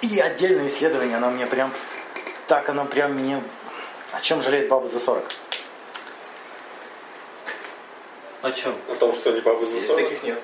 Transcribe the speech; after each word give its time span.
И 0.00 0.20
отдельное 0.20 0.68
исследование, 0.68 1.16
оно 1.16 1.30
мне 1.30 1.46
прям, 1.46 1.72
так 2.46 2.68
оно 2.68 2.84
прям 2.84 3.14
мне, 3.14 3.42
о 4.12 4.20
чем 4.20 4.42
жалеет 4.42 4.68
баба 4.68 4.88
за 4.88 5.00
40? 5.00 5.24
О 8.42 8.50
чем? 8.52 8.74
О 8.88 8.94
том, 8.94 9.12
что 9.12 9.30
они 9.30 9.40
бабы 9.40 9.66
за 9.66 9.72
Здесь 9.78 9.88
40. 9.88 10.02
таких 10.04 10.22
нет. 10.22 10.38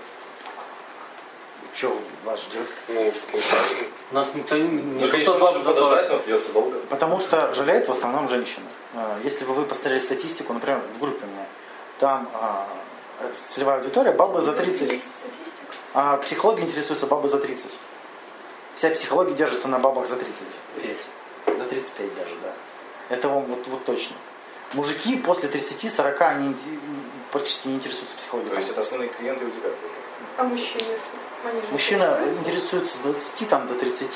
Что 1.72 1.96
вас 2.24 2.40
ждет? 2.42 2.68
Ну, 2.88 3.12
нас 4.12 4.28
никто 4.34 4.56
не... 4.56 4.68
Ну, 4.68 5.08
конечно, 5.08 5.38
можно 5.38 5.62
за 5.62 5.72
40. 5.72 5.76
подождать, 5.76 6.10
но 6.10 6.18
придется 6.18 6.52
долго. 6.52 6.78
Потому 6.88 7.20
что 7.20 7.54
жалеют 7.54 7.88
в 7.88 7.92
основном 7.92 8.28
женщины. 8.28 8.66
А, 8.94 9.18
Если 9.24 9.44
бы 9.44 9.54
вы 9.54 9.64
посмотрели 9.64 10.00
статистику, 10.00 10.52
например, 10.52 10.80
в 10.96 11.00
группе 11.00 11.24
у 11.24 11.28
меня, 11.28 11.46
там 11.98 12.28
а, 12.34 12.68
целевая 13.48 13.78
аудитория 13.78 14.12
бабы 14.12 14.42
за 14.42 14.52
30. 14.52 14.82
Есть 14.92 15.06
статистика. 15.10 15.72
А 15.94 16.16
психологи 16.18 16.62
интересуются 16.62 17.06
бабы 17.06 17.28
за 17.28 17.38
30. 17.38 17.66
Вся 18.84 18.94
психология 18.94 19.32
держится 19.32 19.66
на 19.68 19.78
бабах 19.78 20.06
за 20.06 20.16
30. 20.16 20.34
Петь. 20.82 20.98
За 21.46 21.64
35 21.64 22.14
даже, 22.16 22.34
да. 22.42 22.52
Это 23.08 23.30
вам 23.30 23.44
вот, 23.44 23.66
вот 23.68 23.82
точно. 23.86 24.14
Мужики 24.74 25.16
после 25.16 25.48
30-40 25.48 26.20
они 26.20 26.54
практически 27.32 27.68
не 27.68 27.76
интересуются 27.76 28.14
психологией. 28.18 28.50
То 28.50 28.58
есть 28.58 28.68
это 28.68 28.82
основные 28.82 29.08
клиенты 29.08 29.46
у 29.46 29.48
тебя 29.48 29.70
тоже. 29.70 29.94
А 30.36 30.44
мужчины, 30.44 30.84
они 31.46 31.60
же 31.62 31.66
Мужчина 31.70 32.02
интересуются? 32.02 32.40
интересуется 32.40 32.96
с 32.96 33.00
20 33.00 33.48
там, 33.48 33.68
до 33.68 33.74
30, 33.74 34.10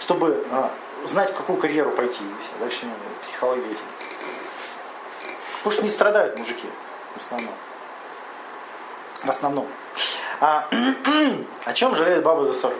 чтобы 0.00 0.44
а, 0.52 0.70
знать, 1.06 1.30
в 1.30 1.36
какую 1.38 1.58
карьеру 1.58 1.90
пойти. 1.92 2.20
Дальше 2.60 2.80
ну, 2.84 2.92
психология. 3.22 3.64
Потому 5.62 5.72
что 5.72 5.82
не 5.82 5.90
страдают 5.90 6.38
мужики 6.38 6.68
в 7.16 7.20
основном. 7.22 7.54
В 9.22 9.30
основном. 9.30 9.66
А, 10.42 10.68
о 11.64 11.72
чем 11.72 11.96
жалеют 11.96 12.22
бабы 12.22 12.44
за 12.44 12.52
40? 12.52 12.76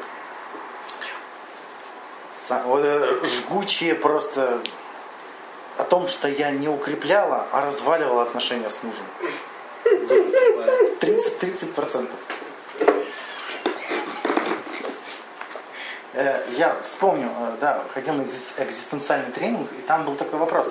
Вот 2.48 2.84
это 2.84 3.26
жгучие 3.26 3.94
просто 3.94 4.60
о 5.78 5.84
том, 5.84 6.08
что 6.08 6.28
я 6.28 6.50
не 6.50 6.68
укрепляла, 6.68 7.46
а 7.52 7.64
разваливала 7.64 8.22
отношения 8.22 8.70
с 8.70 8.80
мужем. 8.82 9.04
30, 11.00 11.74
процентов. 11.74 12.16
Э, 16.12 16.44
Я 16.56 16.76
вспомню, 16.86 17.28
э, 17.36 17.56
да, 17.60 17.82
ходил 17.92 18.14
на 18.14 18.22
экзис- 18.22 18.54
экзистенциальный 18.58 19.32
тренинг, 19.32 19.68
и 19.72 19.82
там 19.82 20.04
был 20.04 20.14
такой 20.14 20.38
вопрос. 20.38 20.68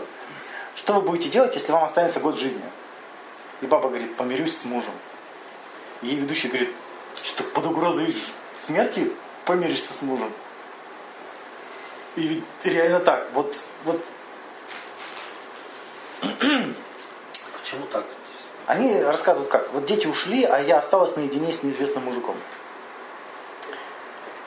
Что 0.75 0.93
вы 0.93 1.01
будете 1.01 1.29
делать, 1.29 1.53
если 1.55 1.71
вам 1.71 1.83
останется 1.83 2.19
год 2.19 2.37
жизни? 2.39 2.63
И 3.61 3.65
баба 3.65 3.89
говорит, 3.89 4.15
помирюсь 4.15 4.57
с 4.57 4.63
мужем. 4.65 4.93
И 6.01 6.15
ведущий 6.15 6.47
говорит, 6.47 6.69
что 7.23 7.43
под 7.43 7.65
угрозой 7.65 8.15
смерти 8.59 9.11
помиришься 9.45 9.93
с 9.93 10.01
мужем. 10.01 10.31
И 12.15 12.21
ведь 12.21 12.43
реально 12.63 12.99
так. 12.99 13.27
Вот, 13.33 13.55
вот 13.85 13.99
Почему 17.61 17.85
так? 17.91 18.05
Они 18.67 19.01
рассказывают 19.01 19.51
как. 19.51 19.71
Вот 19.73 19.85
дети 19.85 20.07
ушли, 20.07 20.43
а 20.43 20.59
я 20.59 20.77
осталась 20.77 21.15
наедине 21.15 21.51
с 21.51 21.63
неизвестным 21.63 22.05
мужиком. 22.05 22.35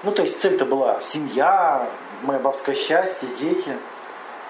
Ну, 0.02 0.12
то 0.12 0.22
есть 0.22 0.40
цель-то 0.40 0.64
была 0.64 1.00
семья, 1.00 1.88
мое 2.22 2.38
бабское 2.38 2.74
счастье, 2.74 3.28
дети. 3.40 3.76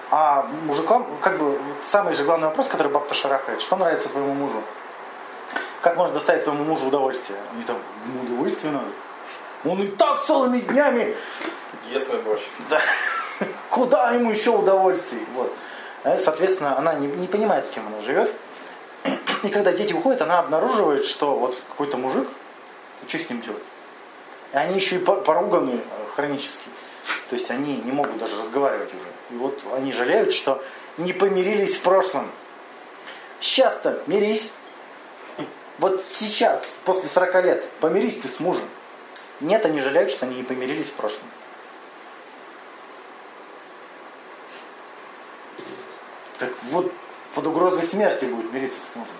А 0.09 0.47
мужикам, 0.63 1.07
как 1.21 1.37
бы, 1.37 1.59
самый 1.85 2.13
же 2.13 2.23
главный 2.23 2.47
вопрос, 2.47 2.67
который 2.67 2.91
бабка 2.91 3.13
шарахает, 3.13 3.61
что 3.61 3.75
нравится 3.75 4.07
твоему 4.09 4.33
мужу? 4.33 4.61
Как 5.81 5.97
можно 5.97 6.13
доставить 6.13 6.43
твоему 6.45 6.63
мужу 6.63 6.87
удовольствие? 6.87 7.37
Они 7.51 7.63
там, 7.63 7.77
ему 8.05 8.23
удовольствие 8.23 8.71
надо. 8.71 8.87
Он 9.65 9.81
и 9.81 9.87
так 9.87 10.25
целыми 10.25 10.59
днями 10.59 11.15
Ест 11.91 12.09
мой 12.09 12.21
борщ. 12.21 12.41
да. 12.69 12.81
Куда 13.69 14.11
ему 14.11 14.31
еще 14.31 14.49
удовольствий? 14.51 15.23
Вот. 15.33 15.53
Э, 16.03 16.19
Соответственно, 16.19 16.77
она 16.77 16.95
не, 16.95 17.07
не 17.07 17.27
понимает, 17.27 17.67
с 17.67 17.69
кем 17.69 17.85
она 17.87 18.01
живет. 18.01 18.31
И 19.43 19.49
когда 19.49 19.71
дети 19.71 19.93
уходят, 19.93 20.21
она 20.21 20.39
обнаруживает, 20.39 21.05
что 21.05 21.37
вот 21.37 21.61
какой-то 21.69 21.97
мужик, 21.97 22.27
что 23.07 23.19
с 23.19 23.29
ним 23.29 23.41
делать? 23.41 23.63
И 24.53 24.57
они 24.57 24.75
еще 24.75 24.95
и 24.95 24.99
по- 24.99 25.15
поруганы 25.21 25.75
э, 25.75 25.79
хронически. 26.15 26.69
То 27.29 27.35
есть 27.35 27.51
они 27.51 27.77
не 27.77 27.91
могут 27.91 28.17
даже 28.17 28.39
разговаривать 28.39 28.89
уже. 28.89 29.35
И 29.35 29.35
вот 29.37 29.59
они 29.75 29.93
жалеют, 29.93 30.33
что 30.33 30.63
не 30.97 31.13
помирились 31.13 31.77
в 31.77 31.81
прошлом. 31.81 32.29
Сейчас-то 33.39 34.01
мирись. 34.07 34.51
Вот 35.77 36.03
сейчас, 36.09 36.73
после 36.85 37.07
40 37.07 37.43
лет, 37.43 37.69
помирись 37.79 38.17
ты 38.19 38.27
с 38.27 38.39
мужем. 38.39 38.63
Нет, 39.41 39.63
они 39.65 39.79
жалеют, 39.79 40.09
что 40.11 40.25
они 40.25 40.37
не 40.37 40.43
помирились 40.43 40.87
в 40.87 40.93
прошлом. 40.93 41.29
Так 46.39 46.49
вот, 46.71 46.91
под 47.35 47.47
угрозой 47.47 47.85
смерти 47.85 48.25
будет 48.25 48.51
мириться 48.51 48.79
с 48.79 48.95
мужем. 48.95 49.13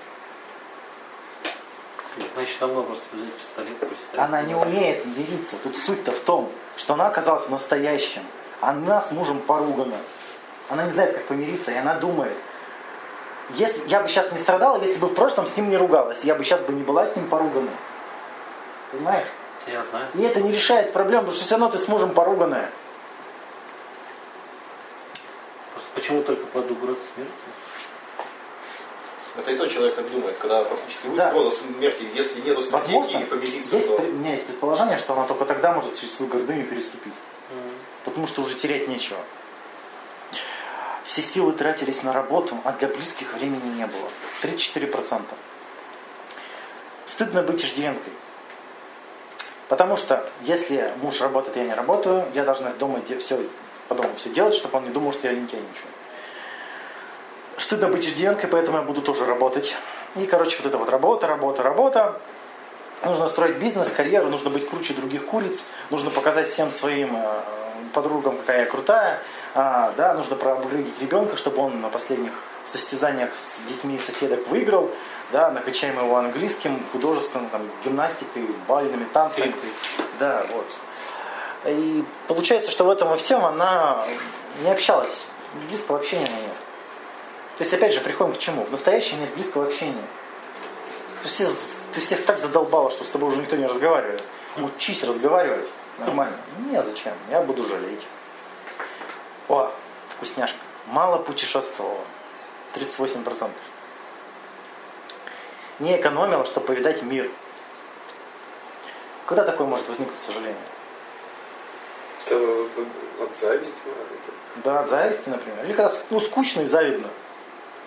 Значит, 2.33 2.59
давно 2.59 2.83
просто 2.83 3.03
взять 3.13 3.33
пистолет, 3.33 3.77
приставить. 3.77 4.19
Она 4.19 4.41
не 4.41 4.55
умеет 4.55 5.05
мириться. 5.05 5.55
Тут 5.57 5.77
суть-то 5.77 6.11
в 6.11 6.19
том, 6.19 6.51
что 6.75 6.93
она 6.93 7.07
оказалась 7.07 7.47
настоящим. 7.49 8.21
Она 8.61 9.01
с 9.01 9.11
мужем 9.11 9.39
поругана. 9.39 9.97
Она 10.69 10.85
не 10.85 10.91
знает, 10.91 11.13
как 11.13 11.25
помириться, 11.25 11.71
и 11.71 11.75
она 11.75 11.95
думает. 11.95 12.35
Если, 13.51 13.87
я 13.87 14.01
бы 14.01 14.09
сейчас 14.09 14.31
не 14.31 14.39
страдала, 14.39 14.81
если 14.81 14.99
бы 14.99 15.07
в 15.07 15.13
прошлом 15.13 15.47
с 15.47 15.55
ним 15.55 15.69
не 15.69 15.77
ругалась. 15.77 16.23
Я 16.23 16.35
бы 16.35 16.43
сейчас 16.43 16.61
бы 16.63 16.73
не 16.73 16.83
была 16.83 17.05
с 17.05 17.15
ним 17.15 17.27
поругана. 17.27 17.69
Понимаешь? 18.91 19.27
Я 19.67 19.83
знаю. 19.83 20.07
И 20.15 20.21
это 20.21 20.41
не 20.41 20.51
решает 20.51 20.93
проблем, 20.93 21.21
потому 21.21 21.35
что 21.35 21.45
все 21.45 21.55
равно 21.55 21.69
ты 21.69 21.77
с 21.77 21.87
мужем 21.87 22.11
поруганная. 22.13 22.69
Просто 25.73 25.86
почему 25.97 26.21
только 26.21 26.45
под 26.45 26.69
угрозой 26.69 27.01
смерти? 27.15 27.31
Это 29.35 29.51
и 29.51 29.57
тот 29.57 29.71
человек 29.71 29.95
так 29.95 30.11
думает, 30.11 30.37
когда 30.37 30.63
фактически 30.63 31.07
Да. 31.15 31.29
угроза 31.29 31.57
смерти, 31.57 32.05
если 32.13 32.41
нету 32.41 32.61
стратегии 32.61 32.97
Возможно, 32.97 33.25
помириться, 33.25 33.75
есть, 33.75 33.87
то 33.87 34.03
у 34.03 34.05
меня 34.05 34.33
есть 34.33 34.45
предположение, 34.45 34.97
что 34.99 35.13
она 35.13 35.25
только 35.25 35.45
тогда 35.45 35.73
может 35.73 35.97
через 35.99 36.15
свою 36.15 36.31
гордыню 36.31 36.65
переступить. 36.65 37.13
Потому 38.05 38.27
что 38.27 38.43
уже 38.43 38.53
терять 38.55 38.87
нечего. 38.87 39.17
Все 41.05 41.23
силы 41.23 41.53
тратились 41.53 42.03
на 42.03 42.13
работу, 42.13 42.57
а 42.63 42.73
для 42.73 42.89
близких 42.89 43.33
времени 43.33 43.77
не 43.77 43.87
было. 43.87 44.09
34%. 44.43 45.21
Стыдно 47.07 47.41
быть 47.41 47.63
иждивенкой. 47.63 48.13
Потому 49.67 49.97
что 49.97 50.29
если 50.41 50.93
муж 51.01 51.21
работает, 51.21 51.57
я 51.57 51.63
не 51.65 51.73
работаю, 51.73 52.25
я 52.33 52.43
должна 52.43 52.71
дома 52.71 53.01
все, 53.19 53.39
по 53.87 53.95
дому 53.95 54.09
все 54.15 54.29
делать, 54.29 54.55
чтобы 54.55 54.77
он 54.77 54.85
не 54.85 54.89
думал, 54.89 55.13
что 55.13 55.27
я 55.27 55.33
лентяйничаю. 55.33 55.87
Стыдно 57.57 57.87
быть 57.87 58.05
иждивенкой, 58.05 58.49
поэтому 58.49 58.77
я 58.77 58.83
буду 58.83 59.01
тоже 59.01 59.25
работать. 59.25 59.75
И, 60.15 60.25
короче, 60.25 60.57
вот 60.57 60.67
это 60.67 60.77
вот 60.77 60.89
работа, 60.89 61.27
работа, 61.27 61.63
работа. 61.63 62.21
Нужно 63.03 63.29
строить 63.29 63.57
бизнес, 63.57 63.91
карьеру, 63.91 64.29
нужно 64.29 64.49
быть 64.49 64.67
круче 64.69 64.93
других 64.93 65.25
куриц, 65.25 65.65
нужно 65.91 66.09
показать 66.09 66.49
всем 66.49 66.71
своим 66.71 67.15
э, 67.15 67.41
подругам, 67.93 68.37
какая 68.37 68.61
я 68.61 68.65
крутая, 68.65 69.19
А, 69.53 69.93
да, 69.97 70.13
нужно 70.13 70.35
проапгрейдить 70.35 70.99
ребенка, 71.01 71.37
чтобы 71.37 71.57
он 71.61 71.81
на 71.81 71.89
последних 71.89 72.31
состязаниях 72.65 73.35
с 73.35 73.57
детьми 73.67 73.99
соседок 73.99 74.47
выиграл, 74.47 74.89
да, 75.31 75.51
накачаем 75.51 75.97
его 75.97 76.15
английским, 76.17 76.79
художественным, 76.91 77.49
там, 77.49 77.61
гимнастикой, 77.83 78.47
бальными 78.67 79.05
танцами. 79.13 79.53
Да, 80.19 80.45
вот. 80.53 80.65
И 81.65 82.03
получается, 82.27 82.71
что 82.71 82.85
в 82.85 82.89
этом 82.89 83.09
во 83.09 83.17
всем 83.17 83.43
она 83.45 84.05
не 84.63 84.69
общалась, 84.71 85.25
близкого 85.69 85.97
общения 85.97 86.25
она 86.25 86.37
нет. 86.37 86.55
То 87.57 87.63
есть, 87.63 87.73
опять 87.73 87.93
же, 87.93 88.01
приходим 88.01 88.35
к 88.35 88.39
чему? 88.39 88.63
В 88.65 88.71
настоящем 88.71 89.19
нет 89.19 89.33
близкого 89.33 89.65
общения. 89.65 90.03
Ты, 91.23 91.29
все, 91.29 91.49
ты 91.93 92.01
всех 92.01 92.23
так 92.25 92.37
задолбала, 92.37 92.91
что 92.91 93.03
с 93.03 93.07
тобой 93.07 93.29
уже 93.29 93.41
никто 93.41 93.55
не 93.55 93.65
разговаривает. 93.65 94.21
Учись 94.57 95.03
разговаривать 95.03 95.67
нормально. 95.97 96.37
Не, 96.59 96.81
зачем? 96.83 97.13
Я 97.31 97.41
буду 97.41 97.63
жалеть. 97.63 98.01
О, 99.49 99.71
вкусняшка. 100.09 100.59
Мало 100.87 101.17
путешествовала. 101.17 102.01
38%. 102.75 103.49
Не 105.79 105.97
экономила, 105.97 106.45
чтобы 106.45 106.67
повидать 106.67 107.01
мир. 107.01 107.29
Когда 109.25 109.43
такое 109.43 109.67
может 109.67 109.87
возникнуть 109.89 110.19
сожаление? 110.19 110.55
Это 112.29 113.23
от 113.23 113.35
зависти, 113.35 113.75
наверное. 113.85 114.17
Да, 114.63 114.79
от 114.81 114.89
зависти, 114.89 115.29
например. 115.29 115.65
Или 115.65 115.73
когда 115.73 115.93
ну, 116.09 116.19
скучно 116.19 116.61
и 116.61 116.67
завидно. 116.67 117.07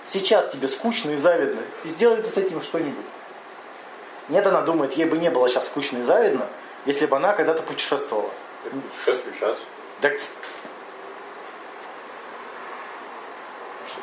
Сейчас 0.07 0.51
тебе 0.51 0.69
скучно 0.69 1.11
и 1.11 1.17
завидно. 1.17 1.61
И 1.85 1.89
сделай 1.89 2.23
ты 2.23 2.29
с 2.29 2.37
этим 2.37 2.63
что-нибудь. 2.63 3.05
Нет, 4.29 4.47
она 4.47 4.63
думает, 4.63 4.93
ей 4.95 5.07
бы 5.07 5.19
не 5.19 5.31
было 5.31 5.49
сейчас 5.49 5.67
скучно 5.67 5.99
и 5.99 6.03
завидно, 6.03 6.47
если 6.87 7.07
бы 7.07 7.17
она 7.17 7.33
когда-то 7.33 7.63
путешествовала. 7.63 8.31
Я 8.65 8.71
путешествую 8.71 9.35
сейчас. 9.35 9.59
Так 10.01 10.15
что 10.15 10.31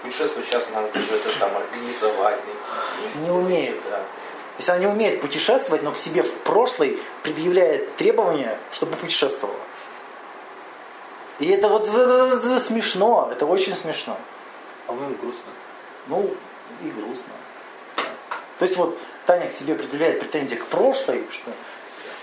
путешествовать 0.02 0.48
сейчас 0.48 0.68
надо 0.74 0.90
тоже 0.90 1.16
это 1.16 1.40
там 1.40 1.52
организовать. 1.56 2.40
Не 3.22 3.32
умеет. 3.32 3.78
Да. 3.90 4.02
если 4.58 4.72
она 4.72 4.82
не 4.82 4.88
умеет 4.88 5.22
путешествовать, 5.22 5.84
но 5.84 5.92
к 5.92 5.98
себе 5.98 6.24
в 6.24 6.34
прошлой 6.40 7.00
предъявляет 7.24 7.96
требования, 7.96 8.60
чтобы 8.72 8.98
путешествовала. 8.98 9.58
И 11.40 11.48
это 11.50 11.68
вот 11.68 11.86
смешно, 12.64 13.30
это 13.32 13.46
очень 13.46 13.76
смешно. 13.76 14.18
По-моему, 14.88 15.16
грустно. 15.16 15.52
Ну, 16.08 16.36
и 16.82 16.90
грустно. 16.90 17.34
То 18.60 18.66
есть 18.66 18.76
вот 18.78 18.98
Таня 19.26 19.50
к 19.50 19.54
себе 19.54 19.76
предъявляет 19.76 20.20
претензии 20.20 20.56
к 20.56 20.66
прошлой, 20.66 21.28
что, 21.32 21.52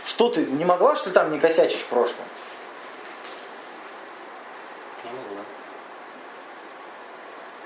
что 0.06 0.30
ты 0.30 0.44
не 0.44 0.64
могла, 0.64 0.96
что 0.96 1.10
ли, 1.10 1.14
там 1.14 1.30
не 1.30 1.38
косячить 1.38 1.80
в 1.80 1.86
прошлом? 1.86 2.24
Не 5.04 5.10
могла. 5.10 5.44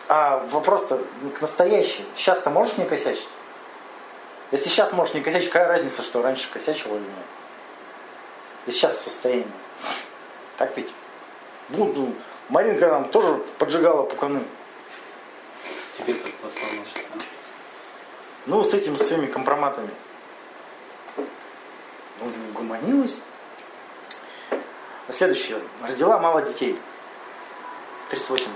А 0.08 0.46
вопрос-то 0.50 1.02
к 1.38 1.40
настоящей. 1.40 2.04
Сейчас-то 2.16 2.50
можешь 2.50 2.76
не 2.76 2.84
косячить? 2.84 3.28
Если 4.50 4.68
сейчас 4.68 4.92
можешь 4.92 5.14
не 5.14 5.20
косячить, 5.20 5.50
какая 5.50 5.68
разница, 5.68 6.02
что 6.02 6.20
раньше 6.20 6.50
косячила 6.50 6.96
или 6.96 7.04
нет? 7.04 7.26
И 8.66 8.72
сейчас 8.72 8.98
в 8.98 9.04
состоянии. 9.04 9.46
Так 10.58 10.76
ведь? 10.76 10.90
Ну, 11.70 12.14
Маринка 12.48 12.88
нам 12.88 13.08
тоже 13.08 13.42
поджигала 13.58 14.04
пуканы. 14.04 14.42
Теперь 15.96 16.16
как 16.20 16.32
послал 16.34 16.70
наш. 16.72 16.88
Ну, 18.46 18.64
с 18.64 18.72
этими 18.72 18.96
своими 18.96 19.26
компроматами. 19.26 19.90
Ну, 21.16 22.32
угомонилась. 22.50 23.20
Следующее. 25.10 25.58
Родила 25.82 26.18
мало 26.18 26.42
детей. 26.42 26.78
38%. 28.10 28.48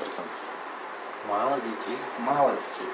Мало 1.29 1.57
детей. 1.57 1.99
Мало 2.19 2.53
детей. 2.53 2.91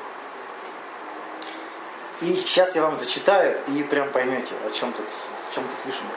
И 2.21 2.37
сейчас 2.37 2.75
я 2.75 2.83
вам 2.83 2.97
зачитаю, 2.97 3.61
и 3.69 3.83
прям 3.85 4.11
поймете, 4.11 4.53
о 4.67 4.71
чем 4.71 4.93
тут, 4.93 5.07
в 5.07 5.55
чем 5.55 5.63
тут 5.63 5.87
вишенка. 5.87 6.17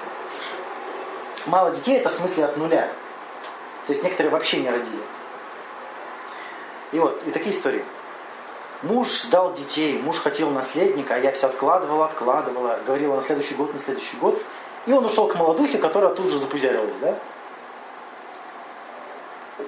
Мало 1.46 1.76
детей 1.76 2.00
это 2.00 2.10
в 2.10 2.14
смысле 2.14 2.46
от 2.46 2.58
нуля. 2.58 2.90
То 3.88 3.94
есть 3.94 4.04
некоторые 4.04 4.32
вообще 4.32 4.60
не 4.62 4.70
родили. 4.70 5.04
И 6.92 7.00
вот, 7.00 7.22
и 7.26 7.32
такие 7.32 7.56
истории. 7.56 7.84
Муж 8.84 9.10
ждал 9.24 9.54
детей, 9.54 10.00
муж 10.00 10.18
хотел 10.20 10.50
наследника, 10.50 11.16
а 11.16 11.18
я 11.18 11.32
все 11.32 11.48
откладывала, 11.48 12.06
откладывала, 12.06 12.80
говорила 12.86 13.16
на 13.16 13.22
следующий 13.22 13.54
год, 13.54 13.74
на 13.74 13.80
следующий 13.80 14.18
год. 14.18 14.42
И 14.88 14.92
он 14.92 15.06
ушел 15.06 15.28
к 15.28 15.36
молодухе, 15.36 15.78
которая 15.78 16.14
тут 16.16 16.32
же 16.32 16.40
запузярилась, 16.40 16.96
да? 17.00 17.16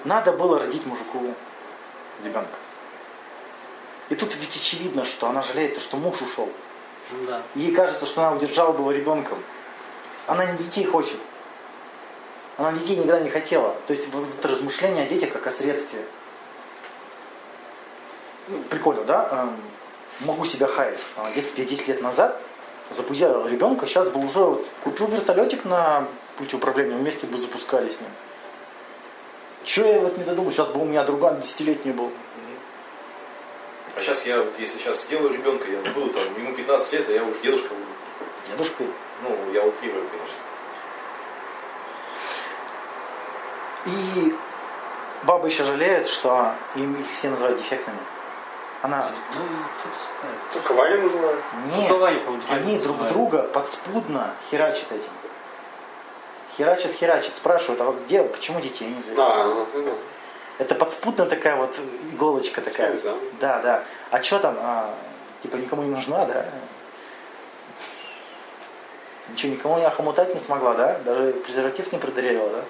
Надо 0.06 0.32
было 0.34 0.60
родить 0.60 0.86
мужику 0.86 1.20
ребенка. 2.24 2.56
И 4.10 4.16
тут 4.16 4.36
ведь 4.36 4.56
очевидно, 4.56 5.06
что 5.06 5.28
она 5.28 5.44
жалеет, 5.44 5.80
что 5.80 5.98
муж 5.98 6.20
ушел. 6.22 6.50
Ну 7.12 7.26
да. 7.28 7.42
Ей 7.56 7.74
кажется, 7.74 8.06
что 8.06 8.22
она 8.22 8.36
удержала 8.36 8.72
бы 8.72 8.80
его 8.80 8.92
ребенком. 8.92 9.38
Она 10.26 10.46
не 10.46 10.58
детей 10.58 10.86
хочет. 10.86 11.20
Она 12.58 12.72
детей 12.74 12.96
никогда 12.96 13.20
не 13.20 13.30
хотела. 13.30 13.76
То 13.88 13.94
есть 13.94 14.08
это 14.38 14.48
размышление 14.48 15.06
о 15.06 15.10
детях 15.10 15.32
как 15.32 15.48
о 15.48 15.52
средстве. 15.52 16.02
Ну, 18.48 18.60
прикольно, 18.70 19.04
да? 19.04 19.30
Эм, 19.32 19.58
Могу 20.20 20.46
себя 20.46 20.68
хаять. 20.68 21.00
А 21.18 21.30
Если 21.36 21.56
бы 21.56 21.62
я 21.64 21.66
10 21.66 21.88
лет 21.88 22.02
назад 22.02 22.40
запузярил 22.92 23.48
ребенка, 23.48 23.88
сейчас 23.88 24.10
бы 24.10 24.24
уже 24.24 24.40
вот 24.40 24.66
купил 24.84 25.08
вертолетик 25.08 25.66
на 25.66 26.08
пути 26.38 26.56
управления, 26.56 26.96
вместе 26.96 27.26
бы 27.28 27.38
запускали 27.38 27.90
с 27.90 28.00
ним. 28.00 28.10
Чего 29.64 29.88
я 29.88 30.00
вот 30.02 30.18
не 30.18 30.24
додумал? 30.24 30.52
Сейчас 30.52 30.70
бы 30.70 30.82
у 30.82 30.86
меня 30.86 31.04
друган 31.04 31.42
десятилетний 31.42 31.94
был. 31.94 32.12
А 33.96 34.02
сейчас 34.02 34.26
я, 34.26 34.38
вот 34.38 34.54
если 34.60 34.78
сейчас 34.78 35.04
сделаю 35.04 35.34
ребенка, 35.34 35.70
я 35.70 35.80
буду 35.94 36.10
там, 36.10 36.24
ему 36.38 36.56
15 36.56 36.94
лет, 36.94 37.10
а 37.10 37.12
я 37.12 37.24
уже 37.24 37.40
дедушка 37.42 37.70
буду. 37.70 38.52
Дедушкой. 38.52 38.88
Ну, 39.22 39.54
я 39.54 39.64
утрирую, 39.64 40.08
конечно. 40.10 40.36
И 43.86 44.36
бабы 45.24 45.48
еще 45.48 45.64
жалеют, 45.64 46.08
что 46.08 46.52
им 46.76 46.96
их 47.00 47.06
все 47.16 47.30
называют 47.30 47.58
дефектными. 47.58 48.00
Она, 48.82 49.10
Ну. 49.34 49.42
Только 50.54 50.74
Ваня 50.74 50.98
называют. 50.98 51.40
нет, 51.68 51.90
Ну, 51.90 51.96
по-моему, 51.96 52.40
они 52.50 52.78
друг 52.80 52.98
называют. 52.98 53.14
друга 53.14 53.44
подспудно 53.44 54.34
херачат 54.52 54.92
этим. 54.92 55.12
Херачат, 56.58 56.92
херачат, 56.94 57.36
спрашивают, 57.36 57.82
а 57.82 57.86
вот 57.86 57.96
где, 58.06 58.22
почему 58.24 58.60
детей 58.60 58.88
не 58.90 59.02
зовут? 59.02 59.20
А, 59.20 59.44
ну, 59.46 59.68
ну, 59.74 59.82
ну. 59.84 59.98
Это 60.60 60.76
подспудная 60.76 61.26
такая 61.28 61.56
вот 61.56 61.76
иголочка 62.12 62.62
такая. 62.62 62.98
Что 62.98 63.12
за? 63.12 63.16
Да, 63.40 63.60
да. 63.60 63.84
А 64.12 64.22
что 64.22 64.38
там, 64.40 64.56
а, 64.62 64.94
типа 65.42 65.56
никому 65.56 65.82
не 65.84 65.90
нужна, 65.90 66.26
да? 66.26 66.46
Ничего, 69.30 69.54
никому 69.54 69.78
не 69.78 69.86
охомутать 69.86 70.34
не 70.34 70.40
смогла, 70.40 70.74
да? 70.74 71.00
Даже 71.06 71.32
презерватив 71.34 71.92
не 71.92 71.98
продырявила, 71.98 72.50
да? 72.50 72.62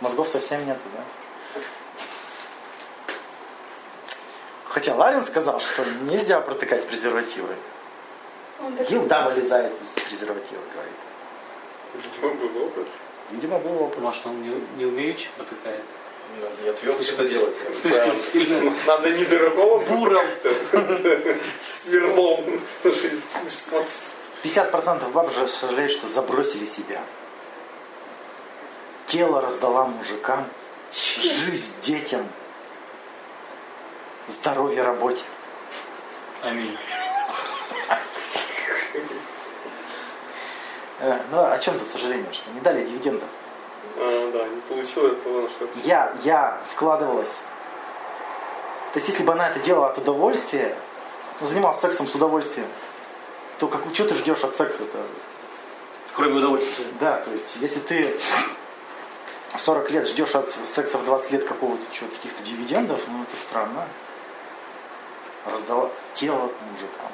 Мозгов 0.00 0.28
совсем 0.28 0.66
нету, 0.66 0.80
да? 0.96 1.62
Хотя 4.68 4.94
Ларин 4.94 5.22
сказал, 5.22 5.60
что 5.60 5.84
нельзя 6.02 6.40
протыкать 6.40 6.86
презервативы. 6.86 7.54
Гилда 8.88 9.28
вылезает 9.28 9.72
из 9.80 10.02
презерватива, 10.02 10.60
говорит. 10.74 10.94
Видимо, 11.94 12.34
был 12.34 12.66
опыт. 12.66 12.86
Видимо, 13.30 13.58
был 13.58 13.82
опыт. 13.82 14.00
Может, 14.00 14.26
он 14.26 14.42
не, 14.42 14.52
не 14.76 14.86
умеючи 14.86 15.28
протыкает? 15.36 15.84
Не 16.62 16.70
отвертый 16.70 17.06
это 17.06 17.28
делать. 17.28 17.54
Надо 18.86 19.10
не 19.10 19.24
дыроколом 19.24 19.84
Буром. 19.84 20.26
протыкать-то. 20.42 21.38
Сверлом. 21.70 22.44
16. 22.82 24.14
50% 24.42 25.10
баб 25.12 25.32
же 25.32 25.48
сожалеют, 25.48 25.92
что 25.92 26.08
забросили 26.08 26.66
себя. 26.66 27.00
Тело 29.14 29.40
раздала 29.40 29.84
мужикам, 29.84 30.44
жизнь 30.90 31.76
детям, 31.82 32.26
здоровье 34.26 34.82
работе. 34.82 35.22
Аминь. 36.42 36.76
Э, 40.98 41.20
Ну, 41.30 41.44
о 41.44 41.56
чем 41.60 41.78
тут 41.78 41.86
сожаление, 41.86 42.26
что 42.32 42.50
не 42.50 42.58
дали 42.58 42.84
дивидендов? 42.84 43.28
А, 43.98 44.30
да, 44.32 44.48
не 44.48 44.60
получил 44.62 45.06
этого, 45.06 45.48
что 45.48 45.68
Я, 45.84 46.12
я 46.24 46.60
вкладывалась. 46.72 47.36
То 48.94 48.96
есть, 48.96 49.10
если 49.10 49.22
бы 49.22 49.32
она 49.32 49.48
это 49.48 49.60
делала 49.60 49.90
от 49.90 49.98
удовольствия, 49.98 50.74
ну, 51.40 51.46
занималась 51.46 51.78
сексом 51.78 52.08
с 52.08 52.16
удовольствием, 52.16 52.66
то 53.60 53.68
как, 53.68 53.80
что 53.92 54.08
ты 54.08 54.16
ждешь 54.16 54.42
от 54.42 54.56
секса-то? 54.56 54.98
Кроме 56.16 56.34
удовольствия. 56.34 56.86
Да, 56.98 57.18
то 57.18 57.30
есть, 57.30 57.58
если 57.60 57.78
ты 57.78 58.20
40 59.56 59.90
лет 59.90 60.08
ждешь 60.08 60.34
от 60.34 60.52
секса 60.66 60.98
в 60.98 61.04
20 61.04 61.30
лет 61.32 61.44
какого-то 61.46 61.82
чего-то, 61.92 62.16
каких-то 62.16 62.42
дивидендов, 62.42 63.00
ну 63.08 63.22
это 63.22 63.36
странно. 63.36 63.86
Раздала 65.46 65.90
тело 66.14 66.50
мужикам. 66.70 67.12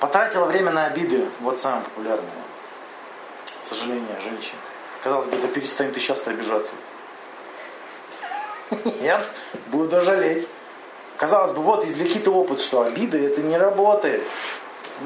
Потратила 0.00 0.44
время 0.44 0.70
на 0.70 0.86
обиды. 0.86 1.28
Вот 1.40 1.58
самое 1.58 1.82
популярное. 1.82 2.30
Сожаление 3.68 4.20
женщин. 4.22 4.56
Казалось 5.02 5.26
бы, 5.26 5.36
да 5.36 5.48
перестань 5.48 5.92
ты 5.92 6.00
часто 6.00 6.30
обижаться. 6.30 6.72
Нет, 9.00 9.22
буду 9.66 10.02
жалеть. 10.02 10.48
Казалось 11.16 11.52
бы, 11.52 11.62
вот 11.62 11.84
извлеки 11.84 12.18
ты 12.18 12.30
опыт, 12.30 12.60
что 12.60 12.82
обиды 12.82 13.26
это 13.26 13.40
не 13.40 13.56
работает. 13.56 14.22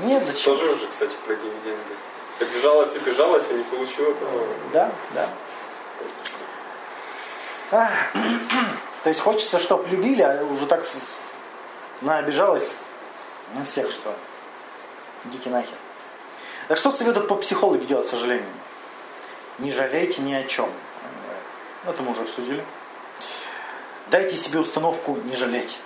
Нет, 0.05 0.25
зачем? 0.25 0.57
Тоже 0.57 0.73
уже, 0.73 0.87
кстати, 0.87 1.13
про 1.27 1.35
дивиденды. 1.35 1.95
Обижалась, 2.41 2.95
обижалась, 2.97 3.45
а 3.51 3.53
не 3.53 3.65
получила 3.65 4.11
этого. 4.11 4.47
Да, 4.73 4.93
да. 5.15 5.29
А, 7.73 7.91
То 9.03 9.09
есть 9.11 9.21
хочется, 9.21 9.59
чтоб 9.59 9.87
любили, 9.89 10.23
а 10.23 10.45
уже 10.45 10.67
так 10.67 10.85
с- 10.85 10.99
наобижалась 12.01 12.73
на 13.55 13.65
всех, 13.65 13.91
что 13.91 14.15
идите 15.25 15.51
нахер. 15.51 15.75
Так 16.69 16.79
что 16.79 16.91
советуют 16.93 17.29
по 17.29 17.35
психологу 17.37 17.85
делать, 17.85 18.07
к 18.07 18.11
сожалению? 18.11 18.47
Не 19.59 19.73
жалейте 19.73 20.21
ни 20.23 20.33
о 20.35 20.45
чем. 20.45 20.71
Это 21.87 22.03
мы 22.03 22.13
уже 22.13 22.23
обсудили. 22.23 22.65
Дайте 24.11 24.37
себе 24.37 24.61
установку 24.61 25.17
не 25.25 25.35
жалеть. 25.37 25.79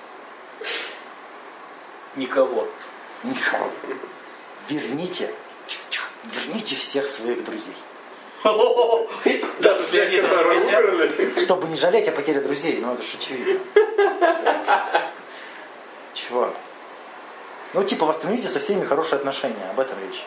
Никого. 2.16 2.68
Никого. 3.22 3.70
Верните, 4.68 5.32
верните 6.24 6.76
всех 6.76 7.08
своих 7.08 7.44
друзей. 7.44 7.74
Даже 9.60 9.84
те, 9.90 10.04
Леонид, 10.04 10.28
которые 10.28 10.60
хотя- 10.64 10.78
умерли. 10.80 11.40
Чтобы 11.40 11.68
не 11.68 11.76
жалеть 11.76 12.08
о 12.08 12.12
потере 12.12 12.40
друзей, 12.40 12.78
ну 12.80 12.94
это 12.94 13.02
же 13.02 13.16
очевидно. 13.18 13.60
Чего? 16.14 16.52
Ну, 17.74 17.84
типа, 17.84 18.04
восстановите 18.04 18.48
со 18.48 18.60
всеми 18.60 18.84
хорошие 18.84 19.16
отношения, 19.16 19.70
об 19.70 19.80
этом 19.80 19.96
речь. 20.06 20.22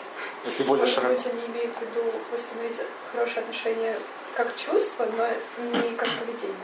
Если 0.46 0.64
более 0.64 0.84
Может 0.86 0.96
широко. 0.96 1.14
быть, 1.16 1.26
они 1.28 1.42
имеют 1.48 1.76
в 1.76 1.82
виду 1.82 2.12
восстановить 2.32 2.78
хорошие 3.12 3.40
отношения 3.42 3.98
как 4.36 4.48
чувство, 4.58 5.06
но 5.18 5.28
не 5.80 5.96
как 5.96 6.10
поведение. 6.10 6.56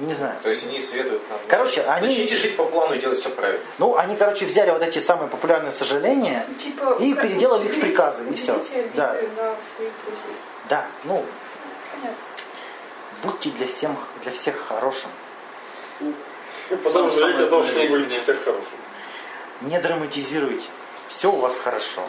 Не 0.00 0.14
знаю. 0.14 0.34
То 0.42 0.48
есть 0.48 0.64
они 0.66 0.80
советуют 0.80 1.22
нам. 1.28 1.38
Короче, 1.46 1.82
они- 1.82 2.08
Начните 2.08 2.36
жить 2.36 2.56
по 2.56 2.64
плану 2.64 2.94
и 2.94 2.98
делать 2.98 3.18
все 3.18 3.28
правильно. 3.28 3.60
Ну, 3.78 3.96
они, 3.96 4.16
короче, 4.16 4.46
взяли 4.46 4.70
вот 4.70 4.82
эти 4.82 4.98
самые 4.98 5.28
популярные 5.28 5.72
сожаления. 5.72 6.44
Ну, 6.48 6.54
Типа, 6.54 6.96
И 7.00 7.12
переделали 7.14 7.66
их 7.68 7.74
в 7.74 7.80
приказы, 7.80 8.22
и 8.24 8.26
обиды 8.28 8.90
Да. 8.94 9.12
на 9.12 9.54
своих 9.60 9.92
друзей. 10.06 10.36
Да, 10.70 10.86
ну, 11.04 11.22
Понятно. 11.92 12.16
будьте 13.24 13.50
для, 13.50 13.66
всем, 13.66 13.96
для 14.22 14.32
всех 14.32 14.56
хорошим. 14.66 15.10
Потом 16.70 16.92
Самое 17.10 17.10
жалеете 17.10 17.44
о 17.44 17.46
том, 17.48 17.62
что 17.64 17.80
были 17.80 18.04
для 18.04 18.20
всех 18.20 18.42
хорошими. 18.42 18.64
Не 19.62 19.78
драматизируйте. 19.80 20.66
Все 21.08 21.30
у 21.30 21.36
вас 21.36 21.58
хорошо. 21.62 22.02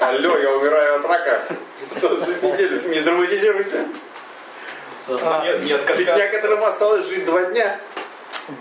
Алло, 0.00 0.36
я 0.38 0.50
умираю 0.52 0.96
от 0.98 1.06
рака. 1.06 1.42
Что 1.96 2.16
за 2.16 2.26
неделю? 2.46 2.88
Не 2.88 3.00
драматизируйте. 3.00 3.86
А, 5.08 5.42
Нет, 5.44 5.62
нет, 5.64 5.80
Ведь 5.96 6.06
как 6.06 6.16
некоторым 6.16 6.62
осталось 6.64 7.06
жить 7.06 7.24
два 7.24 7.42
дня. 7.44 7.78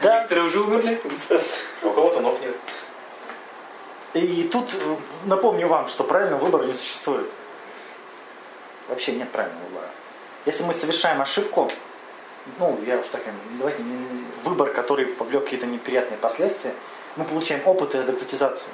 да, 0.01 0.17
Некоторые 0.21 0.47
уже 0.47 0.59
умерли. 0.61 1.01
у 1.83 1.89
кого-то 1.89 2.19
ног 2.21 2.39
нет. 2.41 2.55
И 4.13 4.49
тут 4.51 4.73
э, 4.73 4.95
напомню 5.25 5.67
вам, 5.67 5.87
что 5.89 6.03
правильного 6.03 6.39
выбора 6.45 6.63
не 6.65 6.73
существует. 6.73 7.29
Вообще 8.87 9.11
нет 9.13 9.29
правильного 9.29 9.65
выбора. 9.65 9.87
Если 10.45 10.63
мы 10.63 10.73
совершаем 10.73 11.21
ошибку, 11.21 11.69
ну, 12.57 12.79
я 12.85 12.97
уж 12.97 13.07
так, 13.07 13.21
давайте, 13.59 13.83
не- 13.83 14.25
выбор, 14.43 14.69
который 14.71 15.05
повлек 15.07 15.43
какие-то 15.43 15.65
неприятные 15.65 16.17
последствия, 16.17 16.73
мы 17.17 17.25
получаем 17.25 17.61
опыт 17.67 17.93
и 17.95 17.97
адаптизацию. 17.97 18.69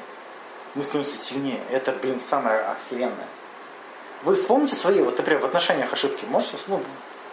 Мы 0.75 0.83
становимся 0.83 1.17
сильнее. 1.17 1.59
Это, 1.71 1.91
блин, 1.91 2.21
самое 2.21 2.59
охеренное. 2.61 3.27
Вы 4.23 4.35
вспомните 4.35 4.75
свои, 4.75 5.01
вот, 5.01 5.17
например, 5.17 5.41
в 5.41 5.45
отношениях 5.45 5.91
ошибки. 5.91 6.25
Можете, 6.25 6.57
ну, 6.67 6.81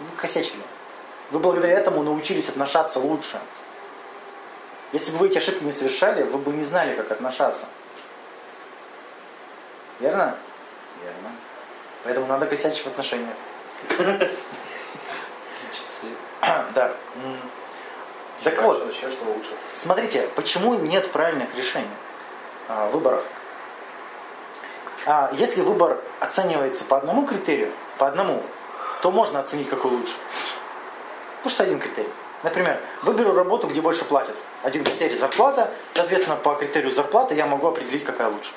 вы 0.01 0.17
косячили. 0.17 0.63
Вы 1.31 1.39
благодаря 1.39 1.79
этому 1.79 2.03
научились 2.03 2.49
отношаться 2.49 2.99
лучше. 2.99 3.39
Если 4.93 5.13
бы 5.13 5.19
вы 5.19 5.29
эти 5.29 5.39
ошибки 5.39 5.63
не 5.63 5.73
совершали, 5.73 6.25
вы 6.25 6.39
бы 6.39 6.53
не 6.53 6.65
знали, 6.65 6.97
как 6.97 7.13
отношаться. 7.13 7.67
Верно? 10.01 10.37
Верно. 11.03 11.31
Поэтому 12.03 12.27
надо 12.27 12.47
косячить 12.47 12.85
в 12.85 12.87
отношениях. 12.89 13.37
Да. 16.75 16.93
Так 18.43 18.63
вот, 18.63 18.83
смотрите, 19.77 20.27
почему 20.35 20.75
нет 20.75 21.13
правильных 21.13 21.55
решений, 21.57 21.87
а, 22.69 22.89
выборов? 22.89 23.23
А, 25.07 25.31
если 25.35 25.61
выбор 25.61 26.03
оценивается 26.21 26.85
по 26.85 26.97
одному 26.97 27.27
критерию, 27.27 27.71
по 27.99 28.09
одному, 28.09 28.43
то 29.01 29.11
можно 29.11 29.41
оценить, 29.41 29.69
какой 29.69 29.91
лучше. 29.91 30.15
Потому 31.43 31.69
один 31.69 31.81
критерий. 31.81 32.09
Например, 32.43 32.81
выберу 33.03 33.35
работу, 33.35 33.67
где 33.67 33.81
больше 33.81 34.05
платят. 34.05 34.35
Один 34.63 34.85
критерий 34.85 35.17
зарплата, 35.17 35.71
соответственно, 35.95 36.37
по 36.37 36.55
критерию 36.55 36.91
зарплаты 36.91 37.35
я 37.35 37.47
могу 37.47 37.67
определить, 37.69 38.05
какая 38.05 38.29
лучше. 38.29 38.53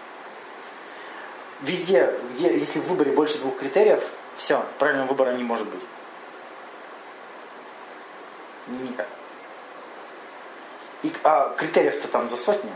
Везде, 1.61 2.13
где, 2.33 2.57
если 2.57 2.79
в 2.79 2.87
выборе 2.87 3.11
больше 3.11 3.37
двух 3.39 3.57
критериев, 3.57 4.03
все, 4.37 4.63
правильного 4.79 5.07
выбора 5.07 5.31
не 5.31 5.43
может 5.43 5.67
быть. 5.67 5.81
Никак. 8.67 9.07
И, 11.03 11.11
а 11.23 11.53
критериев-то 11.57 12.07
там 12.07 12.29
за 12.29 12.37
сотни. 12.37 12.71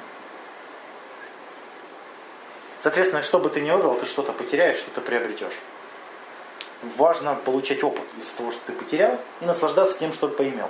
Соответственно, 2.81 3.23
что 3.23 3.39
бы 3.39 3.49
ты 3.49 3.61
ни 3.61 3.71
выбрал, 3.71 3.95
ты 3.95 4.05
что-то 4.05 4.33
потеряешь, 4.33 4.77
что-то 4.77 5.01
приобретешь. 5.01 5.53
Важно 6.81 7.35
получать 7.35 7.83
опыт 7.83 8.03
из 8.21 8.29
того, 8.29 8.51
что 8.51 8.61
ты 8.67 8.73
потерял, 8.73 9.19
и 9.41 9.45
наслаждаться 9.45 9.97
тем, 9.97 10.13
что 10.13 10.27
поимел. 10.27 10.69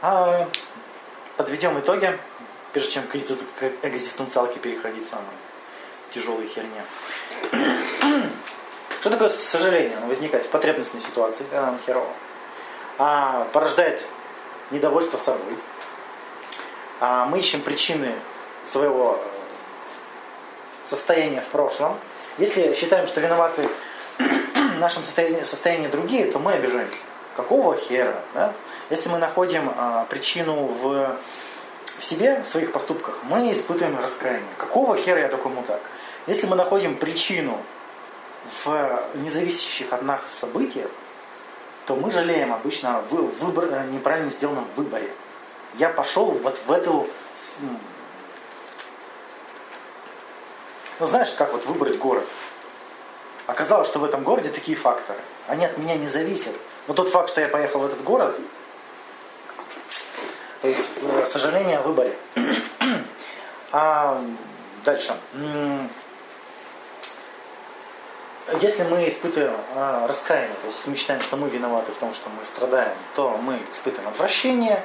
А, 0.00 0.48
подведем 1.36 1.78
итоги, 1.80 2.16
прежде 2.72 2.92
чем 2.92 3.02
к 3.04 3.16
экзист- 3.16 3.44
к 3.58 3.86
экзистенциалке 3.86 4.60
переходить 4.60 5.08
самой 5.08 5.24
тяжелой 6.12 6.46
херне. 6.46 6.84
Что 9.00 9.10
такое 9.10 9.28
сожаление? 9.30 9.96
Оно 9.96 10.06
возникает 10.06 10.46
в 10.46 10.50
потребностной 10.50 11.00
ситуации, 11.00 11.44
когда 11.44 11.66
нам 11.66 11.80
херово. 11.84 12.12
А, 12.98 13.46
порождает 13.52 14.00
недовольство 14.70 15.18
собой. 15.18 15.56
А, 17.00 17.26
мы 17.26 17.40
ищем 17.40 17.60
причины 17.60 18.14
своего 18.66 19.20
состояния 20.84 21.40
в 21.40 21.46
прошлом. 21.46 21.96
Если 22.38 22.74
считаем, 22.74 23.06
что 23.06 23.20
виноваты 23.20 23.68
в 24.18 24.78
нашем 24.78 25.02
состоянии, 25.02 25.44
состоянии 25.44 25.88
другие, 25.88 26.26
то 26.30 26.38
мы 26.38 26.52
обижаемся. 26.52 26.98
Какого 27.36 27.76
хера? 27.76 28.14
Да? 28.34 28.52
Если 28.90 29.08
мы 29.08 29.18
находим 29.18 29.72
а, 29.76 30.04
причину 30.08 30.66
в, 30.66 31.16
в 31.98 32.04
себе, 32.04 32.42
в 32.42 32.48
своих 32.48 32.72
поступках, 32.72 33.18
мы 33.24 33.52
испытываем 33.52 33.98
раскаяние. 33.98 34.42
Какого 34.58 34.96
хера 34.96 35.20
я 35.20 35.28
такой 35.28 35.52
мудак? 35.52 35.80
Если 36.26 36.46
мы 36.46 36.56
находим 36.56 36.96
причину 36.96 37.58
в 38.64 39.02
независящих 39.14 39.92
от 39.92 40.02
нас 40.02 40.20
событиях, 40.40 40.88
то 41.86 41.96
мы 41.96 42.10
жалеем 42.10 42.52
обычно 42.52 43.02
вы- 43.10 43.22
выбор, 43.26 43.68
неправильно 43.90 44.30
сделанном 44.30 44.66
выборе. 44.76 45.10
Я 45.74 45.88
пошел 45.88 46.26
вот 46.26 46.58
в 46.66 46.72
эту... 46.72 47.08
с- 47.36 47.60
м, 47.62 47.78
Ну 51.00 51.06
знаешь, 51.06 51.32
как 51.32 51.52
вот 51.52 51.66
выбрать 51.66 51.98
город? 51.98 52.24
Оказалось, 53.46 53.88
что 53.88 53.98
в 53.98 54.04
этом 54.04 54.22
городе 54.22 54.48
такие 54.50 54.76
факторы. 54.76 55.18
Они 55.48 55.64
от 55.64 55.76
меня 55.76 55.96
не 55.96 56.08
зависят. 56.08 56.54
Но 56.86 56.94
тот 56.94 57.08
факт, 57.08 57.30
что 57.30 57.40
я 57.40 57.48
поехал 57.48 57.80
в 57.80 57.86
этот 57.86 58.02
город, 58.02 58.38
то 60.62 60.68
есть 60.68 60.88
э, 61.02 61.26
сожаление 61.26 61.78
о 61.78 61.82
выборе. 61.82 62.16
А 63.70 64.22
дальше. 64.84 65.12
Если 68.60 68.84
мы 68.84 69.08
испытываем 69.08 69.56
а, 69.74 70.06
раскаяние, 70.06 70.54
то 70.62 70.68
есть 70.68 70.86
мы 70.86 70.96
считаем, 70.96 71.20
что 71.22 71.36
мы 71.36 71.48
виноваты 71.48 71.92
в 71.92 71.96
том, 71.96 72.14
что 72.14 72.30
мы 72.30 72.46
страдаем, 72.46 72.94
то 73.16 73.36
мы 73.42 73.58
испытываем 73.72 74.10
отвращение, 74.10 74.80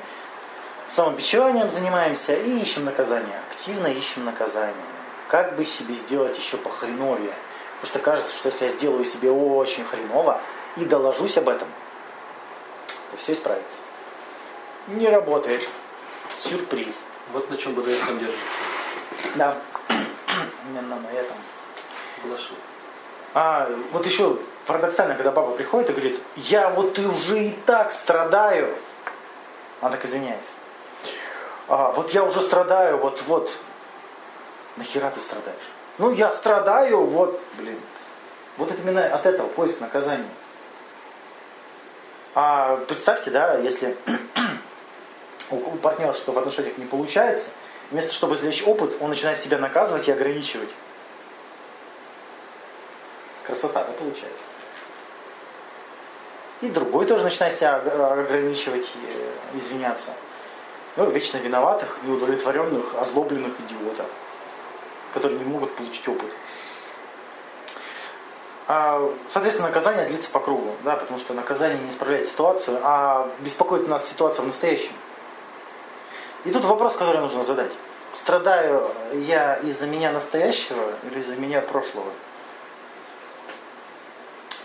самобичеванием 0.89 1.69
занимаемся 1.69 2.33
и 2.33 2.59
ищем 2.59 2.85
наказание. 2.85 3.39
Активно 3.51 3.87
ищем 3.87 4.25
наказание. 4.25 4.73
Как 5.29 5.55
бы 5.55 5.63
себе 5.63 5.93
сделать 5.93 6.37
еще 6.37 6.57
похреновее. 6.57 7.33
Потому 7.79 7.87
что 7.87 7.99
кажется, 7.99 8.35
что 8.35 8.49
если 8.49 8.65
я 8.65 8.71
сделаю 8.71 9.05
себе 9.05 9.31
очень 9.31 9.85
хреново 9.85 10.41
и 10.75 10.83
доложусь 10.83 11.37
об 11.37 11.47
этом, 11.47 11.67
то 13.11 13.17
все 13.17 13.33
исправится. 13.33 13.77
Не 14.87 15.07
работает. 15.07 15.61
Сюрприз. 16.39 16.99
Вот 17.31 17.49
на 17.49 17.57
чем 17.57 17.73
БДСМ 17.73 18.17
держится. 18.17 18.45
Да. 19.35 19.55
Именно 20.69 20.99
на 20.99 21.11
этом. 21.11 21.37
Глашу. 22.23 22.53
А 23.35 23.69
вот 23.91 24.05
еще 24.07 24.37
парадоксально, 24.65 25.13
когда 25.13 25.31
папа 25.31 25.51
приходит 25.51 25.91
и 25.91 25.93
говорит, 25.93 26.19
я 26.35 26.69
вот 26.69 26.97
и 26.97 27.05
уже 27.05 27.45
и 27.45 27.51
так 27.65 27.93
страдаю. 27.93 28.75
Она 29.79 29.91
так 29.91 30.03
извиняется. 30.05 30.51
А, 31.67 31.91
вот 31.91 32.11
я 32.11 32.23
уже 32.23 32.41
страдаю, 32.41 32.97
вот, 32.97 33.21
вот. 33.27 33.51
Нахера 34.79 35.11
ты 35.11 35.19
страдаешь? 35.19 35.57
Ну, 35.97 36.13
я 36.13 36.31
страдаю, 36.31 37.05
вот, 37.05 37.39
блин. 37.57 37.77
Вот 38.57 38.71
это 38.71 38.81
именно 38.81 39.05
от 39.05 39.25
этого 39.25 39.47
поиск 39.47 39.81
наказания. 39.81 40.29
А 42.33 42.77
представьте, 42.87 43.29
да, 43.29 43.57
если 43.57 43.97
у 45.51 45.57
партнера 45.77 46.13
что 46.13 46.31
в 46.31 46.37
отношениях 46.39 46.77
не 46.77 46.85
получается, 46.85 47.49
вместо 47.91 48.13
чтобы 48.13 48.35
извлечь 48.35 48.63
опыт, 48.65 48.95
он 49.01 49.09
начинает 49.09 49.39
себя 49.39 49.57
наказывать 49.57 50.07
и 50.07 50.11
ограничивать. 50.13 50.69
Красота, 53.45 53.83
да, 53.83 53.91
получается? 53.91 54.47
И 56.61 56.69
другой 56.69 57.05
тоже 57.05 57.25
начинает 57.25 57.57
себя 57.57 57.79
ог- 57.79 58.19
ограничивать 58.19 58.89
э, 58.95 59.57
извиняться. 59.57 60.11
Ну, 60.95 61.09
вечно 61.09 61.37
виноватых, 61.37 61.99
неудовлетворенных, 62.03 62.95
озлобленных 62.95 63.53
идиотов, 63.59 64.07
которые 65.13 65.39
не 65.39 65.45
могут 65.45 65.75
получить 65.75 66.07
опыт. 66.07 66.31
А, 68.67 69.11
Соответственно, 69.31 69.69
наказание 69.69 70.05
длится 70.05 70.29
по 70.29 70.39
кругу, 70.39 70.75
да, 70.83 70.95
потому 70.95 71.19
что 71.19 71.33
наказание 71.33 71.79
не 71.79 71.89
исправляет 71.89 72.27
ситуацию, 72.27 72.79
а 72.83 73.29
беспокоит 73.39 73.87
нас 73.87 74.07
ситуация 74.07 74.43
в 74.43 74.47
настоящем. 74.47 74.93
И 76.45 76.51
тут 76.51 76.63
вопрос, 76.65 76.93
который 76.93 77.19
нужно 77.21 77.43
задать. 77.43 77.71
Страдаю 78.13 78.89
я 79.13 79.55
из-за 79.57 79.85
меня 79.87 80.11
настоящего 80.11 80.83
или 81.09 81.19
из-за 81.21 81.35
меня 81.35 81.61
прошлого? 81.61 82.11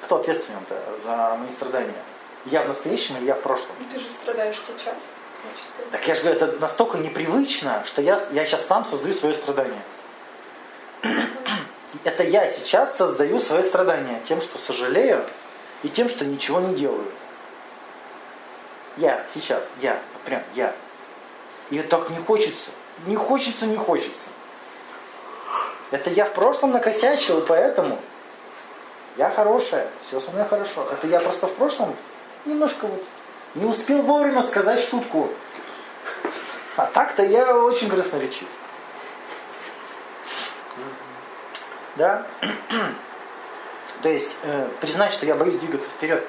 Кто 0.03 0.17
ответственен-то 0.17 0.77
за 1.05 1.37
мои 1.41 1.51
страдания? 1.51 1.95
Я 2.47 2.63
в 2.63 2.69
настоящем 2.69 3.17
или 3.17 3.25
я 3.27 3.35
в 3.35 3.41
прошлом? 3.41 3.75
Ты 3.91 3.99
же 3.99 4.09
страдаешь 4.09 4.57
сейчас. 4.57 4.97
Значит, 5.43 5.67
ты- 5.79 5.85
Так 5.93 6.07
я 6.07 6.15
же 6.15 6.23
говорю, 6.23 6.41
это 6.41 6.61
настолько 6.61 6.99
непривычно, 6.99 7.83
что 7.87 8.03
я, 8.03 8.21
я 8.33 8.45
сейчас 8.47 8.67
сам 8.67 8.85
создаю 8.85 9.15
свое 9.15 9.35
страдание. 9.35 9.81
Это 12.05 12.23
я 12.23 12.51
сейчас 12.51 12.97
создаю 12.97 13.41
свое 13.41 13.65
страдание 13.65 14.21
тем, 14.29 14.43
что 14.43 14.59
сожалею 14.59 15.25
и 15.83 15.89
тем, 15.89 16.11
что 16.11 16.27
ничего 16.27 16.61
не 16.61 16.75
делаю. 16.75 17.07
Я 18.99 19.25
сейчас, 19.33 19.69
я, 19.81 19.99
прям 20.25 20.43
я. 20.55 20.75
И 21.71 21.79
так 21.81 22.11
не 22.11 22.19
хочется. 22.19 22.71
Не 23.07 23.17
хочется, 23.17 23.67
не 23.67 23.77
хочется. 23.77 24.29
Это 25.91 26.11
я 26.11 26.27
в 26.27 26.33
прошлом 26.33 26.73
накосячил, 26.73 27.39
и 27.39 27.47
поэтому 27.47 27.99
я 29.17 29.31
хорошая, 29.31 29.87
все 30.07 30.21
со 30.21 30.31
мной 30.31 30.45
хорошо. 30.45 30.87
Это 30.93 31.07
я 31.07 31.21
просто 31.21 31.47
в 31.47 31.55
прошлом 31.55 31.97
немножко 32.45 32.87
вот 32.87 33.03
не 33.55 33.65
успел 33.65 34.03
вовремя 34.03 34.43
сказать 34.43 34.81
шутку. 34.81 35.31
А 36.77 36.87
так-то 36.87 37.23
я 37.23 37.57
очень 37.57 37.89
красноречив. 37.89 38.49
Да? 41.97 42.27
То 44.03 44.09
есть 44.09 44.37
э, 44.43 44.69
признать, 44.81 45.13
что 45.13 45.27
я 45.27 45.35
боюсь 45.35 45.57
двигаться 45.57 45.89
вперед. 45.89 46.23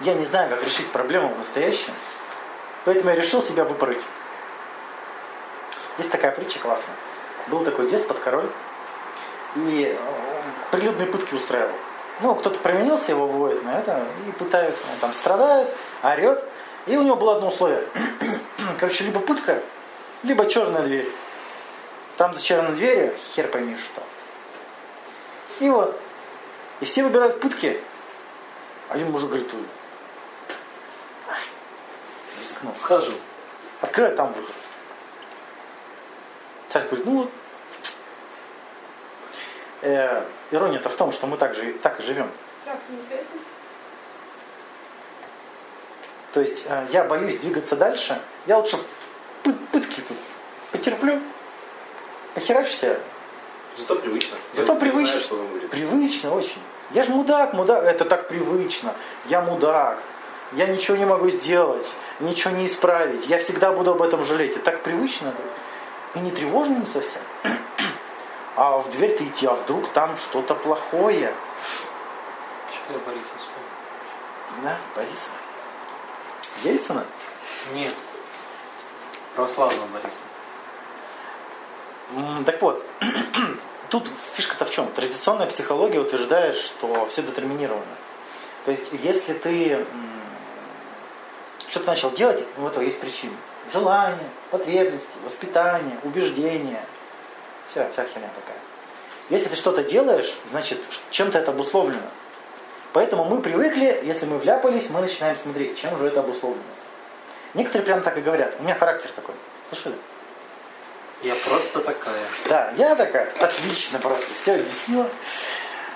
Я 0.00 0.14
не 0.14 0.26
знаю, 0.26 0.50
как 0.50 0.64
решить 0.64 0.90
проблему 0.90 1.28
в 1.28 1.38
настоящем. 1.38 1.92
Поэтому 2.84 3.10
я 3.10 3.16
решил 3.16 3.42
себя 3.42 3.64
выпороть. 3.64 4.00
Есть 5.98 6.10
такая 6.10 6.32
притча 6.32 6.58
классная. 6.58 6.96
Был 7.48 7.64
такой 7.64 7.90
деспот, 7.90 8.18
король, 8.18 8.48
и 9.56 9.96
э, 9.96 10.70
прилюдные 10.70 11.06
пытки 11.06 11.34
устраивал. 11.34 11.74
Ну, 12.20 12.34
кто-то 12.34 12.58
променился, 12.60 13.12
его 13.12 13.26
выводят 13.26 13.64
на 13.64 13.78
это, 13.78 14.04
и 14.28 14.32
пытаются. 14.32 14.82
Он 14.92 14.98
там 15.00 15.14
страдает, 15.14 15.68
орет. 16.02 16.42
И 16.86 16.96
у 16.96 17.02
него 17.02 17.16
было 17.16 17.36
одно 17.36 17.48
условие. 17.48 17.82
Короче, 18.80 19.04
либо 19.04 19.20
пытка, 19.20 19.60
либо 20.22 20.46
черная 20.48 20.82
дверь. 20.82 21.10
Там 22.22 22.34
за 22.34 22.40
черной 22.40 22.76
дверью 22.76 23.12
хер 23.34 23.48
пойми 23.48 23.76
что. 23.76 24.00
И 25.58 25.68
вот. 25.68 26.00
И 26.78 26.84
все 26.84 27.02
выбирают 27.02 27.40
пытки. 27.40 27.80
Один 28.90 29.10
мужик 29.10 29.30
говорит, 29.30 29.52
«Ой, 29.52 29.64
ай, 31.28 31.40
рискнул. 32.38 32.72
Схожу. 32.78 33.12
Открывай 33.80 34.14
там 34.14 34.32
выход. 34.34 34.54
Царь 36.68 36.84
говорит, 36.84 37.06
ну 37.06 37.18
вот. 37.22 37.30
Э, 39.80 40.22
ирония-то 40.52 40.90
в 40.90 40.94
том, 40.94 41.12
что 41.12 41.26
мы 41.26 41.36
так, 41.36 41.56
же, 41.56 41.72
так 41.82 41.98
и 41.98 42.04
живем. 42.04 42.30
Страх 42.62 42.78
неизвестности. 42.88 43.50
То 46.32 46.40
есть 46.40 46.66
э, 46.68 46.86
я 46.92 47.02
боюсь 47.02 47.38
двигаться 47.38 47.74
дальше. 47.74 48.16
Я 48.46 48.58
лучше 48.58 48.78
пы- 49.42 49.58
пытки 49.72 50.00
тут 50.02 50.16
потерплю. 50.70 51.20
Похерачу 52.34 52.72
себя. 52.72 52.96
Зато 53.76 53.96
привычно. 53.96 54.36
Зато 54.54 54.72
Я 54.74 54.78
привычно. 54.78 55.06
знаю, 55.06 55.20
что 55.20 55.34
он 55.36 55.46
будет. 55.46 55.70
Привычно 55.70 56.34
очень. 56.34 56.62
Я 56.90 57.04
же 57.04 57.10
мудак, 57.10 57.52
мудак. 57.54 57.84
Это 57.84 58.04
так 58.04 58.28
привычно. 58.28 58.94
Я 59.26 59.40
мудак. 59.40 59.98
Я 60.52 60.66
ничего 60.66 60.96
не 60.96 61.06
могу 61.06 61.30
сделать. 61.30 61.86
Ничего 62.20 62.54
не 62.54 62.66
исправить. 62.66 63.26
Я 63.26 63.38
всегда 63.38 63.72
буду 63.72 63.92
об 63.92 64.02
этом 64.02 64.24
жалеть. 64.24 64.56
И 64.56 64.60
так 64.60 64.82
привычно. 64.82 65.32
И 66.14 66.18
не 66.18 66.30
тревожно 66.30 66.76
не 66.76 66.86
совсем. 66.86 67.22
А 68.54 68.76
в 68.80 68.90
дверь-то 68.90 69.24
идти, 69.24 69.46
а 69.46 69.54
вдруг 69.54 69.88
там 69.94 70.18
что-то 70.18 70.54
плохое. 70.54 71.32
Что 72.70 72.92
я 72.92 72.98
Бориса 72.98 73.30
вспомнил? 73.38 74.62
Да, 74.62 74.76
Бориса. 74.94 75.30
Ельцина? 76.62 77.06
Нет. 77.72 77.94
Православного 79.34 79.86
Бориса. 79.86 80.18
Так 82.44 82.60
вот, 82.60 82.84
тут 83.88 84.06
фишка-то 84.34 84.64
в 84.64 84.70
чем? 84.70 84.86
Традиционная 84.88 85.46
психология 85.46 86.00
утверждает, 86.00 86.56
что 86.56 87.06
все 87.06 87.22
детерминировано. 87.22 87.84
То 88.64 88.70
есть, 88.70 88.86
если 89.02 89.32
ты 89.32 89.84
что-то 91.68 91.86
начал 91.86 92.10
делать, 92.10 92.44
у 92.58 92.66
этого 92.66 92.82
есть 92.82 93.00
причины. 93.00 93.32
Желание, 93.72 94.28
потребности, 94.50 95.10
воспитание, 95.24 95.96
убеждения. 96.02 96.84
Вся, 97.68 97.88
вся 97.92 98.04
херня 98.04 98.28
такая. 98.34 98.58
Если 99.30 99.48
ты 99.48 99.56
что-то 99.56 99.82
делаешь, 99.82 100.34
значит, 100.50 100.78
чем-то 101.10 101.38
это 101.38 101.52
обусловлено. 101.52 102.02
Поэтому 102.92 103.24
мы 103.24 103.40
привыкли, 103.40 104.02
если 104.04 104.26
мы 104.26 104.36
вляпались, 104.36 104.90
мы 104.90 105.00
начинаем 105.00 105.36
смотреть, 105.36 105.78
чем 105.78 105.96
же 105.98 106.06
это 106.06 106.20
обусловлено. 106.20 106.62
Некоторые 107.54 107.86
прям 107.86 108.02
так 108.02 108.18
и 108.18 108.20
говорят. 108.20 108.54
У 108.58 108.64
меня 108.64 108.74
характер 108.74 109.10
такой. 109.16 109.34
Слышали? 109.70 109.96
Я 111.22 111.34
просто 111.36 111.80
такая. 111.80 112.24
Да, 112.48 112.72
я 112.76 112.96
такая, 112.96 113.32
отлично 113.40 113.98
просто, 114.00 114.26
все 114.40 114.54
объяснила. 114.54 115.08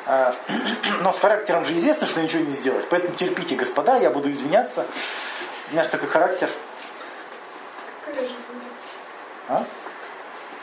А, 0.07 0.35
Но 1.03 1.12
с 1.12 1.19
характером 1.19 1.65
же 1.65 1.77
известно, 1.77 2.07
что 2.07 2.23
ничего 2.23 2.45
не 2.45 2.53
сделать. 2.53 2.87
Поэтому 2.89 3.17
терпите, 3.17 3.57
господа, 3.57 3.97
я 3.97 4.11
буду 4.11 4.31
извиняться. 4.31 4.87
У 5.69 5.73
меня 5.73 5.83
же 5.83 5.91
такой 5.91 6.09
характер. 6.09 6.49
Какая 8.05 8.29
же? 8.29 8.35
А? 9.49 9.65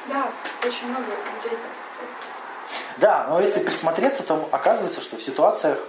Да, 0.07 0.31
очень 0.65 0.87
много 0.87 1.07
людей. 1.07 1.57
Да, 2.97 3.25
но 3.29 3.41
если 3.41 3.59
присмотреться, 3.59 4.23
то 4.23 4.47
оказывается, 4.51 5.01
что 5.01 5.17
в 5.17 5.23
ситуациях 5.23 5.79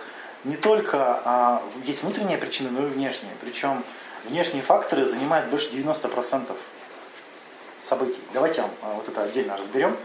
не 0.42 0.56
только 0.56 1.20
а, 1.24 1.62
есть 1.84 2.02
внутренние 2.02 2.38
причины, 2.38 2.70
но 2.70 2.86
и 2.86 2.90
внешние. 2.90 3.32
Причем 3.40 3.84
внешние 4.24 4.62
факторы 4.62 5.06
занимают 5.06 5.48
больше 5.48 5.70
90% 5.70 6.56
событий. 7.88 8.20
Давайте 8.32 8.62
вам 8.62 8.70
а, 8.82 8.94
вот 8.94 9.08
это 9.08 9.22
отдельно 9.22 9.56
разберем. 9.56 9.96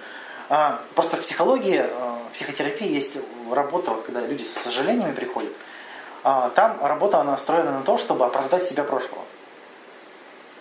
А, 0.49 0.81
Просто 0.95 1.17
в 1.17 1.21
психологии, 1.21 1.79
а, 1.79 2.19
в 2.29 2.33
психотерапии 2.35 2.87
есть 2.87 3.13
работа, 3.51 3.91
вот 3.91 4.05
когда 4.05 4.21
люди 4.21 4.43
с 4.43 4.53
сожалениями 4.53 5.13
приходят. 5.13 5.51
Там 6.21 6.85
работа 6.85 7.19
она 7.21 7.31
настроена 7.31 7.71
на 7.71 7.81
то, 7.81 7.97
чтобы 7.97 8.25
оправдать 8.25 8.65
себя 8.65 8.83
прошлого. 8.83 9.23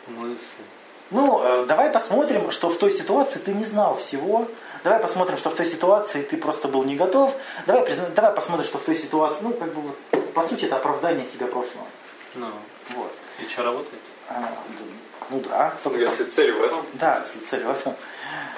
Мысли. 0.06 0.64
Ну, 1.10 1.42
э, 1.42 1.64
давай 1.66 1.90
посмотрим, 1.90 2.52
что 2.52 2.68
в 2.68 2.76
той 2.78 2.92
ситуации 2.92 3.40
ты 3.40 3.52
не 3.52 3.64
знал 3.64 3.96
всего. 3.96 4.46
Давай 4.84 5.00
посмотрим, 5.00 5.36
что 5.38 5.50
в 5.50 5.54
той 5.54 5.66
ситуации 5.66 6.22
ты 6.22 6.36
просто 6.36 6.68
был 6.68 6.84
не 6.84 6.96
готов. 6.96 7.34
Давай, 7.66 7.82
призна- 7.82 8.10
давай 8.14 8.32
посмотрим, 8.32 8.66
что 8.66 8.78
в 8.78 8.82
той 8.82 8.96
ситуации, 8.96 9.42
ну, 9.42 9.52
как 9.52 9.74
бы, 9.74 9.80
вот, 9.80 10.32
по 10.34 10.42
сути, 10.42 10.66
это 10.66 10.76
оправдание 10.76 11.26
себя 11.26 11.46
прошлого. 11.46 11.86
Ну. 12.34 12.46
Вот. 12.90 13.10
И 13.40 13.48
что 13.48 13.64
работает? 13.64 14.02
А, 14.28 14.52
ну 15.30 15.40
да, 15.40 15.74
только 15.82 15.98
Если 15.98 16.24
цель 16.24 16.52
в 16.52 16.62
этом, 16.62 16.84
Да, 16.94 17.22
если 17.24 17.44
цель 17.46 17.64
в 17.64 17.70
этом. 17.70 17.94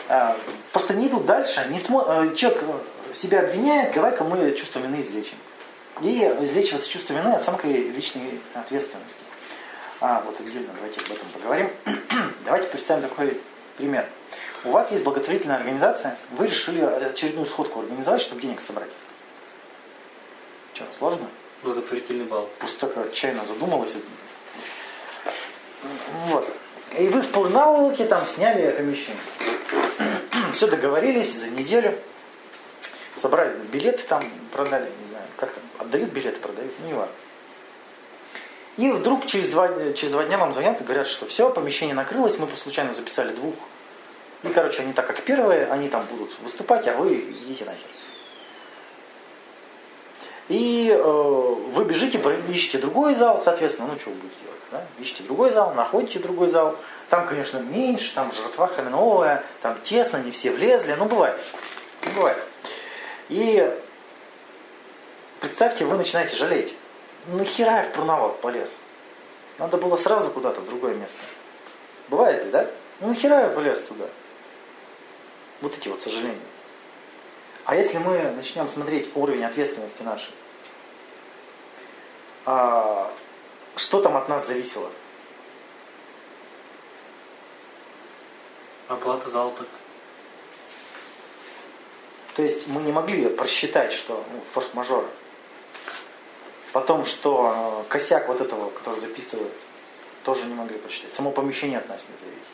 А, 0.08 0.36
Просто 0.72 0.94
не 0.94 1.08
идут 1.08 1.26
дальше. 1.26 1.66
Не 1.70 1.78
смо... 1.78 2.04
э, 2.08 2.34
Человек 2.34 2.62
э, 2.62 3.14
себя 3.14 3.40
обвиняет, 3.40 3.94
давай-ка 3.94 4.24
мы 4.24 4.52
чувство 4.52 4.80
вины 4.80 5.02
излечим. 5.02 5.36
И 6.02 6.18
излечивается 6.42 6.88
чувство 6.88 7.12
вины 7.14 7.34
оценкой 7.34 7.72
личной 7.72 8.40
ответственности. 8.54 9.20
А, 10.00 10.22
вот 10.24 10.38
отдельно 10.40 10.72
давайте 10.74 11.00
об 11.00 11.12
этом 11.12 11.28
поговорим. 11.32 11.70
давайте 12.44 12.68
представим 12.68 13.02
такой 13.08 13.38
пример. 13.76 14.06
У 14.64 14.70
вас 14.70 14.90
есть 14.92 15.04
благотворительная 15.04 15.56
организация, 15.56 16.16
вы 16.32 16.46
решили 16.46 16.80
очередную 16.82 17.46
сходку 17.46 17.80
организовать, 17.80 18.20
чтобы 18.22 18.42
денег 18.42 18.60
собрать. 18.60 18.90
Что, 20.74 20.84
сложно? 20.98 21.26
Благотворительный 21.62 22.24
бал. 22.24 22.48
Просто 22.58 22.86
так 22.86 23.06
отчаянно 23.06 23.44
задумалась. 23.44 23.94
Вот. 26.26 26.48
И 26.98 27.08
вы 27.08 27.22
в 27.22 27.28
Пурналке 27.30 28.04
там 28.06 28.26
сняли 28.26 28.70
помещение. 28.72 29.20
Все 30.52 30.66
договорились 30.66 31.34
за 31.34 31.48
неделю. 31.48 31.96
Собрали 33.20 33.56
билеты 33.72 34.02
там, 34.08 34.22
продали, 34.52 34.88
не 35.02 35.08
знаю, 35.10 35.24
как 35.36 35.52
там, 35.52 35.62
отдают 35.78 36.10
билеты, 36.10 36.38
продают, 36.38 36.72
ну 36.80 36.86
не 36.86 36.94
важно. 36.94 37.14
И 38.76 38.90
вдруг 38.90 39.26
через 39.26 39.50
два, 39.50 39.68
через 39.92 40.12
два 40.12 40.24
дня 40.24 40.38
вам 40.38 40.52
звонят 40.52 40.80
и 40.80 40.84
говорят, 40.84 41.06
что 41.06 41.26
все, 41.26 41.50
помещение 41.50 41.94
накрылось, 41.94 42.38
мы 42.38 42.48
случайно 42.56 42.94
записали 42.94 43.32
двух. 43.32 43.54
И, 44.42 44.48
короче, 44.48 44.82
они 44.82 44.94
так 44.94 45.06
как 45.06 45.20
первые, 45.22 45.66
они 45.66 45.88
там 45.88 46.02
будут 46.10 46.30
выступать, 46.40 46.88
а 46.88 46.94
вы 46.94 47.14
идите 47.14 47.64
нахер. 47.66 47.86
И 50.48 50.88
э, 50.90 51.02
вы 51.74 51.84
бежите, 51.84 52.20
ищете 52.48 52.78
другой 52.78 53.14
зал, 53.14 53.40
соответственно, 53.44 53.90
ну 53.92 54.00
что 54.00 54.10
вы 54.10 54.16
будете 54.16 54.40
делать? 54.42 54.49
Да? 54.70 54.84
Ищете 54.98 55.24
другой 55.24 55.50
зал, 55.50 55.74
находите 55.74 56.18
другой 56.18 56.48
зал. 56.48 56.76
Там, 57.08 57.26
конечно, 57.26 57.58
меньше, 57.58 58.14
там 58.14 58.32
жратва 58.32 58.68
хреновая, 58.68 59.42
там 59.62 59.76
тесно, 59.82 60.18
не 60.18 60.30
все 60.30 60.52
влезли, 60.52 60.94
ну 60.94 61.06
бывает. 61.06 61.40
Ну, 62.04 62.12
бывает. 62.12 62.38
И 63.28 63.76
представьте, 65.40 65.84
вы 65.84 65.96
начинаете 65.96 66.36
жалеть. 66.36 66.74
Нахера 67.26 67.78
я 67.78 67.82
в 67.82 67.92
Пурнавок 67.92 68.38
полез? 68.38 68.70
Надо 69.58 69.76
было 69.76 69.96
сразу 69.96 70.30
куда-то 70.30 70.60
в 70.60 70.66
другое 70.66 70.94
место. 70.94 71.18
Бывает 72.08 72.44
ли, 72.44 72.50
да? 72.50 72.66
Ну 73.00 73.08
нахера 73.08 73.40
я 73.40 73.48
полез 73.48 73.82
туда? 73.82 74.06
Вот 75.60 75.76
эти 75.76 75.88
вот 75.88 76.00
сожаления. 76.00 76.38
А 77.64 77.76
если 77.76 77.98
мы 77.98 78.18
начнем 78.36 78.68
смотреть 78.68 79.10
уровень 79.14 79.44
ответственности 79.44 80.02
нашей, 80.02 80.32
а, 82.46 83.10
что 83.80 84.02
там 84.02 84.16
от 84.16 84.28
нас 84.28 84.46
зависело? 84.46 84.90
Оплата 88.88 89.30
только. 89.30 89.64
То 92.36 92.42
есть 92.42 92.68
мы 92.68 92.82
не 92.82 92.92
могли 92.92 93.26
просчитать, 93.30 93.92
что 93.92 94.22
ну, 94.32 94.40
форс-мажор. 94.52 95.06
Потом, 96.72 97.06
что 97.06 97.84
э, 97.86 97.90
косяк 97.90 98.28
вот 98.28 98.40
этого, 98.40 98.70
который 98.70 99.00
записывает, 99.00 99.52
тоже 100.24 100.44
не 100.44 100.54
могли 100.54 100.76
просчитать. 100.76 101.14
Само 101.14 101.30
помещение 101.30 101.78
от 101.78 101.88
нас 101.88 102.02
не 102.02 102.28
зависит. 102.28 102.52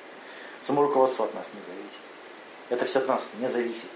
Само 0.63 0.83
руководство 0.83 1.25
от 1.25 1.35
нас 1.35 1.47
не 1.53 1.61
зависит. 1.61 2.01
Это 2.71 2.85
все 2.87 3.01
от 3.01 3.09
нас 3.09 3.25
не 3.41 3.49
зависит. 3.49 3.89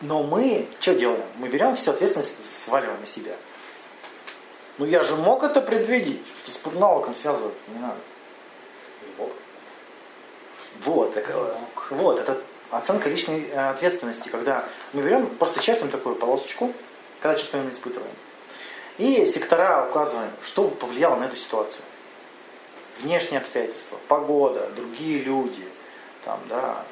Но 0.00 0.24
мы 0.24 0.66
что 0.80 0.94
делаем? 0.94 1.24
Мы 1.36 1.48
берем 1.48 1.76
всю 1.76 1.92
ответственность, 1.92 2.36
сваливаем 2.64 3.00
на 3.00 3.06
себя. 3.06 3.36
Ну 4.78 4.86
я 4.86 5.02
же 5.02 5.16
мог 5.16 5.42
это 5.44 5.60
предвидеть, 5.60 6.20
что 6.42 6.50
с 6.50 6.74
навыком 6.74 7.14
связывать 7.14 7.54
не 7.68 7.78
надо. 7.78 7.96
Не 9.02 9.16
мог. 9.18 9.32
Вот, 10.84 11.14
так, 11.14 11.30
э, 11.30 11.54
вот, 11.90 12.18
это 12.18 12.40
оценка 12.70 13.08
личной 13.08 13.48
э, 13.48 13.70
ответственности, 13.70 14.28
когда 14.28 14.64
мы 14.92 15.02
берем, 15.02 15.26
просто 15.36 15.60
чертим 15.62 15.90
такую 15.90 16.16
полосочку, 16.16 16.72
когда 17.20 17.38
чувствуем 17.38 17.70
испытываем. 17.70 18.14
И 18.98 19.26
сектора 19.26 19.86
указываем, 19.88 20.30
что 20.44 20.68
повлияло 20.68 21.16
на 21.16 21.24
эту 21.24 21.36
ситуацию. 21.36 21.82
Внешние 23.00 23.40
обстоятельства, 23.40 23.98
погода, 24.08 24.68
другие 24.76 25.20
люди, 25.20 25.66
там, 26.24 26.38
да, 26.48 26.84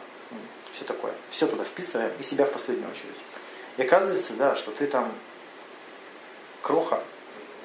все 0.73 0.85
такое. 0.85 1.13
Все 1.31 1.47
туда 1.47 1.65
вписываем 1.65 2.11
и 2.19 2.23
себя 2.23 2.45
в 2.45 2.53
последнюю 2.53 2.91
очередь. 2.91 3.17
И 3.77 3.83
оказывается, 3.83 4.33
да, 4.35 4.57
что 4.57 4.71
ты 4.73 4.87
там 4.87 5.13
кроха. 6.63 7.03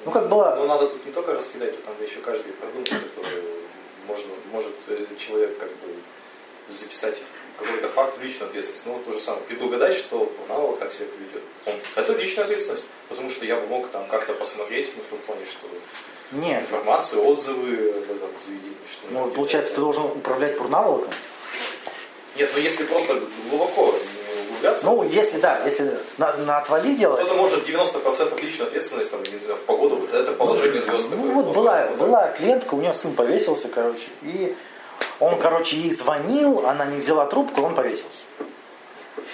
Ну, 0.04 0.10
как 0.10 0.28
было... 0.28 0.54
Но 0.56 0.66
надо 0.66 0.86
тут 0.86 1.04
не 1.06 1.12
только 1.12 1.34
раскидать, 1.34 1.76
тут 1.76 1.86
надо 1.86 2.04
еще 2.04 2.20
каждый 2.20 2.52
продумать, 2.52 2.88
который 2.88 3.42
можно, 4.06 4.32
может 4.52 4.74
э, 4.88 5.04
человек 5.18 5.58
как 5.58 5.68
бы 5.68 5.94
записать 6.70 7.18
какой-то 7.58 7.88
факт 7.88 8.18
личную 8.22 8.48
ответственность. 8.48 8.86
Ну, 8.86 8.92
вот 8.92 9.04
то 9.04 9.12
же 9.12 9.20
самое. 9.20 9.42
Предугадать, 9.44 9.96
что 9.96 10.32
навык 10.48 10.78
так 10.78 10.92
себя 10.92 11.08
поведет. 11.08 11.42
Это 11.96 12.12
личная 12.12 12.44
ответственность, 12.44 12.86
потому 13.08 13.28
что 13.30 13.44
я 13.44 13.56
бы 13.56 13.66
мог 13.66 13.88
там 13.88 14.06
как-то 14.06 14.32
посмотреть, 14.34 14.92
ну, 14.96 15.02
в 15.02 15.06
том 15.06 15.18
плане, 15.20 15.44
что 15.44 15.66
Нет, 16.32 16.62
информацию, 16.62 17.24
отзывы 17.24 17.90
об 17.90 18.04
этом 18.04 18.30
заведении. 18.44 18.76
Что 18.90 19.06
ну, 19.10 19.30
получается, 19.30 19.74
ты 19.74 19.80
должен 19.80 20.04
управлять 20.04 20.56
пурнаволоком. 20.56 21.10
Нет, 22.36 22.50
ну 22.54 22.60
если 22.60 22.84
просто 22.84 23.20
глубоко 23.50 23.94
углубляться, 24.42 24.86
Ну, 24.86 25.02
если, 25.02 25.38
да, 25.38 25.60
если 25.64 25.98
на, 26.18 26.32
на 26.36 26.58
отвали 26.58 26.94
делать, 26.94 27.20
кто-то 27.20 27.34
может 27.34 27.68
90% 27.68 28.40
личную 28.40 28.68
ответственность, 28.68 29.10
там, 29.10 29.22
не 29.22 29.38
знаю, 29.38 29.56
в 29.56 29.62
погоду, 29.62 29.96
вот 29.96 30.12
это 30.12 30.32
положение 30.32 30.80
звезд. 30.80 31.10
такое. 31.10 31.26
Ну 31.26 31.42
вот 31.42 31.54
была, 31.54 31.86
была 31.98 32.28
клиентка, 32.28 32.74
у 32.74 32.80
нее 32.80 32.94
сын 32.94 33.14
повесился, 33.14 33.68
короче, 33.68 34.08
и 34.22 34.56
он, 35.20 35.38
короче, 35.38 35.76
ей 35.76 35.94
звонил, 35.94 36.66
она 36.66 36.84
не 36.86 36.98
взяла 36.98 37.26
трубку, 37.26 37.62
он 37.62 37.74
повесился. 37.74 38.24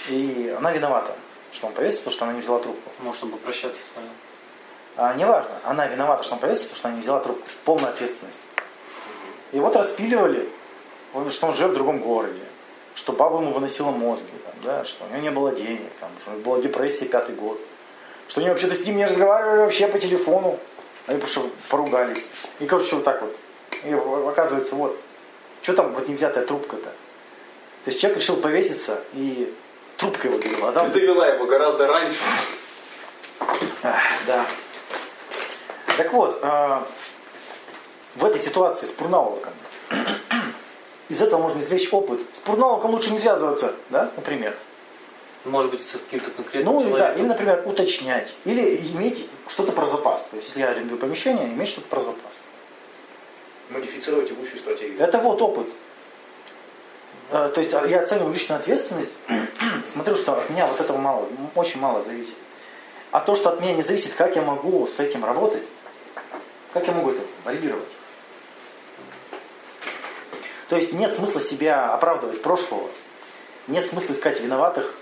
И 0.08 0.54
она 0.56 0.72
виновата, 0.72 1.12
что 1.52 1.66
он 1.68 1.72
повесился, 1.72 2.04
потому 2.04 2.14
что 2.14 2.24
она 2.24 2.34
не 2.34 2.40
взяла 2.40 2.58
трубку. 2.58 2.90
Может, 3.00 3.24
он 3.24 3.30
попрощаться 3.30 3.80
с 3.80 3.96
вами. 3.96 4.08
А, 4.96 5.14
неважно, 5.14 5.50
она 5.64 5.86
виновата, 5.86 6.22
что 6.24 6.34
он 6.34 6.40
повесился, 6.40 6.68
потому 6.68 6.78
что 6.78 6.88
она 6.88 6.96
не 6.96 7.02
взяла 7.02 7.20
трубку. 7.20 7.42
Полная 7.64 7.90
ответственность. 7.90 8.40
И 9.52 9.58
вот 9.58 9.76
распиливали, 9.76 10.48
что 11.30 11.46
он 11.46 11.54
живет 11.54 11.72
в 11.72 11.74
другом 11.74 12.00
городе, 12.00 12.40
что 12.94 13.12
баба 13.12 13.40
ему 13.40 13.52
выносила 13.52 13.90
мозги, 13.90 14.26
да, 14.64 14.84
что 14.84 15.04
у 15.04 15.08
него 15.08 15.20
не 15.20 15.30
было 15.30 15.52
денег, 15.52 15.92
там, 16.00 16.10
что 16.20 16.30
у 16.30 16.34
него 16.34 16.44
была 16.44 16.62
депрессия 16.62 17.04
пятый 17.04 17.34
год, 17.34 17.60
что 18.28 18.40
они 18.40 18.50
вообще-то 18.50 18.74
с 18.74 18.84
ним 18.86 18.96
не 18.96 19.06
разговаривали 19.06 19.58
вообще 19.58 19.86
по 19.86 19.98
телефону, 19.98 20.58
они 21.06 21.20
что 21.26 21.50
поругались. 21.68 22.28
И, 22.58 22.66
короче, 22.66 22.96
вот 22.96 23.04
так 23.04 23.20
вот. 23.20 23.36
И 23.84 23.92
оказывается, 23.92 24.74
вот, 24.74 24.98
что 25.62 25.74
там 25.74 25.92
вот 25.92 26.08
не 26.08 26.14
взятая 26.14 26.44
трубка-то? 26.44 26.90
То 27.84 27.90
есть 27.90 28.00
человек 28.00 28.20
решил 28.20 28.36
повеситься, 28.36 29.00
и 29.12 29.52
трубка 29.98 30.28
его 30.28 30.38
довела, 30.38 30.72
да? 30.72 30.88
Ты 30.88 31.00
довела 31.00 31.28
его 31.28 31.46
гораздо 31.46 31.86
раньше. 31.86 32.16
Ах, 33.82 34.02
Да. 34.26 34.46
Так 35.96 36.12
вот, 36.12 36.40
а, 36.42 36.84
в 38.16 38.24
этой 38.24 38.40
ситуации 38.40 38.86
с 38.86 38.90
пурналоком 38.90 39.52
из 41.08 41.20
этого 41.22 41.42
можно 41.42 41.60
извлечь 41.60 41.92
опыт. 41.92 42.20
С 42.34 42.38
пурналоком 42.40 42.90
лучше 42.92 43.10
не 43.12 43.18
связываться, 43.18 43.74
да, 43.90 44.10
например. 44.16 44.54
Может 45.44 45.70
быть, 45.70 45.82
с 45.82 45.92
каким-то 45.92 46.30
конкретным 46.30 46.74
Ну, 46.74 46.80
или, 46.80 46.88
да, 46.90 46.96
человеком. 46.96 47.20
или, 47.20 47.28
например, 47.28 47.62
уточнять. 47.66 48.32
Или 48.46 48.76
иметь 48.94 49.28
что-то 49.48 49.72
про 49.72 49.86
запас. 49.86 50.26
То 50.30 50.36
есть, 50.36 50.48
если 50.48 50.60
я 50.60 50.68
арендую 50.70 50.98
помещение, 50.98 51.46
иметь 51.46 51.68
что-то 51.68 51.88
про 51.88 52.00
запас. 52.00 52.32
Модифицировать 53.68 54.28
текущую 54.30 54.60
стратегию. 54.60 54.98
Это 55.00 55.18
вот 55.18 55.42
опыт. 55.42 55.66
Э, 57.30 57.50
То 57.54 57.60
есть 57.60 57.72
я 57.72 58.00
оцениваю 58.00 58.32
личную 58.32 58.58
ответственность, 58.60 59.12
смотрю, 59.86 60.16
что 60.16 60.32
от 60.32 60.48
меня 60.48 60.66
вот 60.66 60.80
этого 60.80 60.96
мало, 60.96 61.26
очень 61.54 61.80
мало 61.80 62.02
зависит. 62.02 62.34
А 63.10 63.20
то, 63.20 63.36
что 63.36 63.50
от 63.50 63.60
меня 63.60 63.74
не 63.74 63.82
зависит, 63.82 64.14
как 64.14 64.36
я 64.36 64.42
могу 64.42 64.86
с 64.86 64.98
этим 64.98 65.24
работать, 65.24 65.62
как 66.72 66.86
я 66.86 66.92
могу 66.92 67.10
это 67.10 67.20
варьировать. 67.44 67.88
То 70.68 70.76
есть 70.76 70.92
нет 70.92 71.14
смысла 71.14 71.40
себя 71.40 71.92
оправдывать 71.92 72.42
прошлого, 72.42 72.88
нет 73.66 73.86
смысла 73.86 74.14
искать 74.14 74.40
виноватых. 74.40 74.94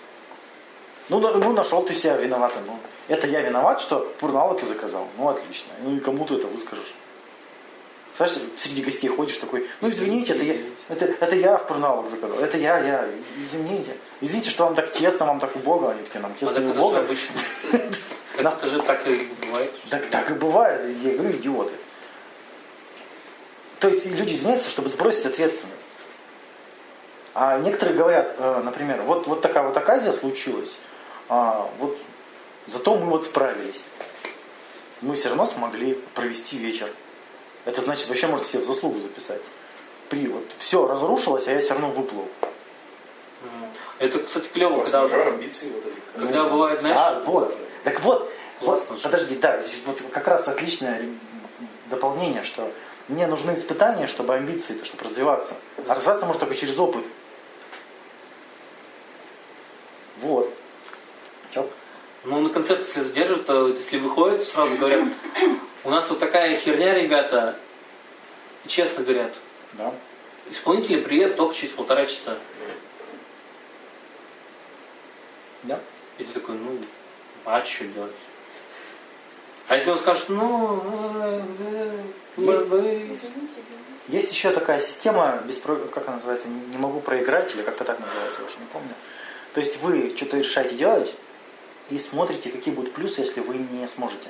Ну, 1.09 1.21
ну 1.21 1.53
нашел 1.53 1.83
ты 1.83 1.95
себя 1.95 2.17
виноватым. 2.17 2.63
Ну, 2.67 2.79
это 3.09 3.27
я 3.27 3.41
виноват, 3.41 3.81
что 3.81 4.01
пурналоки 4.21 4.65
заказал. 4.65 5.09
Ну, 5.19 5.29
отлично. 5.29 5.73
Ну 5.83 5.97
и 5.97 6.01
кому 6.01 6.25
ты 6.25 6.35
это 6.35 6.47
выскажешь. 6.47 6.95
Знаешь, 8.17 8.35
среди 8.57 8.83
гостей 8.83 9.09
ходишь 9.09 9.39
такой, 9.39 9.67
ну 9.81 9.89
извините, 9.89 10.35
это 10.35 10.45
я, 10.45 10.57
это, 10.91 11.07
это 11.07 11.35
я 11.35 11.57
в 11.57 11.67
пурналог 11.67 12.11
заказал, 12.11 12.39
это 12.41 12.59
я, 12.59 12.79
я, 12.79 13.07
извините. 13.39 13.97
Извините, 14.21 14.51
что 14.51 14.65
вам 14.65 14.75
так 14.75 14.93
тесно, 14.93 15.27
вам 15.27 15.41
так 15.41 15.57
убого, 15.57 15.93
они 15.93 16.03
такие, 16.03 16.21
нам 16.21 16.33
А 16.33 16.39
тесно 16.39 16.55
так 16.55 16.65
и 16.65 16.67
убого. 16.67 17.07
Это 18.39 18.67
же 18.67 18.83
так 18.83 19.07
и 19.07 19.29
бывает. 19.47 19.73
Так, 19.91 20.07
так 20.07 20.31
и 20.31 20.35
бывает, 20.35 20.81
я 21.03 21.13
говорю, 21.13 21.37
идиоты. 21.37 21.75
То 23.83 23.89
есть 23.89 24.07
люди 24.07 24.35
извиняются, 24.35 24.71
чтобы 24.71 24.89
сбросить 24.91 25.27
ответственность. 25.27 25.89
А 27.35 27.59
некоторые 27.59 27.97
говорят, 27.97 28.33
э, 28.39 28.61
например, 28.65 29.03
вот, 29.03 29.27
вот 29.27 29.43
такая 29.43 29.65
вот 29.65 29.77
оказия 29.77 30.13
случилась, 30.13 30.79
а, 31.29 31.69
вот 31.81 31.99
зато 32.69 32.95
мы 32.95 33.07
вот 33.07 33.25
справились. 33.25 33.89
Мы 35.01 35.17
все 35.17 35.31
равно 35.31 35.47
смогли 35.47 35.95
провести 36.15 36.59
вечер. 36.59 36.89
Это 37.65 37.83
значит, 37.83 38.09
вообще 38.09 38.29
можно 38.29 38.47
себе 38.47 38.63
в 38.63 38.67
заслугу 38.67 39.01
записать. 39.01 39.41
При 40.09 40.29
вот 40.29 40.45
все 40.61 40.87
разрушилось, 40.87 41.49
а 41.49 41.53
я 41.53 41.61
все 41.61 41.71
равно 41.71 41.91
выплыл. 41.91 42.29
Это, 43.99 44.21
кстати, 44.21 44.47
клево, 44.47 44.85
когда, 44.85 45.03
уже 45.03 45.25
амбиции 45.25 45.71
вот 45.71 45.85
эти. 45.87 46.25
когда 46.25 46.45
бывает, 46.45 46.81
знаешь, 46.81 46.97
А, 46.97 47.21
вот. 47.27 47.59
Так 47.83 48.01
вот, 48.03 48.33
вот, 48.61 49.01
подожди, 49.03 49.35
да, 49.39 49.61
вот 49.87 50.01
как 50.13 50.29
раз 50.29 50.47
отличное 50.47 51.05
дополнение, 51.91 52.45
что 52.45 52.71
мне 53.13 53.27
нужны 53.27 53.55
испытания, 53.55 54.07
чтобы 54.07 54.35
амбиции, 54.35 54.79
чтобы 54.85 55.05
развиваться. 55.05 55.55
А 55.87 55.95
развиваться 55.95 56.27
можно 56.27 56.41
только 56.41 56.57
через 56.57 56.79
опыт. 56.79 57.05
Вот. 60.21 60.53
Чё? 61.53 61.69
Ну, 62.25 62.41
на 62.41 62.49
концерт, 62.51 62.81
если 62.87 63.01
задержат, 63.01 63.47
то 63.47 63.69
если 63.69 63.99
выходят, 63.99 64.45
сразу 64.45 64.77
говорят, 64.77 65.05
у 65.85 65.91
нас 65.91 66.09
вот 66.09 66.21
такая 66.21 66.57
херня, 66.57 66.95
ребята, 66.95 67.59
и 68.65 68.69
честно 68.69 69.05
говорят, 69.05 69.33
Да. 69.73 69.93
исполнители 70.51 71.01
приедут 71.01 71.37
только 71.37 71.55
через 71.55 71.73
полтора 71.73 72.07
часа. 72.07 72.39
Да. 75.65 75.79
И 76.19 76.25
ты 76.25 76.33
такой, 76.33 76.57
ну, 76.57 76.79
а 77.45 77.65
что 77.65 77.85
делать? 77.85 78.13
А 79.69 79.77
если 79.77 79.91
он 79.91 79.99
скажет, 79.99 80.29
ну, 80.29 80.83
э, 81.23 81.43
э, 81.59 82.03
Извините, 82.37 83.13
извините. 83.13 83.61
Есть 84.09 84.33
еще 84.33 84.51
такая 84.51 84.81
система, 84.81 85.43
без, 85.47 85.61
как 85.61 86.09
она 86.09 86.17
называется, 86.17 86.49
не, 86.49 86.77
могу 86.77 87.01
проиграть, 87.01 87.55
или 87.55 87.63
как-то 87.63 87.85
так 87.85 88.01
называется, 88.01 88.41
я 88.41 88.47
уж 88.47 88.57
не 88.59 88.67
помню. 88.67 88.95
То 89.55 89.61
есть 89.61 89.81
вы 89.81 90.13
что-то 90.17 90.39
решаете 90.39 90.75
делать 90.75 91.15
и 91.91 91.99
смотрите, 91.99 92.51
какие 92.51 92.75
будут 92.75 92.93
плюсы, 92.95 93.21
если 93.21 93.41
вы 93.41 93.55
не 93.57 93.87
сможете. 93.89 94.29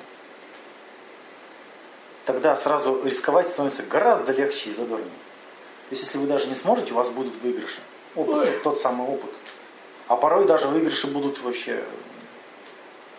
Тогда 2.26 2.56
сразу 2.56 3.02
рисковать 3.04 3.50
становится 3.50 3.82
гораздо 3.84 4.32
легче 4.32 4.70
и 4.70 4.74
задорнее. 4.74 5.08
То 5.88 5.94
есть 5.94 6.02
если 6.04 6.18
вы 6.18 6.26
даже 6.26 6.46
не 6.48 6.54
сможете, 6.54 6.92
у 6.92 6.96
вас 6.96 7.08
будут 7.10 7.34
выигрыши. 7.42 7.80
Опыт, 8.14 8.62
тот 8.62 8.80
самый 8.80 9.08
опыт. 9.08 9.30
А 10.08 10.16
порой 10.16 10.44
даже 10.44 10.68
выигрыши 10.68 11.06
будут 11.06 11.40
вообще 11.40 11.82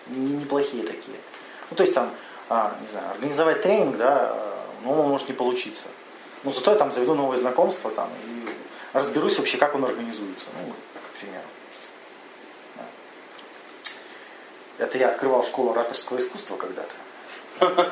не- 0.08 0.38
неплохие 0.38 0.84
такие. 0.84 1.18
Ну, 1.74 1.78
то 1.78 1.82
есть 1.82 1.96
там, 1.96 2.12
а, 2.50 2.78
не 2.82 2.88
знаю, 2.90 3.10
организовать 3.14 3.64
тренинг, 3.64 3.98
да, 3.98 4.30
а, 4.30 4.66
ну, 4.84 4.92
он 4.92 5.10
может 5.10 5.28
не 5.28 5.34
получиться. 5.34 5.86
Но 6.44 6.52
зато 6.52 6.70
я 6.70 6.78
там 6.78 6.92
заведу 6.92 7.16
новые 7.16 7.40
знакомства 7.42 7.90
там 7.90 8.12
и 8.28 8.48
разберусь 8.96 9.40
вообще, 9.40 9.58
как 9.58 9.74
он 9.74 9.84
организуется. 9.84 10.46
Ну, 10.54 10.72
к 10.72 11.20
примеру. 11.20 11.44
Да. 12.76 12.84
Это 14.86 15.00
я 15.00 15.10
открывал 15.10 15.44
школу 15.44 15.72
ораторского 15.72 16.20
искусства 16.20 16.58
когда-то. 16.58 17.92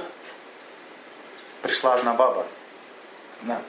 Пришла 1.63 1.95
одна 1.95 2.13
баба. 2.13 2.45
Да. 3.41 3.59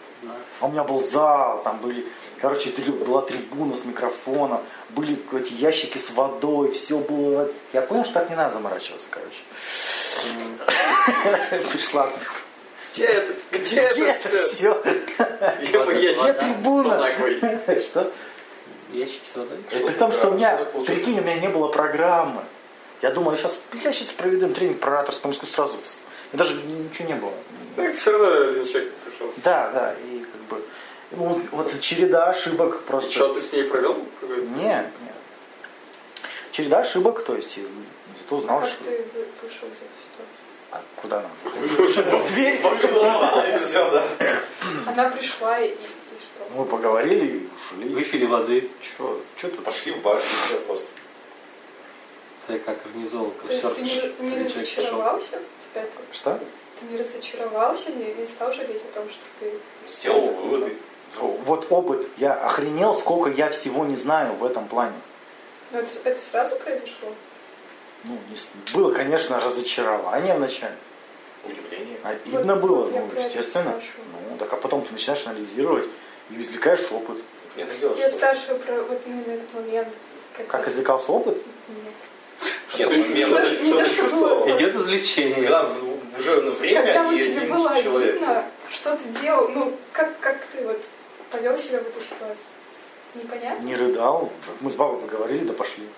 А 0.61 0.67
у 0.67 0.69
меня 0.69 0.85
был 0.85 1.03
зал, 1.03 1.63
там 1.63 1.79
были, 1.79 2.07
короче, 2.39 2.71
была 3.07 3.23
трибуна 3.23 3.79
с 3.79 3.87
микрофоном, 3.87 4.61
были 4.95 5.19
эти 5.39 5.55
ящики 5.55 5.99
с 5.99 6.11
водой, 6.11 6.73
все 6.73 6.99
было. 6.99 7.49
Я 7.73 7.83
понял, 7.83 8.05
что 8.05 8.15
так 8.15 8.31
не 8.31 8.37
надо 8.37 8.55
заморачиваться, 8.55 9.09
короче. 9.11 9.43
Пришла. 11.73 12.11
Где 12.93 13.05
это? 13.07 13.33
Где, 13.51 13.89
Где 13.89 14.07
это 14.09 14.29
все? 14.53 14.83
Где 15.61 16.33
трибуна? 16.35 17.11
Что? 17.83 18.13
ящики 18.93 19.25
с 19.33 19.37
водой. 19.37 19.59
При 19.71 19.95
том, 19.95 20.13
что 20.13 20.31
у 20.31 20.35
меня, 20.35 20.59
прикинь, 20.87 21.19
у 21.19 21.23
меня 21.23 21.37
не 21.37 21.49
было 21.49 21.69
программы. 21.69 22.43
Я 23.01 23.11
думал, 23.11 23.33
я 23.33 23.39
сейчас, 23.39 23.61
я 23.83 23.93
сейчас 23.93 24.09
проведу 24.09 24.53
тренинг 24.55 24.79
про 24.81 24.93
ораторскому 24.93 25.35
искусству 25.35 25.57
сразу. 25.57 25.79
И 26.33 26.37
даже 26.37 26.55
ничего 26.63 27.09
не 27.09 27.15
было. 27.15 27.33
Так 27.77 27.95
все 27.95 28.13
равно 28.13 28.51
один 28.51 28.67
человек 28.67 28.93
пришел. 28.93 29.33
Да, 29.39 29.71
да, 29.73 29.95
и 30.05 30.12
вот, 31.13 31.39
вот 31.53 31.81
череда 31.81 32.31
ошибок 32.31 32.81
И 32.83 32.89
просто. 32.89 33.11
что, 33.13 33.35
ты 33.35 33.41
с 33.41 33.53
ней 33.53 33.65
провел? 33.65 33.97
какой-то? 34.21 34.43
Нет, 34.57 34.87
нет. 35.03 35.15
Череда 36.53 36.79
ошибок, 36.81 37.23
то 37.25 37.35
есть, 37.37 37.57
и 37.59 37.67
зато 38.19 38.41
знал, 38.41 38.61
Как 38.61 38.69
что... 38.69 38.85
ты 38.85 38.91
вы- 38.91 39.27
вышел 39.43 39.69
из 39.69 39.79
этой 39.79 40.01
ситуации? 40.05 40.43
А 40.71 40.83
куда 40.97 41.23
нам? 41.23 42.27
Дверь. 42.29 42.55
И 43.55 43.57
все, 43.59 43.91
да. 43.91 44.05
Она 44.87 45.11
пришла 45.11 45.59
и, 45.61 45.69
и 45.69 45.75
что? 45.75 46.51
Мы 46.57 46.65
поговорили 46.65 47.27
и 47.27 47.49
ушли. 47.55 47.89
Выпили 47.95 48.27
воды. 48.27 48.71
Че, 48.81 49.19
че 49.37 49.49
тут? 49.49 49.65
Пошли 49.65 49.93
в 49.93 50.03
бар, 50.03 50.17
и 50.19 50.21
все 50.47 50.59
просто. 50.61 50.89
Это 52.49 52.59
как 52.59 52.79
организовал 52.87 53.33
То 53.47 53.53
есть 53.53 53.75
ты 53.75 53.81
не, 53.83 54.31
не 54.31 54.45
разочаровался? 54.45 55.31
Тебя 55.31 55.83
это, 55.83 55.93
Что? 56.13 56.41
ты 56.81 56.87
не 56.87 56.99
разочаровался, 56.99 57.93
не, 57.93 58.13
не 58.15 58.27
стал 58.27 58.53
жалеть 58.53 58.83
о 58.83 58.95
том, 58.99 59.09
что 59.09 59.25
ты... 59.39 59.53
Сделал 59.89 60.27
выводы. 60.29 60.77
Вот 61.21 61.67
опыт. 61.71 62.07
Я 62.17 62.33
охренел, 62.35 62.95
сколько 62.95 63.31
я 63.31 63.51
всего 63.51 63.85
не 63.85 63.97
знаю 63.97 64.33
в 64.35 64.45
этом 64.45 64.67
плане. 64.67 64.95
Ну, 65.71 65.79
это, 65.79 65.89
это 66.05 66.21
сразу 66.23 66.57
произошло? 66.57 67.09
Ну, 68.05 68.19
не 68.31 68.73
было, 68.75 68.93
конечно, 68.93 69.39
разочарование 69.41 70.35
вначале. 70.35 70.75
Удивление. 71.45 71.99
Обидно 72.03 72.55
Вот- 72.55 72.63
было, 72.63 72.85
вот 72.85 73.15
ну, 73.15 73.21
естественно. 73.21 73.81
Ну, 74.31 74.37
так 74.39 74.53
а 74.53 74.57
потом 74.57 74.83
ты 74.83 74.93
начинаешь 74.93 75.27
анализировать 75.27 75.85
и 76.31 76.41
извлекаешь 76.41 76.91
опыт. 76.91 77.19
Нет, 77.57 77.69
Я 77.99 78.09
спрашиваю 78.09 78.59
про 78.61 78.75
вот 78.83 79.01
именно 79.07 79.33
этот 79.35 79.53
момент. 79.55 79.89
Как 80.49 80.65
ты- 80.65 80.71
извлекался 80.71 81.13
опыт? 81.13 81.37
Нет. 81.69 81.95
Нет. 82.79 82.91
Идет 84.47 84.75
извлечение. 84.77 85.43
Когда 85.43 85.69
уже 86.19 86.43
на 86.43 86.51
время 86.53 86.87
Когда 86.87 87.05
вот 87.05 87.15
и 87.15 87.23
тебе 87.23 87.41
было 87.47 87.83
человек. 87.83 88.11
обидно, 88.17 88.45
что 88.71 88.97
ты 88.97 89.21
делал, 89.21 89.49
ну, 89.49 89.77
как, 89.93 90.19
как 90.21 90.39
ты 90.53 90.65
вот 90.65 90.81
повел 91.33 91.59
себя 91.59 91.79
в 91.81 91.89
этой 91.89 92.03
ситуации? 92.03 92.45
Непонятно? 93.15 93.63
Не 93.65 93.75
рыдал. 93.75 94.31
Мы 94.61 94.71
с 94.71 94.75
бабой 94.75 95.01
поговорили, 95.01 95.45
да 95.45 95.53
пошли. 95.55 95.89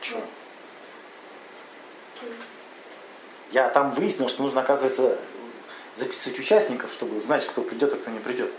Че? 0.00 0.16
Я 3.52 3.68
там 3.68 3.92
выяснил, 3.92 4.28
что 4.28 4.42
нужно, 4.42 4.62
оказывается, 4.62 5.18
записывать 5.96 6.38
участников, 6.38 6.92
чтобы 6.92 7.20
знать, 7.20 7.46
кто 7.46 7.62
придет, 7.62 7.92
а 7.92 7.96
кто 7.96 8.10
не 8.10 8.18
придет. 8.20 8.50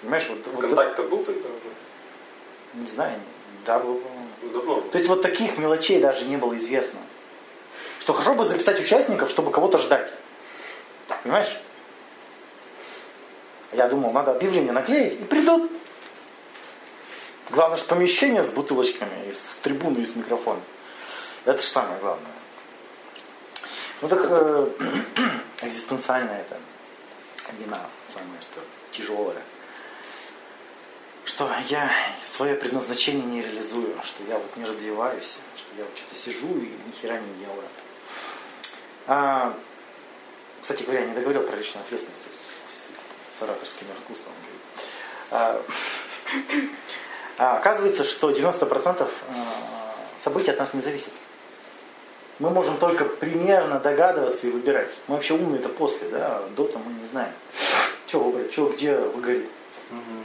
Понимаешь, 0.00 0.26
вот, 0.28 0.38
вот- 0.46 0.60
Контакт-то 0.60 1.02
был 1.04 1.24
тогда 1.24 1.48
уже? 1.48 2.82
не 2.82 2.86
знаю, 2.86 3.18
да, 3.66 3.78
было. 3.78 4.00
Ну, 4.40 4.50
Давно. 4.50 4.80
То 4.82 4.98
есть 4.98 5.08
вот 5.08 5.20
таких 5.22 5.58
мелочей 5.58 6.00
даже 6.00 6.24
не 6.24 6.36
было 6.36 6.56
известно. 6.56 7.00
Что 7.98 8.12
хорошо 8.12 8.34
бы 8.34 8.44
записать 8.44 8.78
участников, 8.80 9.30
чтобы 9.30 9.50
кого-то 9.50 9.78
ждать. 9.78 10.12
Понимаешь? 11.24 11.54
Я 13.72 13.88
думал, 13.88 14.12
надо 14.12 14.32
объявление 14.32 14.72
наклеить, 14.72 15.20
и 15.20 15.24
придут. 15.24 15.70
Главное, 17.50 17.78
что 17.78 17.94
помещение 17.94 18.44
с 18.44 18.50
бутылочками, 18.50 19.28
и 19.28 19.32
с 19.32 19.56
трибуны, 19.62 19.98
и 19.98 20.06
с 20.06 20.16
микрофоном. 20.16 20.62
Это 21.44 21.60
же 21.60 21.66
самое 21.66 21.98
главное. 22.00 22.32
Ну 24.00 24.08
так 24.08 24.20
э, 24.28 24.70
экзистенциальная 25.62 26.40
это 26.40 26.58
вина, 27.58 27.80
самое 28.12 28.40
что 28.42 28.60
тяжелое. 28.92 29.42
Что 31.24 31.50
я 31.68 31.90
свое 32.24 32.54
предназначение 32.54 33.24
не 33.24 33.42
реализую, 33.42 33.94
что 34.02 34.22
я 34.28 34.38
вот 34.38 34.56
не 34.56 34.64
развиваюсь, 34.64 35.38
что 35.56 35.76
я 35.76 35.84
вот 35.84 35.96
что-то 35.96 36.16
сижу 36.16 36.48
и 36.48 36.68
ни 36.86 36.92
хера 37.00 37.18
не 37.18 37.44
делаю. 37.44 37.68
А, 39.06 39.54
кстати 40.62 40.82
говоря, 40.84 41.00
я 41.00 41.06
не 41.06 41.14
договорил 41.14 41.42
про 41.42 41.56
личную 41.56 41.84
ответственность 41.84 42.24
с, 43.38 43.42
ораторским 43.42 43.86
искусством. 43.98 44.32
А, 45.30 45.60
а, 47.38 47.56
оказывается, 47.58 48.04
что 48.04 48.30
90% 48.30 49.00
а, 49.00 49.08
событий 50.18 50.50
от 50.50 50.58
нас 50.58 50.74
не 50.74 50.82
зависит. 50.82 51.12
Мы 52.38 52.50
можем 52.50 52.78
только 52.78 53.04
примерно 53.04 53.80
догадываться 53.80 54.46
и 54.46 54.50
выбирать. 54.50 54.90
Мы 55.08 55.16
вообще 55.16 55.34
умные 55.34 55.58
это 55.58 55.68
после, 55.68 56.08
да, 56.08 56.40
до-то 56.56 56.78
мы 56.78 56.92
не 56.92 57.08
знаем. 57.08 57.32
Что 58.06 58.20
выбрать, 58.20 58.52
что 58.52 58.68
где 58.68 58.96
выгорит. 58.96 59.46
Мгм. 59.90 60.24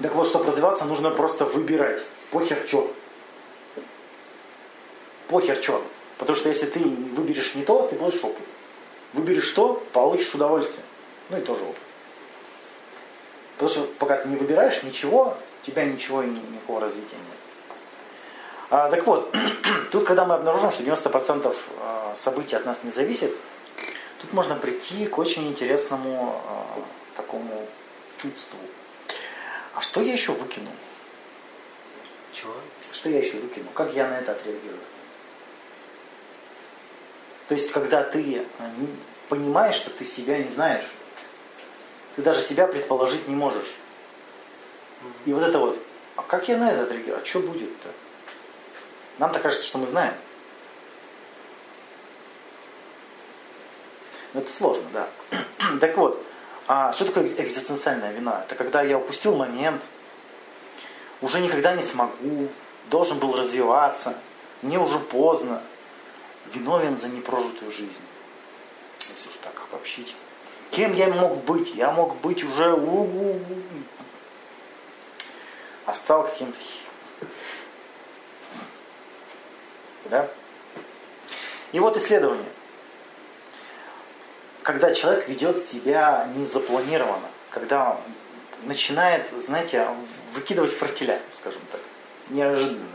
Так 0.00 0.14
вот, 0.14 0.26
чтобы 0.26 0.46
развиваться, 0.46 0.84
нужно 0.84 1.10
просто 1.10 1.44
выбирать. 1.44 2.02
Похер 2.30 2.58
что. 2.66 2.92
Похер 5.28 5.62
что. 5.62 5.84
Потому 6.18 6.36
что 6.36 6.48
если 6.48 6.66
ты 6.66 6.80
выберешь 6.80 7.54
не 7.54 7.64
то, 7.64 7.86
ты 7.86 7.96
получишь 7.96 8.24
опыт. 8.24 8.44
Выберешь 9.12 9.50
то, 9.52 9.82
получишь 9.92 10.34
удовольствие. 10.34 10.84
Ну 11.30 11.38
и 11.38 11.40
тоже 11.40 11.62
опыт. 11.62 11.82
Потому 13.54 13.70
что 13.70 13.82
пока 13.98 14.16
ты 14.16 14.28
не 14.28 14.36
выбираешь 14.36 14.82
ничего, 14.82 15.36
у 15.62 15.66
тебя 15.66 15.84
ничего 15.84 16.22
и 16.22 16.26
ни- 16.26 16.54
никакого 16.54 16.80
развития 16.80 17.16
нет. 17.16 17.38
А, 18.70 18.90
так 18.90 19.06
вот, 19.06 19.34
тут 19.92 20.04
когда 20.04 20.24
мы 20.24 20.34
обнаружим, 20.34 20.70
что 20.72 20.82
90% 20.82 21.54
а, 21.80 22.14
событий 22.16 22.56
от 22.56 22.64
нас 22.64 22.78
не 22.82 22.90
зависит, 22.90 23.34
тут 24.20 24.32
можно 24.32 24.56
прийти 24.56 25.06
к 25.06 25.18
очень 25.18 25.46
интересному 25.48 26.42
а, 26.46 26.80
такому 27.16 27.66
чувству. 28.20 28.58
А 29.74 29.82
что 29.82 30.00
я 30.00 30.12
еще 30.12 30.32
выкину? 30.32 30.70
Чего? 32.32 32.54
Что 32.92 33.08
я 33.10 33.18
еще 33.18 33.36
выкину? 33.36 33.66
Как 33.74 33.92
я 33.94 34.08
на 34.08 34.14
это 34.18 34.32
отреагирую? 34.32 34.80
То 37.48 37.54
есть, 37.54 37.70
когда 37.72 38.02
ты 38.02 38.42
а, 38.58 38.70
понимаешь, 39.28 39.76
что 39.76 39.90
ты 39.90 40.04
себя 40.04 40.38
не 40.38 40.50
знаешь, 40.50 40.84
ты 42.16 42.22
даже 42.22 42.42
себя 42.42 42.66
предположить 42.66 43.28
не 43.28 43.34
можешь. 43.34 43.74
И 45.24 45.32
вот 45.32 45.42
это 45.42 45.58
вот, 45.58 45.78
а 46.16 46.22
как 46.22 46.48
я 46.48 46.58
на 46.58 46.70
это 46.70 46.82
отреагирую? 46.82 47.20
А 47.22 47.26
что 47.26 47.40
будет-то? 47.40 47.88
Нам-то 49.18 49.38
кажется, 49.38 49.66
что 49.66 49.78
мы 49.78 49.86
знаем. 49.86 50.14
Но 54.34 54.40
это 54.40 54.52
сложно, 54.52 54.84
да. 54.92 55.08
так 55.80 55.96
вот, 55.96 56.24
а 56.66 56.92
что 56.92 57.04
такое 57.04 57.26
экзистенциальная 57.26 58.12
вина? 58.12 58.44
Это 58.46 58.54
когда 58.54 58.82
я 58.82 58.98
упустил 58.98 59.36
момент, 59.36 59.82
уже 61.20 61.40
никогда 61.40 61.74
не 61.74 61.82
смогу, 61.82 62.48
должен 62.88 63.18
был 63.18 63.36
развиваться, 63.36 64.16
мне 64.62 64.78
уже 64.78 64.98
поздно, 64.98 65.62
виновен 66.52 66.98
за 66.98 67.08
непрожитую 67.08 67.70
жизнь. 67.70 68.02
Если 69.14 69.28
уж 69.28 69.36
так 69.42 69.54
обобщить. 69.70 70.14
Кем 70.72 70.94
я 70.94 71.08
мог 71.08 71.44
быть? 71.44 71.74
Я 71.74 71.92
мог 71.92 72.16
быть 72.20 72.42
уже 72.42 72.74
а 75.84 75.94
стал 75.94 76.24
каким-то 76.24 76.58
да? 80.06 80.28
И 81.72 81.78
вот 81.78 81.96
исследование. 81.96 82.48
Когда 84.62 84.94
человек 84.94 85.28
ведет 85.28 85.62
себя 85.62 86.28
незапланированно, 86.36 87.28
когда 87.50 87.98
начинает, 88.64 89.26
знаете, 89.42 89.88
выкидывать 90.34 90.72
фортеля, 90.74 91.20
скажем 91.32 91.62
так, 91.70 91.80
неожиданные. 92.28 92.86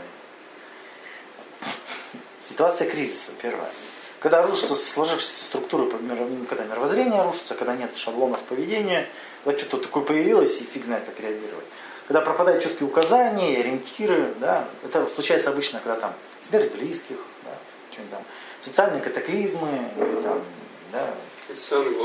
Ситуация 2.48 2.88
кризиса, 2.88 3.32
первая. 3.42 3.70
Когда 4.20 4.42
рушится 4.42 4.74
сложившаяся 4.74 5.44
структура, 5.44 5.84
мир- 6.00 6.46
когда 6.48 6.64
мировоззрение 6.64 7.22
рушится, 7.22 7.54
когда 7.54 7.76
нет 7.76 7.96
шаблонов 7.96 8.40
поведения, 8.42 9.08
когда 9.44 9.58
что-то 9.58 9.84
такое 9.84 10.02
появилось, 10.02 10.60
и 10.60 10.64
фиг 10.64 10.84
знает, 10.84 11.04
как 11.04 11.20
реагировать. 11.20 11.66
Когда 12.08 12.20
пропадают 12.22 12.64
четкие 12.64 12.88
указания, 12.88 13.58
ориентиры, 13.58 14.34
да, 14.40 14.66
это 14.82 15.08
случается 15.08 15.50
обычно, 15.50 15.78
когда 15.80 16.00
там 16.00 16.14
смерть 16.42 16.72
близких, 16.72 17.18
да, 17.44 17.50
что-нибудь 17.92 18.12
там, 18.12 18.22
социальные 18.62 19.02
катаклизмы, 19.02 19.88
или 19.96 20.22
там, 20.22 20.42
да. 20.90 21.10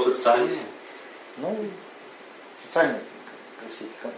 Социальные? 0.05 0.49
ну, 1.37 1.57
социальные 2.61 3.01
все 3.71 3.85
эти 3.85 4.13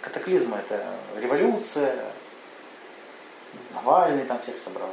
катаклизмы, 0.00 0.58
это 0.58 0.84
революция, 1.18 1.96
Навальный 3.74 4.24
там 4.24 4.40
всех 4.42 4.56
собрал. 4.62 4.90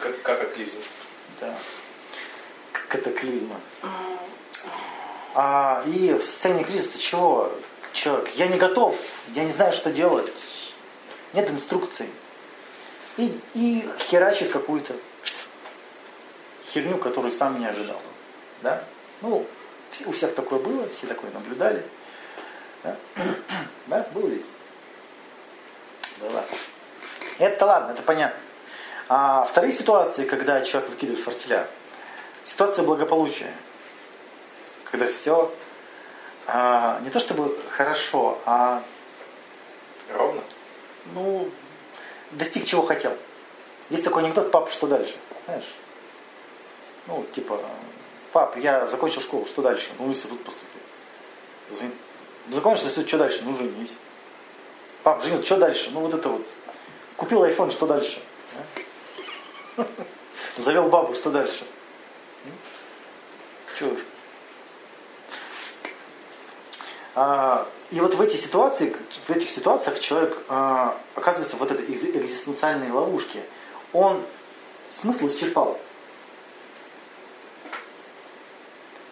Как, 0.00 0.22
как 0.22 0.42
оклизм. 0.42 0.78
Да. 1.40 1.54
К- 2.72 2.86
Катаклизмы. 2.88 3.56
А, 5.34 5.82
и 5.86 6.12
в 6.14 6.24
состоянии 6.24 6.64
кризиса 6.64 6.98
чего? 6.98 7.52
Человек, 7.92 8.34
я 8.34 8.46
не 8.46 8.56
готов, 8.58 8.98
я 9.34 9.44
не 9.44 9.52
знаю, 9.52 9.72
что 9.72 9.90
делать. 9.90 10.32
Нет 11.32 11.50
инструкции. 11.50 12.08
И, 13.16 13.38
и 13.54 13.88
херачит 13.98 14.50
какую-то 14.50 14.94
херню, 16.70 16.98
которую 16.98 17.32
сам 17.32 17.58
не 17.58 17.66
ожидал. 17.66 18.00
Да? 18.62 18.84
Ну, 19.22 19.46
у 20.06 20.12
всех 20.12 20.34
такое 20.34 20.58
было, 20.58 20.88
все 20.88 21.06
такое 21.06 21.30
наблюдали. 21.32 21.82
Да? 22.82 22.96
Да, 23.86 24.04
был 24.12 24.26
ведь? 24.26 24.44
Была. 26.20 26.44
Это 27.38 27.66
ладно, 27.66 27.92
это 27.92 28.02
понятно. 28.02 28.38
А 29.08 29.44
вторые 29.44 29.72
ситуации, 29.72 30.24
когда 30.24 30.62
человек 30.62 30.90
выкидывает 30.90 31.24
фортеля, 31.24 31.66
ситуация 32.44 32.84
благополучия. 32.84 33.52
Когда 34.90 35.10
все 35.12 35.52
а, 36.46 37.00
не 37.02 37.10
то 37.10 37.20
чтобы 37.20 37.56
хорошо, 37.70 38.38
а 38.46 38.82
Ровно? 40.12 40.42
ну, 41.14 41.48
достиг 42.32 42.64
чего 42.64 42.82
хотел. 42.82 43.16
Есть 43.90 44.04
такой 44.04 44.24
анекдот, 44.24 44.50
папа, 44.50 44.70
что 44.70 44.86
дальше? 44.86 45.14
Знаешь? 45.44 45.74
Ну, 47.06 47.24
типа, 47.34 47.60
пап, 48.32 48.56
я 48.56 48.86
закончил 48.86 49.20
школу, 49.20 49.46
что 49.46 49.62
дальше? 49.62 49.90
Ну, 49.98 50.06
в 50.06 50.08
институт 50.08 50.42
поступил. 50.42 50.80
Звонит. 51.70 51.94
Закончил 52.50 52.86
институт, 52.86 53.08
что 53.08 53.18
дальше? 53.18 53.42
Ну, 53.44 53.56
женись. 53.56 53.92
Пап, 55.02 55.22
женился, 55.22 55.46
что 55.46 55.56
дальше? 55.56 55.90
Ну, 55.92 56.00
вот 56.00 56.14
это 56.14 56.28
вот. 56.28 56.46
Купил 57.16 57.44
iPhone, 57.44 57.70
что 57.72 57.86
дальше? 57.86 58.22
Завел 60.58 60.88
бабу, 60.88 61.14
что 61.14 61.30
дальше? 61.30 61.66
Че? 63.78 63.96
А, 67.14 67.66
и 67.90 68.00
вот 68.00 68.14
в 68.14 68.20
эти 68.20 68.36
ситуации, 68.36 68.94
в 69.26 69.30
этих 69.30 69.50
ситуациях 69.50 70.00
человек 70.00 70.36
а, 70.48 70.96
оказывается 71.14 71.56
в 71.56 71.60
вот 71.60 71.70
этой 71.70 71.86
экзи- 71.86 72.16
экзистенциальной 72.18 72.90
ловушке. 72.90 73.42
Он 73.92 74.22
смысл 74.90 75.28
исчерпал. 75.28 75.78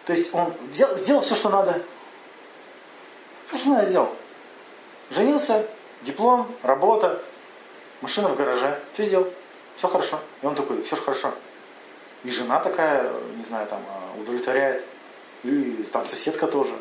То 0.05 0.13
есть 0.13 0.31
он 0.33 0.53
взял, 0.71 0.95
сделал 0.97 1.21
все, 1.21 1.35
что 1.35 1.49
надо. 1.49 1.81
Все, 3.49 3.57
что 3.57 3.69
надо 3.69 3.87
сделал. 3.87 4.15
Женился, 5.09 5.65
диплом, 6.03 6.47
работа, 6.61 7.23
машина 8.05 8.29
в 8.29 8.35
гараже. 8.35 8.79
Все 8.93 9.05
сделал. 9.05 9.27
Все 9.77 9.87
хорошо. 9.87 10.19
И 10.43 10.45
он 10.45 10.53
такой, 10.53 10.83
все 10.83 10.95
же 10.95 11.01
хорошо. 11.01 11.33
И 12.23 12.29
жена 12.29 12.59
такая, 12.59 13.11
не 13.35 13.43
знаю, 13.45 13.67
там, 13.67 13.81
а, 13.89 14.21
удовлетворяет. 14.21 14.83
И 15.43 15.83
там 15.91 16.07
соседка 16.07 16.47
тоже. 16.47 16.75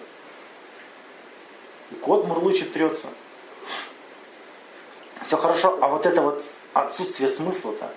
И 1.91 1.95
кот 1.95 2.27
мурлычет, 2.27 2.75
трется. 2.75 3.07
Все 5.23 5.39
хорошо, 5.39 5.79
а 5.81 5.89
вот 5.89 6.05
это 6.05 6.21
вот 6.21 6.45
отсутствие 6.75 7.31
смысла-то. 7.31 7.89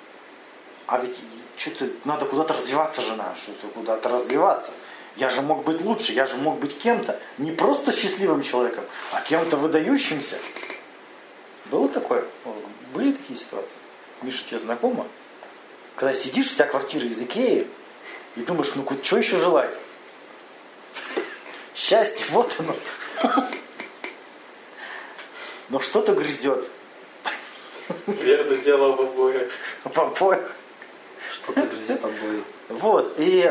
А 0.87 0.99
ведь 0.99 1.19
что-то 1.57 1.89
надо 2.05 2.25
куда-то 2.25 2.53
развиваться, 2.53 3.01
жена, 3.01 3.35
что-то 3.43 3.67
куда-то 3.67 4.07
развиваться. 4.07 4.71
Я 5.17 5.29
же 5.29 5.41
мог 5.41 5.65
быть 5.65 5.81
лучше, 5.81 6.13
я 6.13 6.27
же 6.27 6.35
мог 6.35 6.59
быть 6.59 6.79
кем-то, 6.79 7.19
не 7.37 7.51
просто 7.51 7.91
счастливым 7.91 8.43
человеком, 8.43 8.85
а 9.11 9.19
кем-то 9.19 9.57
выдающимся. 9.57 10.37
Было 11.65 11.89
такое? 11.89 12.23
Были 12.93 13.12
такие 13.12 13.39
ситуации? 13.39 13.80
Миша, 14.21 14.43
тебе 14.45 14.60
знакомо? 14.60 15.08
Когда 15.95 16.13
сидишь, 16.13 16.50
вся 16.50 16.65
квартира 16.65 17.06
из 17.06 17.21
Икеи, 17.21 17.67
и 18.36 18.41
думаешь, 18.41 18.71
ну 18.76 18.86
что 19.04 19.17
еще 19.17 19.39
желать? 19.39 19.73
Счастье, 21.73 22.26
вот 22.30 22.56
оно. 22.60 22.76
Но 25.69 25.80
что-то 25.80 26.13
грызет. 26.13 26.67
Верно 28.06 28.56
дело 28.58 28.95
в 28.95 29.02
обоих. 29.02 29.52
в 29.84 29.97
обоих. 29.97 30.56
Что-то 31.34 31.62
грызет 31.62 32.04
обои. 32.04 32.43
Вот, 32.69 33.15
и 33.17 33.50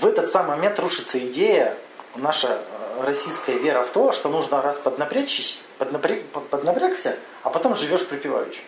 в 0.00 0.06
этот 0.06 0.30
самый 0.32 0.56
момент 0.56 0.78
рушится 0.78 1.18
идея, 1.18 1.76
наша 2.16 2.62
российская 3.02 3.58
вера 3.58 3.82
в 3.82 3.88
то, 3.90 4.12
что 4.12 4.28
нужно 4.28 4.62
раз 4.62 4.78
поднапрячься, 4.78 5.62
поднапря- 5.78 6.22
под- 6.32 6.48
поднапрягся, 6.48 7.16
а 7.42 7.50
потом 7.50 7.76
живешь 7.76 8.06
припеваючи. 8.06 8.60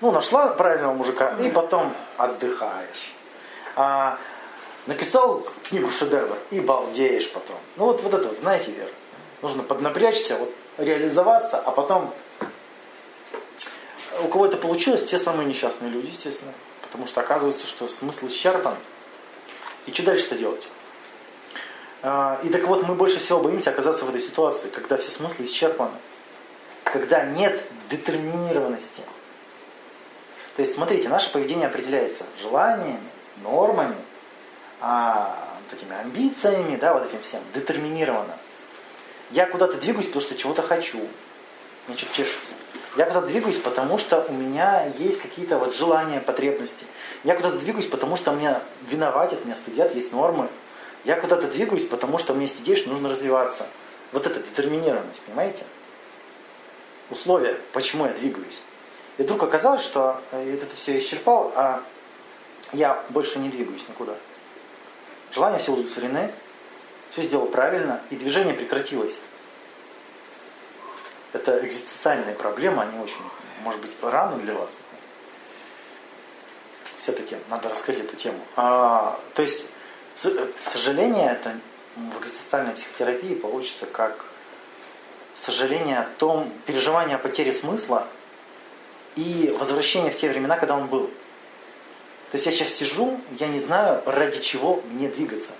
Ну, 0.00 0.10
нашла 0.10 0.48
правильного 0.48 0.94
мужика, 0.94 1.36
и 1.38 1.50
потом 1.50 1.94
отдыхаешь. 2.16 3.12
А, 3.76 4.18
написал 4.86 5.46
книгу 5.68 5.90
шедевр 5.90 6.36
и 6.50 6.60
балдеешь 6.60 7.30
потом. 7.30 7.56
Ну 7.76 7.86
вот, 7.86 8.02
вот 8.02 8.12
это 8.12 8.28
вот, 8.28 8.38
знаете, 8.38 8.72
Вера, 8.72 8.90
нужно 9.42 9.62
поднапрячься, 9.62 10.36
вот, 10.36 10.52
реализоваться, 10.78 11.58
а 11.58 11.70
потом 11.70 12.12
у 14.22 14.28
кого 14.28 14.46
это 14.46 14.56
получилось, 14.56 15.06
те 15.06 15.18
самые 15.18 15.46
несчастные 15.48 15.90
люди, 15.90 16.06
естественно. 16.06 16.52
Потому 16.82 17.06
что 17.06 17.20
оказывается, 17.20 17.66
что 17.66 17.88
смысл 17.88 18.26
исчерпан. 18.26 18.74
И 19.86 19.92
что 19.92 20.04
дальше-то 20.04 20.36
делать? 20.36 20.62
А, 22.02 22.40
И 22.42 22.48
так 22.48 22.64
вот, 22.64 22.86
мы 22.86 22.94
больше 22.94 23.20
всего 23.20 23.40
боимся 23.40 23.70
оказаться 23.70 24.04
в 24.04 24.08
этой 24.08 24.20
ситуации, 24.20 24.68
когда 24.68 24.96
все 24.96 25.10
смыслы 25.10 25.46
исчерпаны. 25.46 25.94
Когда 26.84 27.24
нет 27.24 27.62
детерминированности. 27.90 29.02
То 30.56 30.62
есть, 30.62 30.74
смотрите, 30.74 31.08
наше 31.08 31.32
поведение 31.32 31.68
определяется 31.68 32.24
желаниями, 32.40 33.00
нормами, 33.42 33.96
а, 34.80 35.48
вот 35.70 35.78
амбициями, 36.00 36.76
да, 36.76 36.92
вот 36.92 37.06
этим 37.06 37.22
всем, 37.22 37.40
детерминировано. 37.54 38.36
Я 39.30 39.46
куда-то 39.46 39.78
двигаюсь, 39.78 40.06
потому 40.06 40.22
что 40.22 40.36
чего-то 40.36 40.62
хочу. 40.62 41.00
Мне 41.86 41.96
что-то 41.96 42.14
чешется. 42.16 42.52
Я 42.96 43.06
куда-то 43.06 43.28
двигаюсь, 43.28 43.56
потому 43.56 43.96
что 43.96 44.24
у 44.28 44.32
меня 44.32 44.84
есть 44.98 45.22
какие-то 45.22 45.58
вот 45.58 45.74
желания, 45.74 46.20
потребности. 46.20 46.84
Я 47.24 47.34
куда-то 47.34 47.58
двигаюсь, 47.58 47.86
потому 47.86 48.16
что 48.16 48.32
меня 48.32 48.60
виноватят, 48.90 49.44
меня 49.44 49.56
стыдят, 49.56 49.94
есть 49.94 50.12
нормы. 50.12 50.48
Я 51.04 51.16
куда-то 51.16 51.48
двигаюсь, 51.48 51.86
потому 51.86 52.18
что 52.18 52.32
у 52.32 52.36
меня 52.36 52.46
есть 52.46 52.60
идея, 52.60 52.76
что 52.76 52.90
нужно 52.90 53.08
развиваться. 53.08 53.66
Вот 54.12 54.26
эта 54.26 54.40
детерминированность, 54.40 55.22
понимаете? 55.22 55.64
Условия, 57.10 57.58
почему 57.72 58.06
я 58.06 58.12
двигаюсь. 58.12 58.62
И 59.18 59.22
вдруг 59.22 59.42
оказалось, 59.42 59.82
что 59.82 60.20
э, 60.30 60.54
это 60.54 60.74
все 60.76 60.98
исчерпал, 60.98 61.52
а 61.56 61.82
я 62.72 63.04
больше 63.10 63.38
не 63.38 63.48
двигаюсь 63.48 63.86
никуда. 63.88 64.14
Желания 65.32 65.58
все 65.58 65.72
удовлетворены, 65.72 66.32
все 67.10 67.22
сделал 67.22 67.46
правильно, 67.46 68.00
и 68.10 68.16
движение 68.16 68.54
прекратилось. 68.54 69.18
Это 71.32 71.64
экзистенциальные 71.66 72.34
проблемы, 72.34 72.82
они 72.82 72.98
очень, 73.00 73.22
может 73.64 73.80
быть, 73.80 73.90
рано 74.02 74.36
для 74.36 74.54
вас. 74.54 74.70
Все-таки 76.98 77.36
надо 77.48 77.68
раскрыть 77.68 78.00
эту 78.00 78.16
тему. 78.16 78.38
А, 78.56 79.18
то 79.34 79.42
есть, 79.42 79.66
сожаление 80.16 81.32
это 81.32 81.56
в 81.96 82.22
экзистенциальной 82.22 82.74
психотерапии 82.74 83.34
получится 83.34 83.86
как 83.86 84.24
сожаление 85.36 85.98
о 85.98 86.08
том, 86.18 86.50
переживание 86.66 87.16
о 87.16 87.18
потере 87.18 87.52
смысла 87.52 88.06
и 89.16 89.54
возвращение 89.58 90.10
в 90.10 90.18
те 90.18 90.28
времена, 90.28 90.56
когда 90.56 90.76
он 90.76 90.86
был. 90.86 91.10
То 92.30 92.36
есть 92.36 92.46
я 92.46 92.52
сейчас 92.52 92.70
сижу, 92.70 93.20
я 93.38 93.48
не 93.48 93.60
знаю, 93.60 94.02
ради 94.06 94.40
чего 94.40 94.82
мне 94.90 95.08
двигаться. 95.08 95.52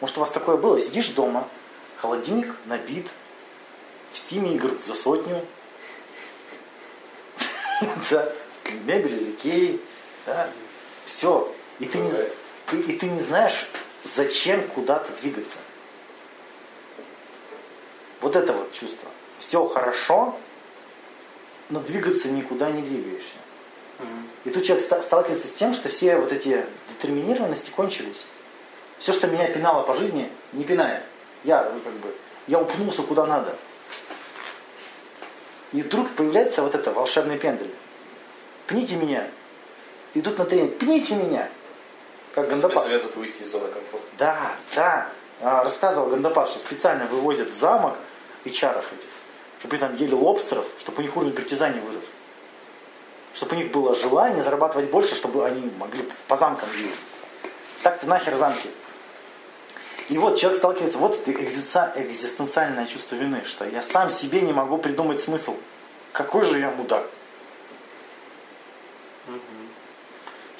Может, 0.00 0.18
у 0.18 0.20
вас 0.20 0.30
такое 0.30 0.56
было? 0.56 0.78
Сидишь 0.80 1.08
дома, 1.10 1.48
холодильник 1.96 2.54
набит, 2.66 3.06
в 4.12 4.18
стиме 4.18 4.54
игр 4.54 4.76
за 4.82 4.94
сотню, 4.94 5.42
мебель 8.84 9.16
из 9.16 9.30
Икеи, 9.30 9.80
все. 11.06 11.52
И 11.78 11.86
ты, 11.86 11.98
не, 11.98 12.10
ты- 12.66 12.80
и 12.80 12.96
ты 12.98 13.06
не 13.06 13.20
знаешь, 13.20 13.66
зачем 14.04 14.66
куда-то 14.68 15.10
двигаться. 15.20 15.58
Вот 18.20 18.34
это 18.36 18.52
вот 18.52 18.72
чувство. 18.72 19.08
Все 19.38 19.66
хорошо, 19.68 20.38
но 21.70 21.80
двигаться 21.80 22.28
никуда 22.30 22.70
не 22.70 22.82
двигаешься. 22.82 23.36
И 24.44 24.50
тут 24.50 24.64
человек 24.64 24.84
ста- 24.84 25.02
сталкивается 25.02 25.48
с 25.48 25.54
тем, 25.54 25.74
что 25.74 25.88
все 25.88 26.16
вот 26.16 26.32
эти 26.32 26.64
детерминированности 26.90 27.70
кончились. 27.70 28.24
Все, 28.98 29.12
что 29.12 29.26
меня 29.26 29.48
пинало 29.50 29.82
по 29.82 29.94
жизни, 29.94 30.30
не 30.52 30.64
пинает. 30.64 31.02
Я 31.44 31.70
ну, 31.72 31.80
как 31.80 31.92
бы, 31.94 32.14
я 32.46 32.60
упнулся 32.60 33.02
куда 33.02 33.26
надо. 33.26 33.54
И 35.72 35.82
вдруг 35.82 36.08
появляется 36.10 36.62
вот 36.62 36.74
это 36.74 36.92
волшебный 36.92 37.38
пендель. 37.38 37.70
Пните 38.66 38.96
меня. 38.96 39.28
Идут 40.14 40.38
на 40.38 40.44
тренинг. 40.44 40.78
Пните 40.78 41.14
меня. 41.14 41.48
Как 42.36 42.44
Тебе 42.44 42.56
Гандапас. 42.56 42.82
советуют 42.82 43.16
выйти 43.16 43.42
из 43.42 43.50
зоны 43.50 43.68
комфорта. 43.68 44.06
Да, 44.18 44.52
да. 44.74 45.08
А, 45.40 45.64
Рассказывал 45.64 46.10
Гандапас, 46.10 46.50
что 46.50 46.58
специально 46.58 47.06
вывозят 47.06 47.48
в 47.48 47.56
замок 47.56 47.94
HR 48.44 48.78
этих, 48.78 49.10
чтобы 49.60 49.76
они 49.76 49.80
там 49.80 49.94
ели 49.96 50.12
лобстеров, 50.12 50.66
чтобы 50.78 50.98
у 50.98 51.00
них 51.00 51.16
уровень 51.16 51.32
притязаний 51.32 51.80
вырос. 51.80 52.04
Чтобы 53.34 53.56
у 53.56 53.58
них 53.58 53.72
было 53.72 53.96
желание 53.96 54.44
зарабатывать 54.44 54.90
больше, 54.90 55.14
чтобы 55.14 55.46
они 55.46 55.72
могли 55.78 56.06
по 56.28 56.36
замкам 56.36 56.68
ездить. 56.76 56.94
Так-то 57.82 58.06
нахер 58.06 58.36
замки. 58.36 58.68
И 60.10 60.18
вот 60.18 60.38
человек 60.38 60.58
сталкивается, 60.58 60.98
вот 60.98 61.18
это 61.18 61.32
экзистенциальное 61.32 62.84
чувство 62.84 63.14
вины, 63.14 63.44
что 63.46 63.64
я 63.64 63.82
сам 63.82 64.10
себе 64.10 64.42
не 64.42 64.52
могу 64.52 64.76
придумать 64.76 65.22
смысл. 65.22 65.56
Какой 66.12 66.44
же 66.44 66.58
я 66.58 66.70
мудак. 66.70 67.06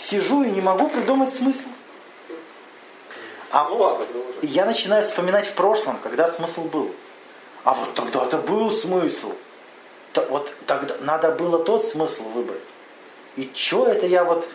Сижу 0.08 0.44
и 0.44 0.50
не 0.50 0.60
могу 0.60 0.88
придумать 0.88 1.32
смысл. 1.32 1.68
А 3.50 3.68
Ну 3.68 3.76
ладно, 3.76 4.06
я 4.42 4.64
начинаю 4.64 5.02
вспоминать 5.02 5.48
в 5.48 5.54
прошлом, 5.54 5.98
когда 5.98 6.28
смысл 6.28 6.62
был. 6.64 6.94
А 7.64 7.74
вот 7.74 7.92
тогда-то 7.94 8.38
был 8.38 8.70
смысл. 8.70 9.32
Т- 10.12 10.24
Вот 10.30 10.48
тогда 10.66 10.96
надо 11.00 11.32
было 11.32 11.64
тот 11.64 11.84
смысл 11.84 12.22
выбрать. 12.28 12.60
И 13.34 13.50
чё 13.52 13.86
это 13.86 14.06
я 14.06 14.22
вот 14.22 14.48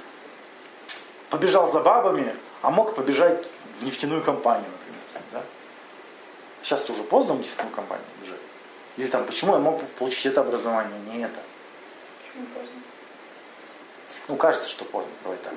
побежал 1.30 1.70
за 1.70 1.82
бабами, 1.82 2.34
а 2.62 2.72
мог 2.72 2.96
побежать 2.96 3.46
в 3.82 3.84
нефтяную 3.84 4.22
компанию, 4.24 4.70
например. 4.72 5.02
Да? 5.34 5.42
Сейчас 6.64 6.90
уже 6.90 7.04
поздно 7.04 7.34
в 7.34 7.40
нефтяную 7.40 7.76
компанию 7.76 8.06
бежать. 8.24 8.40
Или 8.96 9.08
там, 9.08 9.26
почему 9.26 9.54
я 9.54 9.60
мог 9.60 9.82
получить 10.00 10.28
это 10.28 10.42
образование, 10.42 10.98
не 11.12 11.24
это. 11.24 11.40
Почему 12.24 12.48
поздно? 12.56 12.81
Ну, 14.28 14.36
кажется, 14.36 14.70
что 14.70 14.86
поздно, 14.86 15.12
давай 15.24 15.38
так. 15.40 15.54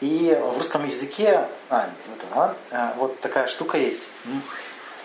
И 0.00 0.36
в 0.38 0.58
русском 0.58 0.86
языке, 0.86 1.48
а, 1.70 1.88
ладно, 2.34 2.56
э, 2.70 2.90
вот 2.96 3.18
такая 3.20 3.48
штука 3.48 3.78
есть. 3.78 4.08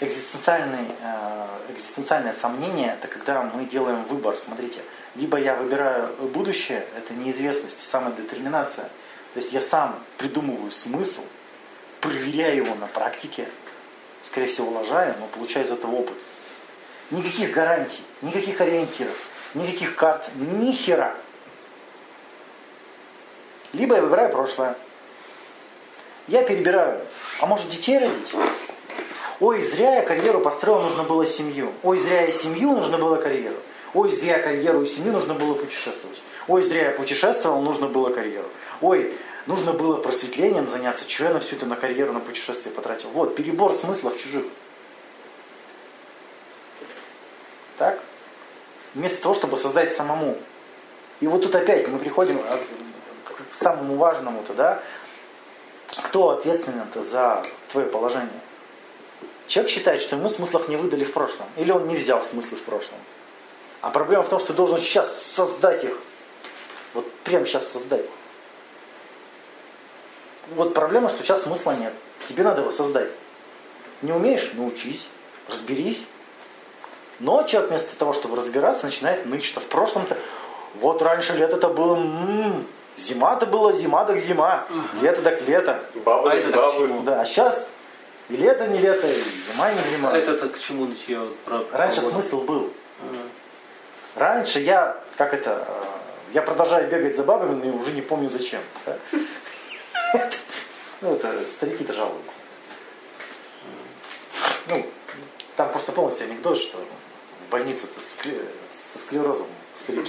Экзистенциальный, 0.01 0.88
э, 1.01 1.47
экзистенциальное 1.70 2.34
сомнение– 2.34 2.97
это 2.99 3.07
когда 3.07 3.43
мы 3.43 3.66
делаем 3.66 4.03
выбор. 4.05 4.38
Смотрите, 4.38 4.82
либо 5.16 5.38
я 5.38 5.55
выбираю 5.55 6.09
будущее, 6.34 6.86
это 6.97 7.14
неизвестность, 7.14 7.82
самодетерминация. 7.88 8.89
То 9.34 9.39
есть 9.39 9.53
я 9.53 9.62
сам 9.62 9.97
придумываю 10.18 10.72
смысл, 10.72 11.22
проверяю 12.01 12.57
его 12.57 12.76
на 12.76 12.88
практике, 12.88 13.47
скорее 14.24 14.47
всего, 14.47 14.72
лажаю, 14.72 15.16
но 15.20 15.28
получаю 15.28 15.66
из 15.66 15.72
этого 15.72 15.95
опыт. 15.95 16.18
Никаких 17.12 17.51
гарантий, 17.51 18.03
никаких 18.22 18.59
ориентиров, 18.59 19.16
никаких 19.54 19.95
карт, 19.95 20.30
ни 20.36 20.72
хера. 20.72 21.16
Либо 23.74 23.95
я 23.95 24.02
выбираю 24.02 24.32
прошлое. 24.32 24.76
Я 26.28 26.43
перебираю. 26.43 27.02
А 27.39 27.45
может 27.45 27.70
детей 27.70 27.99
родить? 27.99 28.34
Ой, 29.39 29.64
зря 29.64 29.95
я 29.95 30.02
карьеру 30.04 30.39
построил, 30.39 30.82
нужно 30.82 31.04
было 31.04 31.26
семью. 31.26 31.72
Ой, 31.84 31.99
зря 31.99 32.26
я 32.26 32.32
семью, 32.32 32.72
нужно 32.76 32.97
было 32.97 33.16
карьеру. 33.16 33.56
Ой, 33.93 34.12
зря 34.12 34.39
карьеру 34.39 34.84
и 34.84 34.86
семью, 34.86 35.14
нужно 35.14 35.34
было 35.34 35.56
путешествовать. 35.56 36.22
Ой, 36.47 36.64
зря 36.64 36.89
я 36.89 36.91
путешествовал, 36.91 37.62
нужно 37.62 37.88
было 37.88 38.10
карьеру. 38.10 38.47
Ой, 38.82 39.14
нужно 39.47 39.74
было 39.74 39.95
просветлением 39.95 40.70
заняться. 40.70 41.08
Чего 41.08 41.30
я 41.30 41.34
на 41.34 41.39
всю 41.39 41.56
это 41.56 41.66
на 41.66 41.76
карьеру, 41.76 42.14
на 42.14 42.20
путешествие 42.20 42.74
потратил? 42.74 43.10
Вот, 43.10 43.36
перебор 43.36 43.74
смыслов 43.74 44.22
чужих. 44.22 44.45
Так? 47.78 47.99
Вместо 48.94 49.22
того, 49.22 49.36
чтобы 49.36 49.58
создать 49.58 49.96
самому. 49.96 50.38
И 51.20 51.28
вот 51.28 51.44
тут 51.44 51.56
опять 51.56 51.88
мы 51.88 52.00
приходим 52.00 52.42
к 52.42 53.54
самому 53.54 53.96
важному-то, 53.96 54.54
да? 54.54 54.84
Кто 56.04 56.32
ответственен-то 56.32 57.04
за 57.06 57.44
твое 57.72 57.88
положение? 57.88 58.30
Человек 59.48 59.72
считает, 59.72 60.02
что 60.02 60.16
ему 60.16 60.30
смыслов 60.30 60.68
не 60.70 60.78
выдали 60.78 61.04
в 61.04 61.14
прошлом. 61.14 61.46
Или 61.58 61.72
он 61.72 61.88
не 61.88 61.96
взял 61.96 62.24
смыслы 62.24 62.58
в 62.58 62.64
прошлом. 62.64 62.98
А 63.82 63.89
проблема 63.89 64.24
в 64.24 64.30
том, 64.30 64.39
что 64.39 64.50
ты 64.50 64.54
должен 64.54 64.80
сейчас 64.80 65.24
создать 65.36 65.84
их. 65.84 65.98
Вот 66.94 67.12
прямо 67.24 67.46
сейчас 67.46 67.68
создать. 67.68 68.06
Вот 70.56 70.74
проблема, 70.74 71.10
что 71.10 71.24
сейчас 71.24 71.44
смысла 71.44 71.72
нет. 71.72 71.94
Тебе 72.30 72.44
надо 72.44 72.62
его 72.62 72.72
создать. 72.72 73.10
Не 74.02 74.12
умеешь? 74.12 74.52
Научись. 74.54 75.08
Разберись. 75.48 76.06
Но 77.22 77.44
человек 77.44 77.70
вместо 77.70 77.96
того, 77.96 78.14
чтобы 78.14 78.36
разбираться, 78.36 78.86
начинает 78.88 79.26
ныть, 79.28 79.46
что 79.46 79.60
в 79.60 79.66
прошлом-то... 79.66 80.18
Вот 80.80 81.02
раньше 81.02 81.34
лето-то 81.38 81.70
было... 81.70 81.96
м-м, 81.96 82.66
зима-то 82.98 83.46
была 83.46 83.74
зима 83.74 84.06
так 84.06 84.20
зима. 84.20 84.66
Лето 85.02 85.22
так 85.22 85.42
лето. 85.48 85.80
Бабы, 86.04 86.32
А 86.32 86.36
это 86.36 86.52
к 86.52 86.56
бабы. 86.56 86.90
Да, 87.04 87.22
а 87.22 87.26
сейчас 87.26 87.70
и 88.30 88.38
лето 88.38 88.66
не 88.68 88.80
лето, 88.80 89.06
и 89.08 89.14
зима 89.52 89.72
не 89.72 89.82
зима. 89.92 90.18
Это-то 90.18 90.50
к 90.50 90.60
чему 90.60 90.86
нытье? 90.86 91.20
вот 91.20 91.38
про 91.70 91.78
Раньше 91.78 92.02
погоду? 92.02 92.16
смысл 92.16 92.42
был. 92.42 92.70
Раньше 94.16 94.60
я, 94.60 94.98
как 95.18 95.34
это, 95.34 95.66
э, 95.68 95.84
я 96.34 96.42
продолжаю 96.42 96.90
бегать 96.90 97.16
за 97.16 97.24
бабами, 97.24 97.64
но 97.64 97.78
уже 97.78 97.92
не 97.92 98.02
помню 98.02 98.30
зачем. 98.30 98.62
да. 98.86 98.98
Ну, 101.02 101.16
это 101.16 101.32
старики-то 101.52 101.94
жалуются. 101.94 102.38
Ну, 104.70 104.86
там 105.56 105.70
просто 105.70 105.92
полностью 105.92 106.26
анекдот, 106.28 106.58
что 106.58 106.78
больнице-то 107.52 107.99
скле- 107.99 108.47
со 108.74 108.97
склерозом 108.97 109.47
старик. 109.76 110.08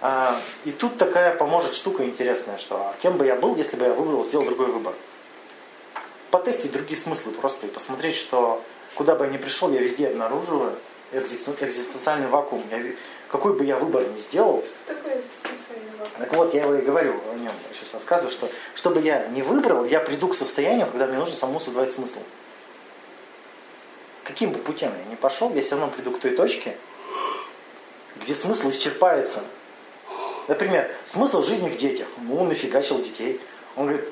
А, 0.00 0.40
И 0.64 0.72
тут 0.72 0.98
такая 0.98 1.36
поможет 1.36 1.74
штука 1.74 2.04
интересная, 2.04 2.58
что 2.58 2.76
а 2.76 2.94
кем 3.02 3.16
бы 3.18 3.24
я 3.26 3.36
был, 3.36 3.54
если 3.54 3.76
бы 3.76 3.84
я 3.84 3.92
выбрал, 3.92 4.24
сделал 4.24 4.44
другой 4.46 4.66
выбор. 4.66 4.94
Потестить 6.32 6.72
другие 6.72 6.98
смыслы 6.98 7.30
просто 7.32 7.66
и 7.66 7.70
посмотреть, 7.70 8.16
что 8.16 8.60
куда 8.96 9.14
бы 9.14 9.26
я 9.26 9.30
ни 9.30 9.36
пришел, 9.36 9.70
я 9.70 9.80
везде 9.80 10.08
обнаруживаю 10.08 10.72
экзистен- 11.12 11.56
экзистенциальный 11.60 12.26
вакуум. 12.26 12.64
Я 12.70 12.82
какой 13.28 13.52
бы 13.52 13.64
я 13.64 13.76
выбор 13.76 14.02
ни 14.08 14.18
сделал, 14.18 14.64
Что 14.86 14.94
такое 14.94 15.12
экзистенциальный 15.20 15.92
вопрос? 15.98 16.10
так 16.18 16.32
вот, 16.34 16.54
я 16.54 16.62
его 16.62 16.74
и 16.74 16.80
говорю 16.82 17.14
о 17.32 17.36
нем, 17.38 17.52
сейчас 17.72 17.94
рассказываю, 17.94 18.32
что 18.32 18.50
чтобы 18.74 19.00
я 19.02 19.28
не 19.28 19.42
выбрал, 19.42 19.84
я 19.84 20.00
приду 20.00 20.28
к 20.28 20.34
состоянию, 20.36 20.86
когда 20.88 21.06
мне 21.06 21.18
нужно 21.18 21.36
самому 21.36 21.60
создавать 21.60 21.92
смысл. 21.94 22.18
Каким 24.32 24.52
бы 24.52 24.58
путем 24.60 24.90
я 24.96 25.10
ни 25.10 25.14
пошел, 25.14 25.52
я 25.52 25.60
все 25.60 25.72
равно 25.72 25.92
приду 25.92 26.10
к 26.10 26.18
той 26.18 26.30
точке, 26.30 26.74
где 28.16 28.34
смысл 28.34 28.70
исчерпается. 28.70 29.42
Например, 30.48 30.90
смысл 31.04 31.44
жизни 31.44 31.68
в 31.68 31.76
детях. 31.76 32.06
Ну, 32.16 32.38
он 32.40 32.48
нафигачил 32.48 33.02
детей. 33.02 33.42
Он 33.76 33.88
говорит, 33.88 34.08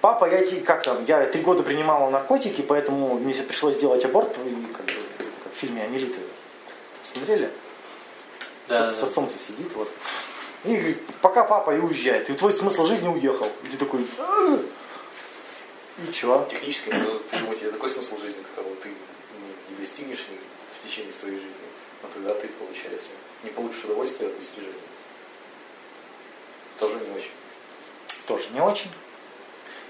папа, 0.00 0.30
я 0.30 0.46
как 0.60 0.84
там, 0.84 1.04
я 1.06 1.26
три 1.26 1.42
года 1.42 1.64
принимала 1.64 2.08
наркотики, 2.08 2.62
поэтому 2.62 3.14
мне 3.14 3.34
пришлось 3.34 3.74
сделать 3.74 4.04
аборт, 4.04 4.30
и 4.46 4.66
как, 4.76 4.86
как 4.86 5.52
в 5.52 5.58
фильме 5.58 5.82
Амелиты. 5.82 6.20
Смотрели? 7.12 7.50
Да, 8.68 8.94
с, 8.94 8.98
с 8.98 9.00
да. 9.00 9.06
отцом-то 9.08 9.36
сидит 9.42 9.72
вот. 9.74 9.90
И 10.62 10.76
говорит, 10.76 11.04
пока 11.20 11.42
папа 11.42 11.74
и 11.74 11.80
уезжает. 11.80 12.30
И 12.30 12.34
твой 12.34 12.52
смысл 12.52 12.86
жизни 12.86 13.08
уехал. 13.08 13.48
И 13.64 13.66
ты 13.66 13.76
такой, 13.76 14.06
«А, 14.20 14.60
и 15.98 16.12
чё? 16.12 16.46
Технически 16.48 16.90
можно 16.90 17.18
придумать 17.28 17.72
такой 17.72 17.90
смысл 17.90 18.20
жизни, 18.20 18.40
которого 18.54 18.76
ты 18.76 18.88
не 19.72 19.76
достигнешь 19.78 20.26
ни 20.30 20.36
в 20.78 20.88
течение 20.88 21.12
своей 21.12 21.36
жизни. 21.36 21.50
Но 22.02 22.08
тогда 22.12 22.34
ты, 22.34 22.48
получается, 22.48 23.10
не 23.42 23.50
получишь 23.50 23.84
удовольствия 23.84 24.26
от 24.26 24.38
достижения. 24.38 24.74
Тоже 26.78 26.96
не 26.96 27.10
очень. 27.14 27.30
Тоже 28.26 28.48
не 28.50 28.60
очень. 28.60 28.90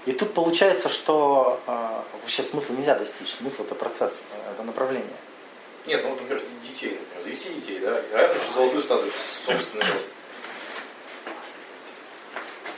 И 0.05 0.11
тут 0.11 0.33
получается, 0.33 0.89
что 0.89 1.61
э, 1.65 2.01
вообще 2.21 2.43
смысл 2.43 2.73
нельзя 2.73 2.95
достичь. 2.95 3.35
Смысл 3.35 3.63
это 3.63 3.75
процесс, 3.75 4.13
это 4.51 4.63
направление. 4.63 5.07
Нет, 5.85 6.03
ну, 6.03 6.11
например, 6.11 6.41
детей, 6.61 6.99
например, 6.99 7.23
завести 7.23 7.53
детей, 7.53 7.79
да, 7.79 8.01
а 8.13 8.21
я 8.21 8.27
хочу 8.27 8.51
золотую 8.53 8.83
статую 8.83 9.11
собственный 9.45 9.85
рост. 9.91 10.07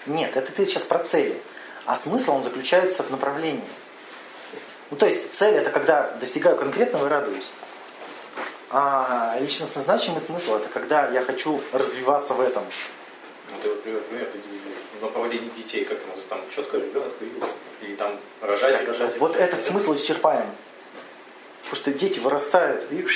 Нет, 0.07 0.37
это 0.37 0.51
ты 0.51 0.65
сейчас 0.65 0.83
про 0.83 1.03
цели. 1.03 1.39
А 1.85 1.95
смысл, 1.95 2.33
он 2.33 2.43
заключается 2.43 3.03
в 3.03 3.11
направлении. 3.11 3.63
Ну, 4.91 4.97
то 4.97 5.07
есть 5.07 5.37
цель 5.37 5.55
это 5.55 5.71
когда 5.71 6.11
достигаю 6.19 6.55
конкретного 6.57 7.07
и 7.07 7.09
радуюсь. 7.09 7.47
А 8.69 9.37
личностно 9.39 9.81
значимый 9.81 10.21
смысл 10.21 10.55
это 10.55 10.67
когда 10.69 11.09
я 11.09 11.23
хочу 11.23 11.61
развиваться 11.71 12.33
в 12.33 12.41
этом. 12.41 12.63
Ну, 13.51 13.57
ты, 13.61 13.69
вот, 13.69 14.01
например, 14.11 14.27
ты 14.31 14.39
в 14.99 15.01
направлении 15.01 15.49
детей, 15.49 15.85
как 15.85 15.99
ты 15.99 16.07
называешь, 16.07 16.29
там 16.29 16.41
четко 16.53 16.77
ребенок 16.77 17.13
появился. 17.15 17.53
Или 17.81 17.95
там 17.95 18.17
рожать 18.41 18.81
и 18.81 18.85
рожать. 18.85 19.17
Вот 19.17 19.35
этот 19.35 19.65
смысл 19.65 19.95
исчерпаем. 19.95 20.45
Потому 21.63 21.75
что 21.75 21.93
дети 21.93 22.19
вырастают 22.19 22.91
и 22.91 23.07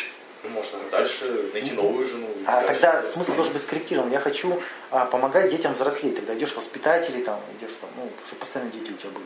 Ну, 0.43 0.49
можно 0.49 0.79
дальше 0.91 1.49
найти 1.53 1.71
новую 1.71 2.05
жену. 2.05 2.27
А 2.45 2.61
дальше. 2.61 2.67
тогда 2.67 3.03
смысл 3.03 3.33
должен 3.35 3.53
быть 3.53 3.61
скорректирован. 3.61 4.11
Я 4.11 4.19
хочу 4.19 4.61
а, 4.91 5.05
помогать 5.05 5.51
детям 5.51 5.73
взрослеть. 5.73 6.15
Тогда 6.15 6.35
идешь 6.35 6.51
в 6.51 6.57
воспитатели, 6.57 7.21
там, 7.21 7.39
идешь 7.59 7.75
там, 7.79 7.89
ну, 7.97 8.09
чтобы 8.25 8.39
постоянно 8.39 8.71
дети 8.71 8.91
у 8.91 8.95
тебя 8.95 9.11
были. 9.11 9.25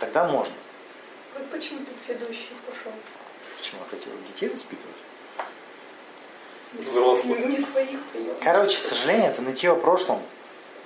Тогда 0.00 0.24
можно. 0.24 0.54
Вот 1.34 1.46
почему 1.50 1.80
ты 1.80 2.12
ведущий 2.12 2.54
пошел? 2.66 2.92
Почему 3.58 3.82
я 3.82 3.90
хотел 3.90 4.12
детей 4.26 4.48
воспитывать? 4.48 4.96
Взрослых. 6.72 7.38
Не 7.46 7.58
своих 7.58 8.00
прием. 8.06 8.34
Короче, 8.42 8.78
к 8.78 8.82
сожалению, 8.82 9.30
это 9.30 9.42
нытье 9.42 9.72
о 9.72 9.76
прошлом. 9.76 10.22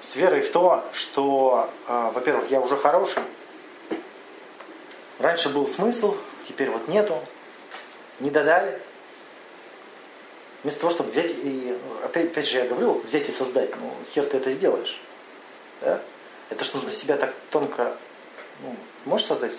С 0.03 0.17
верой 0.17 0.41
в 0.41 0.51
то, 0.51 0.85
что, 0.93 1.71
а, 1.87 2.11
во-первых, 2.11 2.51
я 2.51 2.61
уже 2.61 2.77
хороший. 2.77 3.23
Раньше 5.21 5.49
был 5.49 5.69
смысл, 5.69 6.17
теперь 6.49 6.71
вот 6.71 6.89
нету. 6.89 7.17
Не 8.19 8.31
додали. 8.31 8.81
Вместо 10.65 10.81
того, 10.81 10.93
чтобы 10.93 11.13
взять 11.13 11.33
и, 11.33 11.79
ну, 11.81 12.05
опять, 12.05 12.27
опять 12.27 12.49
же 12.49 12.59
я 12.59 12.67
говорю, 12.67 13.01
взять 13.05 13.29
и 13.29 13.33
создать, 13.33 13.71
ну 13.77 13.95
хер 14.13 14.25
ты 14.25 14.39
это 14.39 14.51
сделаешь. 14.51 15.01
Да? 15.83 16.01
Это 16.49 16.65
ж 16.65 16.75
нужно 16.75 16.91
себя 16.91 17.17
так 17.17 17.35
тонко, 17.51 17.97
ну, 18.63 18.77
можешь 19.05 19.27
создать 19.27 19.53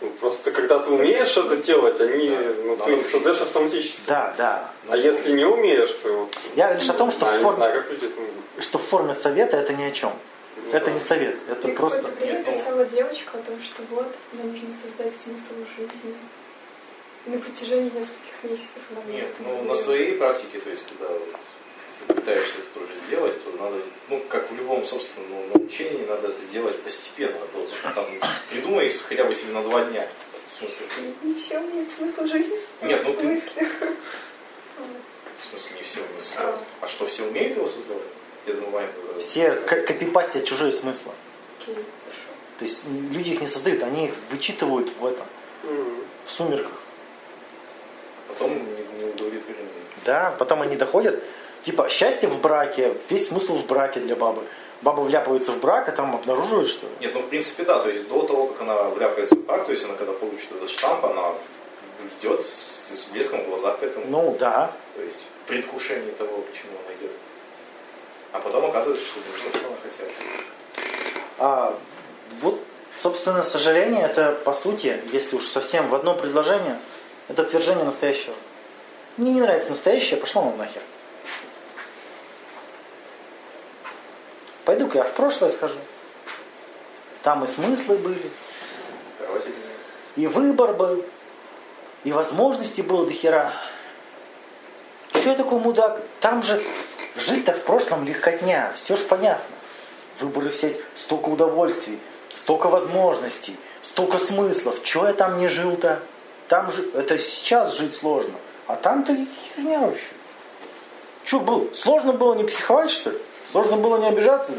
Ну, 0.00 0.10
просто 0.20 0.50
когда 0.52 0.78
ты 0.78 0.90
умеешь 0.90 1.28
что-то 1.28 1.56
делать, 1.56 2.00
они, 2.00 2.30
ну, 2.64 2.76
ты 2.76 2.92
их 2.98 3.06
создаешь 3.06 3.40
автоматически. 3.40 4.00
Да, 4.06 4.32
да. 4.36 4.70
А 4.88 4.96
если 4.96 5.32
не 5.32 5.44
умеешь, 5.44 5.90
то 6.02 6.12
вот, 6.20 6.36
Я 6.54 6.72
лишь 6.74 6.88
о 6.88 6.94
том, 6.94 7.10
что 7.10 7.26
а, 7.26 7.30
в 7.32 7.36
не 7.38 7.42
форме, 7.42 7.56
знаю, 7.56 7.82
как 7.82 7.90
люди 7.92 8.04
это 8.06 8.20
могут. 8.20 8.34
что 8.64 8.78
в 8.78 8.82
форме 8.82 9.14
совета 9.14 9.56
это 9.56 9.72
ни 9.74 9.82
о 9.82 9.90
чем. 9.90 10.12
Ну, 10.56 10.72
Это 10.72 10.86
да. 10.86 10.92
не 10.92 11.00
совет, 11.00 11.36
это 11.48 11.66
Мне 11.68 11.76
просто... 11.76 12.02
какое-то 12.02 12.20
время 12.24 12.44
ну- 12.46 12.52
писала 12.52 12.84
девочка 12.84 13.38
о 13.38 13.42
том, 13.42 13.60
что 13.60 13.82
вот, 13.90 14.14
мне 14.32 14.44
нужно 14.44 14.68
создать 14.72 15.14
смысл 15.16 15.54
жизни. 15.76 16.14
И 17.26 17.30
на 17.30 17.38
протяжении 17.38 17.90
нескольких 17.90 18.34
месяцев 18.44 18.82
Нет, 19.08 19.26
это 19.34 19.42
ну 19.48 19.62
на 19.64 19.74
своей 19.74 20.12
практике, 20.12 20.58
то 20.60 20.70
есть 20.70 20.84
когда 20.88 21.12
вот 21.12 21.28
пытаешься 22.06 22.54
это 22.58 22.80
тоже 22.80 22.92
сделать, 23.06 23.44
то 23.44 23.50
надо, 23.62 23.76
ну 24.08 24.20
как 24.28 24.50
в 24.50 24.54
любом 24.56 24.84
собственном 24.84 25.48
научении, 25.52 26.04
надо 26.06 26.28
это 26.28 26.42
делать 26.52 26.80
постепенно. 26.82 27.36
А 27.42 27.46
то 27.52 27.94
там, 27.94 28.06
придумай 28.50 28.88
хотя 28.90 29.24
бы 29.24 29.34
себе 29.34 29.52
на 29.52 29.62
два 29.62 29.84
дня. 29.84 30.06
В 30.48 30.52
смысле? 30.52 30.86
Не 31.22 31.34
все 31.34 31.58
имеет 31.60 31.90
смысл 31.90 32.24
жизни. 32.26 32.58
Нет, 32.82 33.02
ну 33.04 33.12
в 33.12 33.16
ты- 33.16 33.22
смысле. 33.22 33.68
В 35.40 35.50
смысле 35.50 35.76
не 35.76 35.82
все 35.82 36.00
умеют 36.00 36.24
создавать. 36.24 36.60
А 36.80 36.86
что, 36.86 37.06
все 37.06 37.22
умеют 37.24 37.56
его 37.56 37.68
создавать? 37.68 38.02
Я 38.46 38.54
думаю, 38.54 38.70
Ваня 38.70 38.88
Все 39.20 39.50
ко- 39.50 39.82
копипастят 39.82 40.44
чужие 40.46 40.72
смыслы. 40.72 41.12
Окей, 41.60 41.74
хорошо. 41.74 42.20
То 42.58 42.64
есть 42.64 42.84
люди 43.10 43.30
их 43.30 43.40
не 43.42 43.46
создают, 43.48 43.82
они 43.82 44.06
их 44.06 44.14
вычитывают 44.30 44.90
в 44.98 45.04
этом, 45.06 45.26
Мгм. 45.64 45.98
в 46.26 46.30
сумерках. 46.32 46.72
Потом 48.28 48.52
не, 48.54 48.98
не 48.98 49.04
удовлетворены. 49.10 49.68
Да, 50.04 50.34
потом 50.38 50.62
они 50.62 50.76
доходят, 50.76 51.22
типа, 51.64 51.88
счастье 51.88 52.28
в 52.28 52.40
браке, 52.40 52.94
весь 53.08 53.28
смысл 53.28 53.58
в 53.58 53.66
браке 53.66 54.00
для 54.00 54.16
бабы. 54.16 54.42
Баба 54.80 55.00
вляпывается 55.00 55.52
в 55.52 55.58
брак, 55.58 55.88
а 55.88 55.92
там 55.92 56.14
обнаруживают, 56.14 56.68
что... 56.68 56.86
Нет, 57.00 57.12
ну 57.12 57.20
в 57.20 57.28
принципе 57.28 57.64
да, 57.64 57.80
то 57.80 57.88
есть 57.88 58.08
до 58.08 58.22
того, 58.22 58.46
как 58.46 58.60
она 58.62 58.84
вляпается 58.84 59.34
в 59.34 59.44
брак, 59.44 59.66
то 59.66 59.72
есть 59.72 59.84
она 59.84 59.94
когда 59.94 60.12
получит 60.12 60.52
этот 60.52 60.70
штамп, 60.70 61.04
она 61.04 61.32
идет 62.20 62.44
с, 62.46 62.96
с 62.96 63.04
блеском 63.06 63.42
в 63.42 63.48
глазах 63.48 63.80
к 63.80 63.82
этому. 63.82 64.06
Ну, 64.08 64.36
да. 64.38 64.70
То 64.94 65.02
есть 65.02 65.24
в 65.44 65.48
предвкушении 65.48 66.10
того, 66.12 66.42
к 66.42 66.56
чему 66.56 66.72
она 66.84 66.94
идет. 66.94 67.10
А 68.32 68.38
потом 68.38 68.66
оказывается, 68.66 69.04
что 69.04 69.20
это 69.20 69.28
не 69.30 69.50
то, 69.50 69.58
что 69.58 69.66
она 69.66 69.76
хотела. 69.82 70.10
А 71.38 71.78
вот, 72.40 72.60
собственно, 73.02 73.42
сожаление, 73.42 74.04
это, 74.04 74.38
по 74.44 74.52
сути, 74.52 75.00
если 75.12 75.36
уж 75.36 75.46
совсем 75.46 75.88
в 75.88 75.94
одно 75.94 76.14
предложение, 76.14 76.78
это 77.28 77.42
отвержение 77.42 77.84
настоящего. 77.84 78.34
Мне 79.16 79.32
не 79.32 79.40
нравится 79.40 79.70
настоящее, 79.70 80.20
пошло 80.20 80.42
вам 80.42 80.58
нахер. 80.58 80.82
Пойду-ка 84.68 84.98
я 84.98 85.04
в 85.04 85.12
прошлое 85.12 85.48
схожу. 85.48 85.78
Там 87.22 87.42
и 87.42 87.46
смыслы 87.46 87.96
были, 87.96 88.30
и 90.14 90.26
выбор 90.26 90.74
был, 90.74 91.02
и 92.04 92.12
возможностей 92.12 92.82
было 92.82 93.06
до 93.06 93.12
хера. 93.12 93.50
Че 95.14 95.30
я 95.30 95.36
такой 95.36 95.58
мудак? 95.58 96.02
Там 96.20 96.42
же 96.42 96.62
жить-то 97.16 97.54
в 97.54 97.62
прошлом 97.62 98.04
легкотня, 98.04 98.70
все 98.76 98.98
ж 98.98 99.00
понятно. 99.06 99.42
Выборы 100.20 100.50
все, 100.50 100.78
столько 100.94 101.30
удовольствий, 101.30 101.98
столько 102.36 102.68
возможностей, 102.68 103.56
столько 103.82 104.18
смыслов. 104.18 104.82
Че 104.82 105.06
я 105.06 105.12
там 105.14 105.38
не 105.38 105.48
жил-то? 105.48 105.98
Там 106.48 106.70
же, 106.72 106.86
это 106.92 107.16
сейчас 107.16 107.72
жить 107.72 107.96
сложно. 107.96 108.34
А 108.66 108.76
там-то 108.76 109.16
херня 109.56 109.78
вообще. 109.80 110.12
Че 111.24 111.40
было? 111.40 111.74
Сложно 111.74 112.12
было 112.12 112.34
не 112.34 112.44
психовать, 112.44 112.90
что 112.90 113.12
ли? 113.12 113.18
Сложно 113.50 113.76
было 113.76 113.98
не 113.98 114.08
обижаться? 114.08 114.52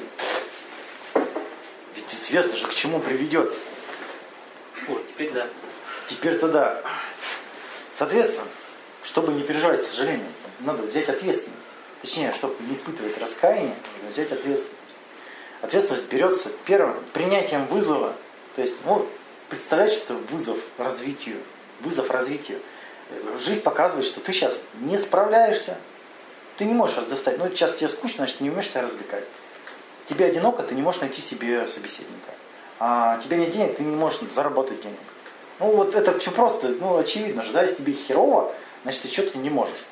Ведь 1.96 2.12
известно 2.12 2.56
же, 2.56 2.68
к 2.68 2.74
чему 2.74 3.00
приведет. 3.00 3.54
О, 4.88 4.96
теперь 5.10 5.32
да. 5.32 5.48
Теперь-то 6.08 6.48
да. 6.48 6.82
Соответственно, 8.00 8.48
чтобы 9.04 9.34
не 9.34 9.44
переживать 9.44 9.86
сожаление, 9.86 10.32
надо 10.62 10.84
взять 10.84 11.08
ответственность. 11.08 11.68
Точнее, 12.02 12.34
чтобы 12.34 12.56
не 12.64 12.74
испытывать 12.74 13.18
раскаяние, 13.20 13.76
нужно 13.96 14.10
взять 14.10 14.32
ответственность. 14.32 14.74
Ответственность 15.62 16.10
берется 16.10 16.50
первым 16.66 16.96
принятием 17.14 17.66
вызова. 17.68 18.16
То 18.56 18.62
есть, 18.64 18.78
ну, 18.86 19.06
представлять, 19.50 19.94
что 19.94 20.14
вызов 20.14 20.58
развитию. 20.78 21.38
Вызов 21.82 22.10
развитию. 22.10 22.60
Жизнь 23.46 23.62
показывает, 23.62 24.08
что 24.08 24.20
ты 24.20 24.34
сейчас 24.34 24.60
не 24.82 24.98
справляешься. 24.98 25.78
Ты 26.60 26.66
не 26.66 26.74
можешь 26.74 27.05
достать. 27.05 27.38
Ну, 27.38 27.47
сейчас 27.49 27.76
тебе 27.76 27.88
скучно, 27.88 28.18
значит, 28.18 28.39
ты 28.39 28.43
не 28.43 28.49
умеешь 28.49 28.68
себя 28.68 28.82
развлекать. 28.82 29.24
Тебе 30.10 30.26
одиноко, 30.26 30.62
ты 30.62 30.76
не 30.76 30.82
можешь 30.82 30.99
найти 30.99 31.22
себе 31.22 31.66
собеседника. 31.70 32.34
А 32.80 33.18
тебе 33.24 33.38
нет 33.38 33.51
денег, 33.51 33.78
ты 33.78 33.84
не 33.84 33.95
можешь 33.95 34.20
заработать 34.36 34.82
денег. 34.82 34.99
Ну, 35.60 35.68
вот 35.72 35.95
это 35.95 36.20
все 36.20 36.32
просто, 36.32 36.68
ну, 36.68 36.97
очевидно 36.97 37.45
же, 37.45 37.53
да, 37.53 37.62
если 37.62 37.76
тебе 37.76 37.93
херово, 37.93 38.51
значит, 38.84 39.03
ты 39.03 39.07
что-то 39.07 39.38
не 39.38 39.49
можешь. 39.49 39.86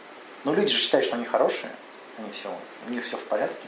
Но 0.43 0.53
люди 0.53 0.67
же 0.73 0.77
считают, 0.77 1.07
что 1.07 1.15
они 1.15 1.25
хорошие, 1.25 1.71
они 2.17 2.29
все, 2.33 2.49
у 2.87 2.91
них 2.91 3.05
все 3.05 3.15
в 3.15 3.23
порядке. 3.23 3.67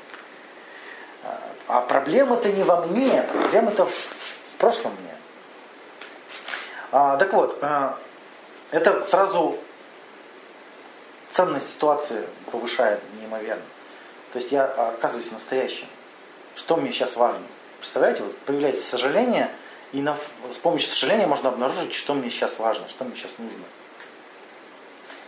А- 1.23 1.39
А 1.67 1.81
проблема-то 1.81 2.51
не 2.51 2.63
во 2.63 2.85
мне, 2.85 3.23
проблема-то 3.31 3.85
в, 3.85 3.91
в 3.91 4.57
прошлом 4.57 4.91
мне. 4.99 5.15
А, 6.91 7.15
так 7.15 7.31
вот, 7.31 7.59
а, 7.61 7.97
это 8.71 9.03
сразу 9.05 9.57
ценность 11.31 11.73
ситуации 11.73 12.23
повышает 12.51 12.99
неимоверно. 13.19 13.63
То 14.33 14.39
есть 14.39 14.51
я 14.51 14.65
оказываюсь 14.65 15.31
настоящим. 15.31 15.87
Что 16.55 16.75
мне 16.75 16.91
сейчас 16.91 17.15
важно? 17.15 17.45
Представляете, 17.79 18.23
вот 18.23 18.37
появляется 18.39 18.87
сожаление, 18.87 19.49
и 19.93 20.01
на, 20.01 20.17
с 20.51 20.57
помощью 20.57 20.89
сожаления 20.89 21.25
можно 21.25 21.49
обнаружить, 21.49 21.93
что 21.93 22.13
мне 22.13 22.29
сейчас 22.29 22.59
важно, 22.59 22.87
что 22.89 23.05
мне 23.05 23.15
сейчас 23.15 23.37
нужно. 23.37 23.63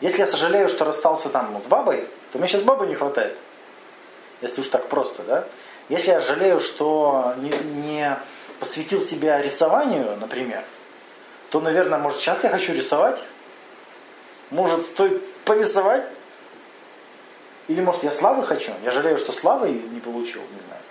Если 0.02 0.20
я 0.20 0.28
сожалею, 0.28 0.68
что 0.68 0.86
расстался 0.86 1.30
там 1.30 1.62
с 1.62 1.66
бабой, 1.66 2.08
то 2.32 2.40
мне 2.40 2.48
сейчас 2.48 2.64
бабы 2.64 2.88
не 2.88 2.96
хватает. 2.96 3.38
Если 4.42 4.62
уж 4.62 4.68
так 4.68 4.88
просто, 4.88 5.24
да? 5.24 5.46
Если 5.90 6.10
я 6.10 6.22
жалею, 6.22 6.60
что 6.60 7.34
не, 7.38 7.52
не 7.82 8.18
посвятил 8.60 9.02
себя 9.02 9.42
рисованию, 9.42 10.18
например, 10.20 10.64
то, 11.50 11.60
наверное, 11.60 12.00
может, 12.00 12.20
сейчас 12.20 12.44
я 12.44 12.50
хочу 12.50 12.74
рисовать? 12.74 13.22
Может, 14.50 14.86
стоит 14.86 15.22
порисовать? 15.46 16.06
Или, 17.68 17.82
может, 17.82 18.04
я 18.04 18.12
славы 18.12 18.46
хочу? 18.46 18.72
Я 18.84 18.92
жалею, 18.92 19.18
что 19.18 19.32
славы 19.32 19.70
не 19.70 20.00
получил, 20.00 20.42
не 20.42 20.62
знаю. 20.68 20.82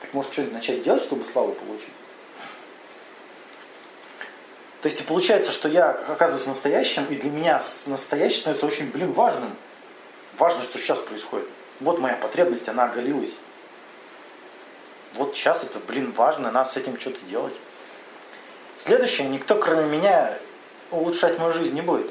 Так 0.00 0.14
может, 0.14 0.32
что-нибудь 0.32 0.54
начать 0.54 0.82
делать, 0.82 1.02
чтобы 1.02 1.24
славу 1.24 1.52
получить? 1.52 1.92
То 4.80 4.88
есть 4.88 5.04
получается, 5.06 5.50
что 5.50 5.68
я 5.68 5.90
оказываюсь 5.90 6.46
настоящим, 6.46 7.04
и 7.06 7.16
для 7.16 7.30
меня 7.30 7.62
настоящее 7.86 8.40
становится 8.40 8.66
очень, 8.66 8.90
блин, 8.90 9.12
важным. 9.12 9.50
Важно, 10.38 10.62
что 10.62 10.78
сейчас 10.78 10.98
происходит. 10.98 11.48
Вот 11.80 11.98
моя 11.98 12.14
потребность, 12.14 12.68
она 12.68 12.84
оголилась. 12.84 13.32
Вот 15.14 15.34
сейчас 15.34 15.64
это, 15.64 15.80
блин, 15.80 16.12
важно, 16.12 16.52
надо 16.52 16.70
с 16.70 16.76
этим 16.76 16.98
что-то 17.00 17.18
делать. 17.26 17.54
Следующее, 18.84 19.28
никто, 19.28 19.56
кроме 19.56 19.84
меня, 19.84 20.38
улучшать 20.92 21.38
мою 21.38 21.52
жизнь 21.52 21.74
не 21.74 21.82
будет. 21.82 22.10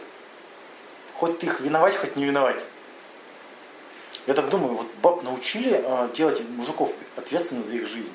Хоть 1.17 1.39
ты 1.39 1.47
их 1.47 1.59
виновать, 1.61 1.97
хоть 1.97 2.15
не 2.15 2.25
виновать. 2.25 2.57
Я 4.27 4.33
так 4.33 4.49
думаю, 4.49 4.73
вот 4.75 4.87
баб 5.01 5.23
научили 5.23 5.81
э, 5.83 6.09
делать 6.15 6.41
мужиков 6.49 6.91
ответственными 7.15 7.63
за 7.65 7.75
их 7.75 7.87
жизнь. 7.87 8.11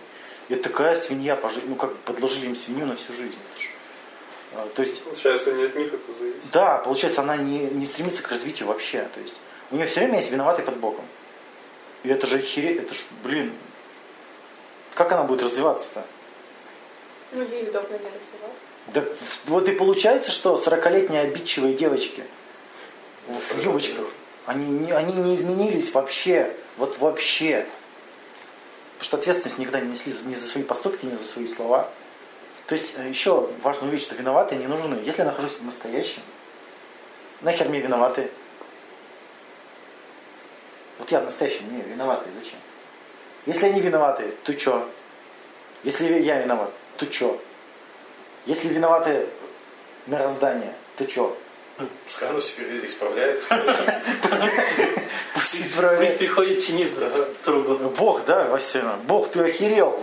И 0.48 0.54
такая 0.54 0.94
свинья, 0.96 1.36
по 1.36 1.48
жи- 1.50 1.62
ну 1.66 1.74
как 1.74 1.96
подложили 1.98 2.46
им 2.46 2.56
свинью 2.56 2.86
на 2.86 2.96
всю 2.96 3.12
жизнь. 3.14 3.34
Э, 4.52 4.66
то 4.74 4.82
есть 4.82 5.02
Получается, 5.02 5.52
не 5.52 5.64
от 5.64 5.74
них 5.74 5.92
это 5.94 6.12
зависит. 6.18 6.50
да, 6.52 6.78
получается, 6.78 7.22
она 7.22 7.36
не, 7.36 7.60
не 7.60 7.86
стремится 7.86 8.22
к 8.22 8.28
развитию 8.28 8.68
вообще. 8.68 9.08
То 9.14 9.20
есть 9.20 9.34
у 9.70 9.76
нее 9.76 9.86
все 9.86 10.00
время 10.00 10.18
есть 10.18 10.30
виноватый 10.30 10.64
под 10.64 10.76
боком. 10.76 11.04
И 12.04 12.08
это 12.08 12.26
же 12.26 12.40
хере, 12.40 12.76
это 12.76 12.94
ж, 12.94 12.98
блин, 13.24 13.52
как 14.94 15.10
она 15.12 15.22
будет 15.24 15.42
развиваться-то? 15.42 16.04
Ну, 17.32 17.42
ей 17.42 17.62
удобно 17.68 17.94
не 17.94 18.06
развиваться. 18.06 18.66
Да 18.88 19.04
вот 19.46 19.68
и 19.68 19.72
получается, 19.72 20.30
что 20.30 20.54
40-летние 20.56 21.22
обидчивые 21.22 21.74
девочки 21.74 22.24
юбочках, 23.62 24.06
они 24.46 24.66
не, 24.66 24.92
они 24.92 25.12
не 25.12 25.34
изменились 25.34 25.92
вообще. 25.92 26.54
Вот 26.76 26.98
вообще. 26.98 27.66
Потому 28.98 29.04
что 29.04 29.16
ответственность 29.18 29.58
никогда 29.58 29.80
не 29.80 29.92
несли 29.92 30.14
ни 30.24 30.34
за 30.34 30.48
свои 30.48 30.64
поступки, 30.64 31.04
ни 31.04 31.16
за 31.16 31.24
свои 31.24 31.46
слова. 31.46 31.88
То 32.66 32.74
есть 32.74 32.94
э, 32.96 33.08
еще 33.08 33.48
важно 33.62 33.88
увидеть, 33.88 34.06
что 34.06 34.14
виноватые 34.14 34.58
не 34.58 34.66
нужны. 34.66 34.94
Если 35.04 35.22
я 35.22 35.26
нахожусь 35.26 35.52
в 35.52 35.64
настоящем, 35.64 36.22
нахер 37.40 37.68
мне 37.68 37.80
виноватые? 37.80 38.30
Вот 40.98 41.10
я 41.10 41.20
в 41.20 41.24
настоящем, 41.24 41.72
не, 41.74 41.82
виноватые, 41.82 42.32
зачем? 42.34 42.58
Если 43.46 43.66
они 43.66 43.80
виноваты, 43.80 44.32
то 44.44 44.58
что? 44.58 44.88
Если 45.82 46.20
я 46.20 46.40
виноват, 46.40 46.70
то 46.96 47.12
что? 47.12 47.42
Если 48.46 48.68
виноваты 48.68 49.26
мироздание, 50.06 50.72
то 50.96 51.08
что? 51.08 51.36
Пускай 52.06 52.28
оно 52.28 52.40
себе 52.40 52.84
исправляет. 52.84 53.40
Пусть 55.34 55.50
Пусть 55.52 55.66
исправляет. 55.66 56.18
приходит 56.18 56.64
чинит 56.64 56.90
трубу. 57.44 57.74
Бог, 57.90 58.24
да, 58.24 58.44
Василий, 58.48 58.84
Бог, 59.04 59.30
ты 59.30 59.40
охерел. 59.40 60.00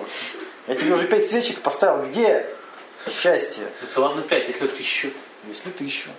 Я 0.67 0.75
тебе 0.75 0.93
уже 0.93 1.07
пять 1.07 1.29
свечек 1.29 1.59
поставил. 1.61 2.05
Где? 2.05 2.45
Счастье. 3.09 3.65
Это 3.81 4.01
ладно 4.01 4.21
пять, 4.21 4.47
если 4.47 4.67
тысячу, 4.67 5.09
Если 5.47 5.69
тысячу. 5.71 6.09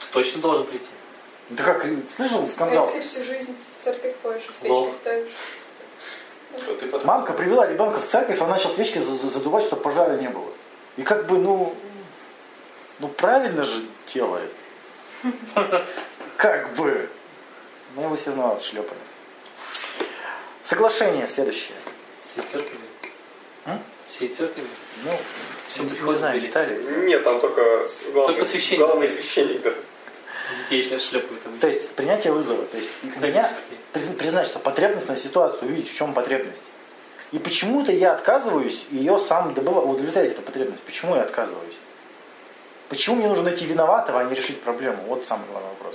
то 0.00 0.06
точно 0.12 0.40
должен 0.40 0.64
прийти. 0.66 0.86
Да 1.50 1.64
как, 1.64 1.84
слышал 2.08 2.44
А 2.44 2.48
скандал? 2.48 2.90
если 2.94 3.00
всю 3.08 3.24
жизнь 3.24 3.54
в 3.80 3.84
церковь 3.84 4.14
ходишь, 4.22 4.42
Лол. 4.64 4.84
свечки 4.86 5.00
ставишь? 5.00 5.28
То 6.66 6.74
ты 6.76 6.86
потом- 6.86 7.06
Мамка 7.06 7.32
привела 7.32 7.66
ребенка 7.66 8.00
в 8.00 8.06
церковь, 8.06 8.40
он 8.40 8.48
начал 8.48 8.70
свечки 8.70 8.98
за- 8.98 9.16
за- 9.16 9.30
задувать, 9.30 9.64
чтобы 9.64 9.82
пожара 9.82 10.16
не 10.16 10.28
было. 10.28 10.46
И 10.96 11.02
как 11.02 11.26
бы, 11.26 11.38
ну, 11.38 11.74
ну 13.00 13.08
правильно 13.08 13.64
же 13.66 13.82
делает. 14.14 14.50
Как 16.36 16.74
бы. 16.74 17.08
Но 17.96 18.04
его 18.04 18.16
все 18.16 18.30
равно 18.30 18.54
отшлепали. 18.56 18.98
Соглашение 20.64 21.28
следующее. 21.28 21.76
Всей 22.20 22.42
церкви. 22.42 22.78
М? 23.66 23.82
Всей 24.08 24.28
церкви. 24.28 24.62
Ну, 25.04 25.10
Всё 25.68 25.82
не 25.84 26.14
знаю 26.14 26.40
детали. 26.40 27.04
Нет, 27.06 27.24
там 27.24 27.40
только 27.40 27.86
главный, 28.12 28.36
Только 28.36 28.44
священник. 28.50 28.80
главный 28.80 29.08
священник, 29.08 29.62
да. 29.62 29.72
Детей 30.64 30.82
сейчас 30.84 31.02
шлепают. 31.02 31.42
там. 31.42 31.58
То 31.58 31.68
есть 31.68 31.90
принятие 31.90 32.32
вызова. 32.32 32.64
То 32.66 32.76
есть 32.76 32.90
меня 33.20 33.50
признать, 33.92 34.48
что 34.48 34.58
потребность 34.58 35.08
на 35.08 35.16
ситуацию, 35.16 35.68
увидеть, 35.68 35.90
в 35.92 35.96
чем 35.96 36.12
потребность. 36.14 36.62
И 37.32 37.38
почему-то 37.38 37.92
я 37.92 38.14
отказываюсь 38.14 38.86
ее 38.90 39.18
сам 39.20 39.54
добывать, 39.54 39.86
удовлетворять 39.86 40.32
эту 40.32 40.42
потребность. 40.42 40.82
Почему 40.82 41.14
я 41.14 41.22
отказываюсь? 41.22 41.76
Почему 42.90 43.16
мне 43.16 43.28
нужно 43.28 43.44
найти 43.44 43.66
виноватого, 43.66 44.18
а 44.20 44.24
не 44.24 44.34
решить 44.34 44.60
проблему? 44.62 45.04
Вот 45.04 45.24
самый 45.24 45.46
главный 45.48 45.70
вопрос. 45.70 45.94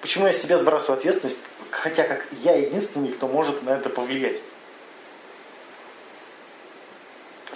Почему 0.00 0.28
я 0.28 0.32
себя 0.32 0.56
сбрасываю 0.56 0.96
ответственность, 0.96 1.36
хотя 1.72 2.04
как 2.04 2.24
я 2.44 2.54
единственный, 2.54 3.08
кто 3.08 3.26
может 3.26 3.64
на 3.64 3.70
это 3.70 3.90
повлиять? 3.90 4.40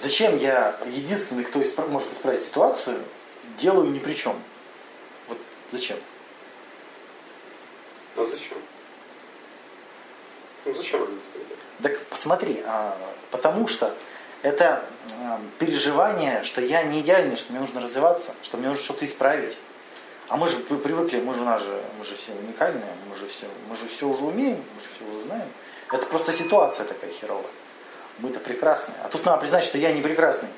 Зачем 0.01 0.37
я 0.37 0.77
единственный, 0.85 1.45
кто 1.45 1.61
испра- 1.61 1.87
может 1.87 2.13
исправить 2.13 2.43
ситуацию, 2.43 2.99
делаю 3.61 3.89
ни 3.89 4.01
при 4.01 4.15
чем? 4.15 4.35
Вот 5.29 5.39
зачем? 5.71 5.97
А 8.17 8.27
зачем? 8.27 8.59
Ну 10.65 10.75
зачем? 10.75 11.09
Так 11.81 12.01
посмотри, 12.07 12.61
а, 12.67 12.99
потому 13.31 13.69
что 13.69 13.95
это 14.43 14.85
а, 15.21 15.41
переживание, 15.59 16.43
что 16.45 16.61
я 16.61 16.83
не 16.83 17.01
идеальный, 17.01 17.37
что 17.37 17.53
мне 17.53 17.61
нужно 17.61 17.81
развиваться, 17.81 18.35
что 18.43 18.57
мне 18.57 18.69
нужно 18.69 18.83
что-то 18.83 19.05
исправить. 19.05 19.57
А 20.29 20.37
мы 20.37 20.49
же 20.49 20.57
вы 20.69 20.79
привыкли, 20.79 21.21
мы 21.21 21.35
же 21.35 21.43
у 21.43 21.45
нас 21.45 21.63
же, 21.63 21.83
мы 21.99 22.05
же 22.05 22.17
все 22.17 22.33
уникальные, 22.33 22.93
мы 23.09 23.17
же 23.17 23.27
все, 23.29 23.47
мы 23.69 23.77
же 23.77 23.87
все 23.87 24.09
уже 24.09 24.25
умеем, 24.25 24.57
мы 24.75 24.83
же 24.83 24.89
все 24.95 25.05
уже 25.05 25.27
знаем. 25.27 25.49
Это 25.93 26.07
просто 26.07 26.33
ситуация 26.33 26.87
такая 26.87 27.11
херовая. 27.13 27.45
Мы-то 28.19 28.41
прекрасные. 28.41 28.97
А 29.05 29.09
тут 29.09 29.25
надо 29.25 29.39
признать, 29.41 29.65
что 29.65 29.79
я 29.79 29.93
не 29.93 30.01
прекрасный. 30.01 30.49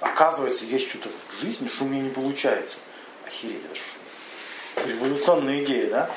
Оказывается, 0.00 0.64
есть 0.64 0.88
что-то 0.88 1.08
в 1.10 1.40
жизни, 1.40 1.68
что 1.68 1.84
у 1.84 1.88
меня 1.88 2.02
не 2.02 2.10
получается. 2.10 2.78
Охереть, 3.26 3.62
это 3.64 3.74
ж 3.74 4.88
революционная 4.88 5.62
идея, 5.64 5.90
да? 5.90 6.10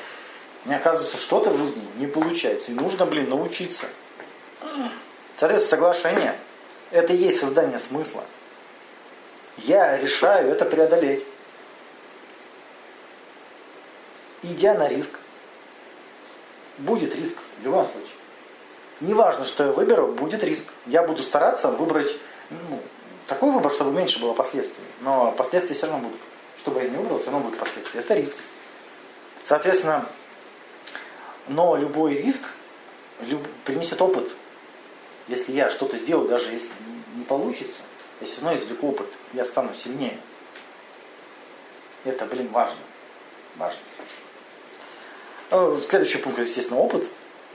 Мне 0.64 0.76
оказывается, 0.76 1.18
что-то 1.18 1.50
в 1.50 1.58
жизни 1.58 1.82
не 1.96 2.06
получается. 2.06 2.72
И 2.72 2.74
нужно, 2.74 3.04
блин, 3.04 3.28
научиться. 3.28 3.86
Соответственно, 5.38 5.70
соглашение– 5.70 6.36
это 6.90 7.12
и 7.12 7.16
есть 7.16 7.40
создание 7.40 7.78
смысла. 7.78 8.24
Я 9.58 9.98
решаю 9.98 10.50
это 10.50 10.64
преодолеть. 10.64 11.24
Идя 14.42 14.74
на 14.74 14.88
риск. 14.88 15.18
Будет 16.78 17.14
риск 17.14 17.38
в 17.60 17.64
любом 17.64 17.88
случае. 17.88 18.16
Неважно, 19.00 19.46
что 19.46 19.64
я 19.64 19.72
выберу, 19.72 20.08
будет 20.08 20.42
риск. 20.44 20.68
Я 20.86 21.02
буду 21.02 21.22
стараться 21.22 21.68
выбрать 21.68 22.16
ну, 22.50 22.80
такой 23.26 23.50
выбор, 23.50 23.72
чтобы 23.72 23.92
меньше 23.92 24.20
было 24.20 24.32
последствий. 24.32 24.84
Но 25.00 25.32
последствия 25.32 25.74
все 25.74 25.86
равно 25.86 26.08
будут. 26.08 26.20
Что 26.58 26.70
бы 26.70 26.82
я 26.82 26.88
ни 26.88 26.96
выбрал, 26.96 27.18
все 27.18 27.30
равно 27.30 27.46
будут 27.46 27.58
последствия. 27.58 28.00
Это 28.00 28.14
риск. 28.14 28.36
Соответственно, 29.44 30.06
но 31.48 31.76
любой 31.76 32.14
риск 32.14 32.42
люб- 33.20 33.46
принесет 33.64 34.00
опыт. 34.00 34.28
Если 35.28 35.52
я 35.52 35.70
что-то 35.70 35.98
сделаю, 35.98 36.28
даже 36.28 36.50
если 36.50 36.72
не 37.16 37.24
получится, 37.24 37.82
я 38.20 38.26
все 38.26 38.40
равно 38.40 38.58
извлеку 38.58 38.88
опыт. 38.88 39.06
Я 39.32 39.44
стану 39.44 39.74
сильнее. 39.74 40.18
Это, 42.04 42.26
блин, 42.26 42.48
важно. 42.48 42.78
Важно. 43.56 43.80
Ну, 45.50 45.80
Следующий 45.80 46.18
пункт, 46.18 46.38
естественно, 46.38 46.80
опыт. 46.80 47.04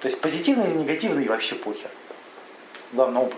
То 0.02 0.08
есть 0.08 0.22
позитивный 0.22 0.70
или 0.70 0.78
негативный 0.78 1.28
вообще 1.28 1.56
похер. 1.56 1.90
Главное 2.94 3.24
опыт. 3.24 3.38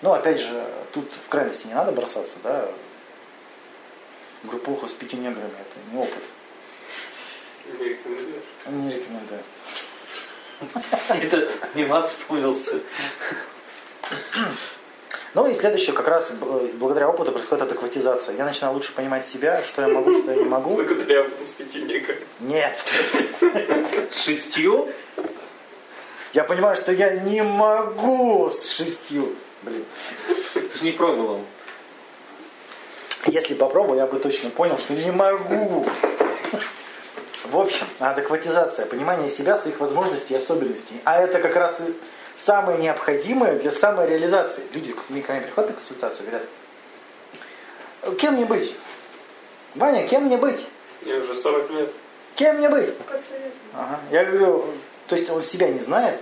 Но 0.00 0.12
опять 0.12 0.40
же, 0.40 0.64
тут 0.92 1.10
в 1.12 1.28
крайности 1.28 1.66
не 1.66 1.74
надо 1.74 1.90
бросаться, 1.92 2.36
да. 2.42 2.68
Группуху 4.44 4.88
с 4.88 4.92
пятью 4.92 5.18
неграми 5.18 5.50
это 5.52 5.90
не 5.90 5.98
опыт. 5.98 6.22
Не 7.66 7.88
рекомендуешь? 7.88 8.42
Не 8.66 8.90
рекомендую. 8.90 9.40
Это 11.08 11.48
мимас 11.74 12.10
вспомнился. 12.10 12.80
Ну 15.34 15.48
и 15.48 15.54
следующее, 15.54 15.94
как 15.94 16.06
раз 16.06 16.30
благодаря 16.74 17.08
опыту 17.08 17.32
происходит 17.32 17.64
адекватизация. 17.64 18.36
Я 18.36 18.44
начинаю 18.44 18.74
лучше 18.74 18.92
понимать 18.92 19.26
себя, 19.26 19.62
что 19.66 19.82
я 19.82 19.88
могу, 19.88 20.14
что 20.16 20.30
я 20.30 20.36
не 20.36 20.44
могу. 20.44 20.76
Благодаря 20.76 21.22
опыту 21.22 21.44
священника. 21.44 22.14
Нет. 22.38 22.78
С 24.10 24.24
шестью? 24.24 24.88
Я 26.32 26.44
понимаю, 26.44 26.76
что 26.76 26.92
я 26.92 27.14
не 27.14 27.42
могу 27.42 28.48
с 28.48 28.70
шестью. 28.70 29.34
Блин. 29.62 29.84
Ты 30.54 30.78
же 30.78 30.84
не 30.84 30.92
пробовал. 30.92 31.40
Если 33.26 33.54
попробую, 33.54 33.98
я 33.98 34.06
бы 34.06 34.20
точно 34.20 34.50
понял, 34.50 34.78
что 34.78 34.92
не 34.92 35.10
могу. 35.10 35.86
В 37.54 37.60
общем, 37.60 37.86
адекватизация, 38.00 38.84
понимание 38.84 39.28
себя, 39.28 39.56
своих 39.56 39.78
возможностей 39.78 40.34
и 40.34 40.38
особенностей. 40.38 41.00
А 41.04 41.22
это 41.22 41.38
как 41.38 41.54
раз 41.54 41.80
и 41.80 41.94
самое 42.36 42.78
необходимое 42.78 43.60
для 43.60 43.70
самореализации. 43.70 44.64
Люди 44.72 44.92
ко 44.92 45.00
мне 45.08 45.22
ко 45.22 45.34
мне 45.34 45.42
приходят 45.42 45.70
на 45.70 45.76
консультацию, 45.76 46.26
говорят, 46.26 46.48
кем 48.18 48.34
мне 48.34 48.44
быть? 48.44 48.74
Ваня, 49.76 50.08
кем 50.08 50.24
мне 50.24 50.36
быть? 50.36 50.66
Мне 51.02 51.14
уже 51.14 51.32
40 51.32 51.70
лет. 51.70 51.90
Кем 52.34 52.56
мне 52.56 52.68
быть? 52.68 52.98
Посоветуй. 52.98 53.52
Ага. 53.72 54.00
Я 54.10 54.24
говорю, 54.24 54.64
то 55.06 55.14
есть 55.14 55.30
он 55.30 55.44
себя 55.44 55.68
не 55.68 55.78
знает, 55.78 56.18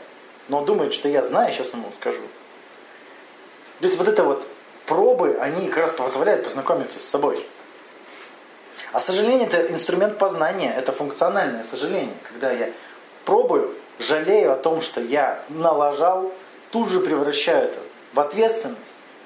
но 0.49 0.59
он 0.59 0.67
думает, 0.67 0.93
что 0.93 1.09
я 1.09 1.25
знаю, 1.25 1.55
сейчас 1.55 1.73
ему 1.73 1.91
скажу. 1.99 2.21
То 3.81 3.87
есть 3.87 3.99
вот 3.99 4.07
это 4.07 4.23
вот 4.23 4.47
пробы, 4.85 5.39
они 5.41 5.69
как 5.69 5.79
раз 5.79 5.93
позволяют 5.93 6.45
познакомиться 6.45 6.99
с 6.99 7.05
собой. 7.05 7.43
А 8.93 9.01
сожаление 9.01 9.47
это 9.47 9.73
инструмент 9.73 10.19
познания, 10.19 10.75
это 10.75 10.93
функциональное 10.93 11.65
сожаление. 11.65 12.15
Когда 12.31 12.53
я 12.53 12.71
пробую, 13.25 13.75
жалею 13.99 14.53
о 14.53 14.57
том, 14.57 14.83
что 14.83 15.01
я 15.01 15.43
налажал, 15.49 16.33
тут 16.71 16.91
же 16.91 17.01
превращаю 17.01 17.69
это 17.69 17.81
в 18.13 18.21
ответственность, 18.21 18.81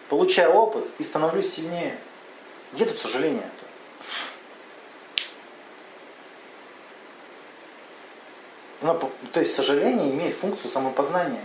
получаю 0.09 0.53
опыт 0.53 0.87
и 0.99 1.05
становлюсь 1.05 1.53
сильнее. 1.53 1.99
Где 2.73 2.85
тут 2.85 3.01
сожаление-то? 3.01 3.67
Оно 8.83 8.95
по- 8.95 9.11
то 9.33 9.41
есть 9.41 9.55
сожаление 9.55 10.11
имеет 10.11 10.37
функцию 10.37 10.71
самопознания, 10.71 11.43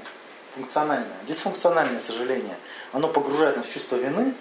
функциональное. 0.54 1.08
Дисфункциональное 1.28 2.02
сожаление, 2.02 2.56
оно 2.92 3.08
погружает 3.08 3.58
нас 3.58 3.66
в 3.66 3.74
чувство 3.74 3.96
вины 3.96 4.34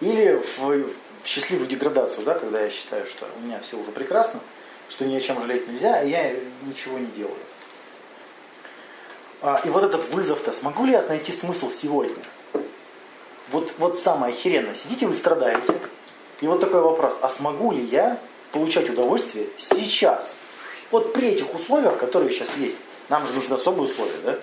или 0.00 0.34
в, 0.34 0.58
в 0.58 0.90
счастливую 1.24 1.68
деградацию, 1.68 2.24
да, 2.24 2.34
когда 2.34 2.60
я 2.60 2.70
считаю, 2.70 3.06
что 3.06 3.26
у 3.36 3.40
меня 3.40 3.60
все 3.60 3.76
уже 3.76 3.90
прекрасно, 3.90 4.40
что 4.88 5.04
ни 5.04 5.14
о 5.16 5.20
чем 5.20 5.40
жалеть 5.40 5.68
нельзя, 5.68 6.02
и 6.02 6.10
я 6.10 6.32
ничего 6.66 6.98
не 6.98 7.06
делаю. 7.06 7.36
А, 9.40 9.60
и 9.64 9.68
вот 9.68 9.82
этот 9.84 10.08
вызов-то, 10.10 10.52
смогу 10.52 10.84
ли 10.84 10.92
я 10.92 11.02
найти 11.02 11.32
смысл 11.32 11.70
сегодня? 11.70 12.22
Вот, 13.50 13.72
вот 13.78 13.98
самое 13.98 14.34
охеренное, 14.34 14.74
сидите 14.74 15.06
вы 15.06 15.14
страдаете, 15.14 15.74
и 16.40 16.46
вот 16.46 16.60
такой 16.60 16.80
вопрос, 16.80 17.18
а 17.22 17.28
смогу 17.28 17.72
ли 17.72 17.84
я 17.84 18.18
получать 18.52 18.88
удовольствие 18.88 19.46
сейчас? 19.58 20.36
Вот 20.90 21.12
при 21.12 21.28
этих 21.28 21.54
условиях, 21.54 21.98
которые 21.98 22.32
сейчас 22.32 22.48
есть, 22.56 22.78
нам 23.08 23.26
же 23.26 23.32
нужны 23.34 23.54
особые 23.54 23.90
условия, 23.90 24.18
да? 24.24 24.38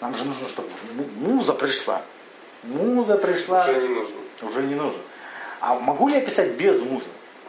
Нам 0.00 0.14
же 0.14 0.24
нужно, 0.24 0.48
чтобы 0.48 0.68
му- 0.94 1.28
муза 1.34 1.52
пришла. 1.52 2.02
Муза 2.62 3.16
пришла. 3.16 3.64
Уже 3.64 3.80
не 3.80 3.88
нужно. 3.88 4.16
Уже 4.42 4.62
не 4.62 4.74
нужно. 4.74 5.00
А 5.60 5.74
могу 5.78 6.08
ли 6.08 6.14
я 6.16 6.20
писать 6.20 6.52
без 6.52 6.80
музы? 6.80 7.06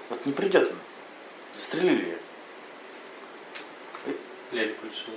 Вот 0.10 0.26
не 0.26 0.34
придет 0.34 0.70
она. 0.70 0.80
Застрелили 1.56 2.06
ее. 2.06 2.18
Ляли 4.52 4.76
пришел. 4.82 5.14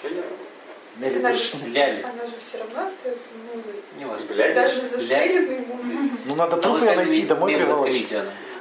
Че 0.00 0.10
Нелли 0.98 1.18
Она 1.18 1.32
же, 1.32 1.38
Брежнева. 1.38 1.74
Ляли. 1.74 2.02
она 2.02 2.26
же 2.26 2.32
все 2.38 2.58
равно 2.58 2.86
остается 2.86 3.28
музой. 3.52 3.82
Не 3.98 4.04
важно. 4.04 4.26
Блядь. 4.26 4.54
Даже 4.54 4.80
застреленной 4.82 5.60
музой. 5.60 6.10
Ну 6.24 6.34
надо 6.34 6.56
труп 6.56 6.80
ее 6.82 6.94
найти, 6.94 7.26
домой 7.26 7.54
приволочь. 7.54 8.06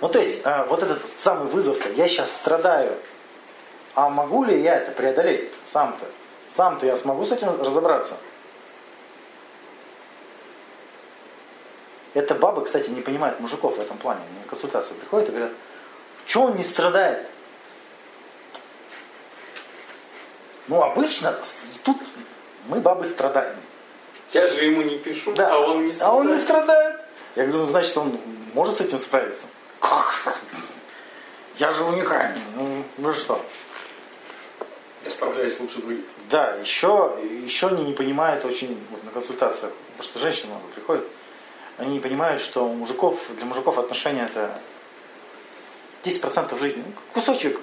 Ну 0.02 0.10
то 0.10 0.20
есть, 0.20 0.42
а, 0.46 0.66
вот 0.66 0.84
этот 0.84 1.02
самый 1.24 1.48
вызов-то, 1.48 1.90
я 1.94 2.08
сейчас 2.08 2.36
страдаю. 2.36 2.94
А 3.96 4.10
могу 4.10 4.44
ли 4.44 4.62
я 4.62 4.76
это 4.76 4.92
преодолеть 4.92 5.50
сам-то? 5.72 6.06
Сам-то 6.56 6.86
я 6.86 6.96
смогу 6.96 7.26
с 7.26 7.32
этим 7.32 7.60
разобраться? 7.62 8.16
Это 12.18 12.34
бабы, 12.34 12.66
кстати, 12.66 12.90
не 12.90 13.02
понимают 13.02 13.40
мужиков 13.40 13.78
в 13.78 13.80
этом 13.80 13.96
плане. 14.00 14.22
Они 14.28 14.40
на 14.40 14.50
консультацию 14.50 14.96
приходят 14.98 15.30
и 15.30 15.32
говорят, 15.32 15.52
что 16.26 16.42
он 16.46 16.56
не 16.56 16.64
страдает? 16.64 17.28
Ну, 20.68 20.82
обычно 20.82 21.38
тут 21.84 21.98
мы 22.70 22.80
бабы 22.80 23.06
страдаем. 23.06 23.56
Я 24.34 24.48
же 24.48 24.66
ему 24.66 24.82
не 24.82 24.98
пишу, 24.98 25.34
Да. 25.36 25.54
а 25.54 25.60
он 25.60 25.86
не 25.88 25.94
А 26.02 26.12
он 26.12 26.32
не 26.36 26.38
страдает. 26.40 26.66
страдает. 26.66 27.02
Я 27.36 27.44
говорю, 27.46 27.66
ну, 27.66 27.70
значит, 27.70 27.96
он 27.98 28.20
может 28.56 28.78
с 28.78 28.82
этим 28.82 28.98
справиться? 29.00 29.46
Как? 29.80 30.40
Я 31.60 31.72
же 31.72 31.84
уникальный. 31.84 32.42
Ну, 32.56 32.84
вы 32.98 33.14
что? 33.14 33.40
Я 35.04 35.12
справляюсь 35.12 35.60
лучше 35.60 35.82
других. 35.82 36.04
Да, 36.32 36.56
еще, 36.56 37.16
еще 37.46 37.68
они 37.68 37.84
не 37.84 37.94
понимают 37.94 38.44
очень 38.44 38.76
вот 38.90 39.04
на 39.04 39.12
консультациях, 39.12 39.72
потому 39.92 40.10
что 40.10 40.20
женщины 40.20 40.48
много 40.48 40.66
приходят, 40.74 41.06
они 41.78 41.94
не 41.94 42.00
понимают, 42.00 42.42
что 42.42 42.66
у 42.66 42.74
мужиков, 42.74 43.20
для 43.36 43.46
мужиков 43.46 43.78
отношения 43.78 44.26
это 44.26 44.60
10% 46.04 46.60
жизни. 46.60 46.84
Ну, 46.86 46.94
кусочек, 47.14 47.60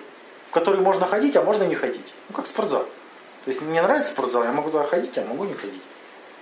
в 0.49 0.53
который 0.53 0.81
можно 0.81 1.07
ходить, 1.07 1.37
а 1.37 1.43
можно 1.43 1.65
не 1.65 1.75
ходить. 1.75 2.15
Ну, 2.29 2.37
как 2.37 2.47
спортзал. 2.47 2.85
То 3.45 3.51
есть 3.51 3.61
мне 3.61 3.83
нравится 3.83 4.13
спортзал, 4.13 4.45
я 4.45 4.53
могу 4.53 4.71
туда 4.71 4.85
ходить, 4.85 5.17
а 5.19 5.25
могу 5.25 5.45
не 5.45 5.55
ходить. 5.55 5.83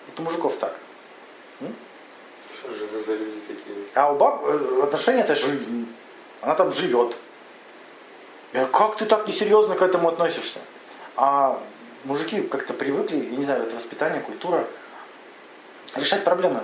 Вот 0.06 0.20
у 0.20 0.22
мужиков 0.22 0.56
так. 0.58 0.74
Что 2.62 2.72
же 2.74 2.86
вы 2.86 3.00
за 3.00 3.14
люди 3.14 3.40
такие? 3.40 3.76
А 3.94 4.12
у 4.12 4.16
баб 4.16 4.42
э, 4.44 4.80
отношения 4.84 5.22
это 5.22 5.34
жизнь. 5.34 5.88
Она 6.42 6.54
там 6.54 6.72
живет. 6.72 7.16
Я, 8.52 8.66
как 8.66 8.96
ты 8.96 9.06
так 9.06 9.26
несерьезно 9.26 9.74
к 9.74 9.82
этому 9.82 10.08
относишься? 10.08 10.60
А 11.16 11.60
мужики 12.04 12.42
как-то 12.42 12.74
привыкли, 12.74 13.16
я 13.16 13.36
не 13.36 13.44
знаю, 13.44 13.62
это 13.64 13.74
воспитание, 13.74 14.20
культура, 14.20 14.66
решать 15.96 16.22
проблемы. 16.22 16.60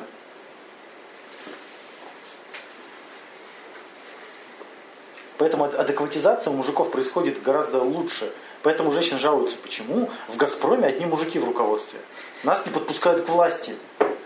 Поэтому 5.38 5.64
ад- 5.64 5.74
адекватизация 5.74 6.50
у 6.52 6.56
мужиков 6.56 6.90
происходит 6.90 7.42
гораздо 7.42 7.78
лучше. 7.80 8.30
Поэтому 8.62 8.90
женщины 8.92 9.18
жалуются, 9.20 9.56
почему 9.62 10.10
в 10.28 10.36
«Газпроме» 10.36 10.86
одни 10.86 11.06
мужики 11.06 11.38
в 11.38 11.44
руководстве. 11.44 12.00
Нас 12.42 12.66
не 12.66 12.72
подпускают 12.72 13.24
к 13.24 13.28
власти. 13.28 13.74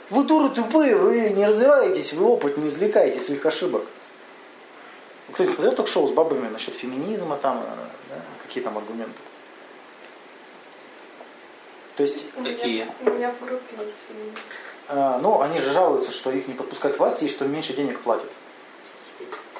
Вы 0.08 0.24
дуры 0.24 0.48
тупые, 0.50 0.96
вы 0.96 1.30
не 1.30 1.46
развиваетесь, 1.46 2.12
вы 2.14 2.24
опыт 2.24 2.56
не 2.56 2.68
извлекаете 2.70 3.20
своих 3.20 3.44
ошибок. 3.44 3.84
Кто-то 5.32 5.52
смотрел 5.52 5.74
ток-шоу 5.74 6.08
с 6.08 6.12
бабами 6.12 6.48
насчет 6.48 6.74
феминизма, 6.74 7.36
там, 7.36 7.58
э, 7.58 7.76
да, 8.10 8.16
какие 8.46 8.62
там 8.62 8.76
аргументы? 8.76 9.14
То 11.96 12.02
есть, 12.04 12.24
У 12.36 12.40
меня- 12.40 12.54
Какие? 12.56 12.86
У 13.04 13.10
меня 13.10 13.30
в 13.30 13.44
группе 13.44 13.76
есть 13.84 13.96
феминист. 14.08 14.38
э, 14.88 15.18
ну, 15.22 15.40
они 15.40 15.60
же 15.60 15.70
жалуются, 15.72 16.12
что 16.12 16.30
их 16.30 16.48
не 16.48 16.54
подпускают 16.54 16.96
к 16.96 17.00
власти 17.00 17.24
и 17.24 17.28
что 17.28 17.46
меньше 17.46 17.74
денег 17.74 18.00
платят. 18.00 18.30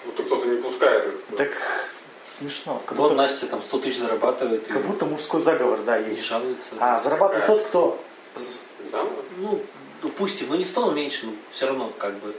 Будто 0.04 0.22
кто-то 0.22 0.46
не 0.46 0.60
пускает 0.60 1.06
их. 1.06 1.36
Так 1.36 1.50
смешно. 2.38 2.82
Как 2.86 2.98
Вот 2.98 3.10
будто, 3.12 3.14
Настя 3.22 3.46
там 3.46 3.62
100 3.62 3.78
тысяч 3.78 3.98
зарабатывает 3.98 4.68
и 4.68 4.72
как 4.72 4.82
будто 4.82 5.06
мужской 5.06 5.42
заговор, 5.42 5.80
да, 5.84 5.98
не 6.00 6.10
есть. 6.10 6.24
жалуется. 6.24 6.70
А 6.80 7.00
зарабатывает 7.00 7.46
тот, 7.46 7.62
кто 7.66 8.00
з- 8.36 8.90
Заново? 8.90 9.10
Ну, 9.38 9.60
допустим, 10.02 10.48
ну 10.50 10.56
не 10.56 10.64
100, 10.64 10.86
но 10.86 10.90
меньше, 10.92 11.26
но 11.26 11.32
все 11.52 11.66
равно 11.66 11.92
как 11.98 12.14
бы. 12.14 12.34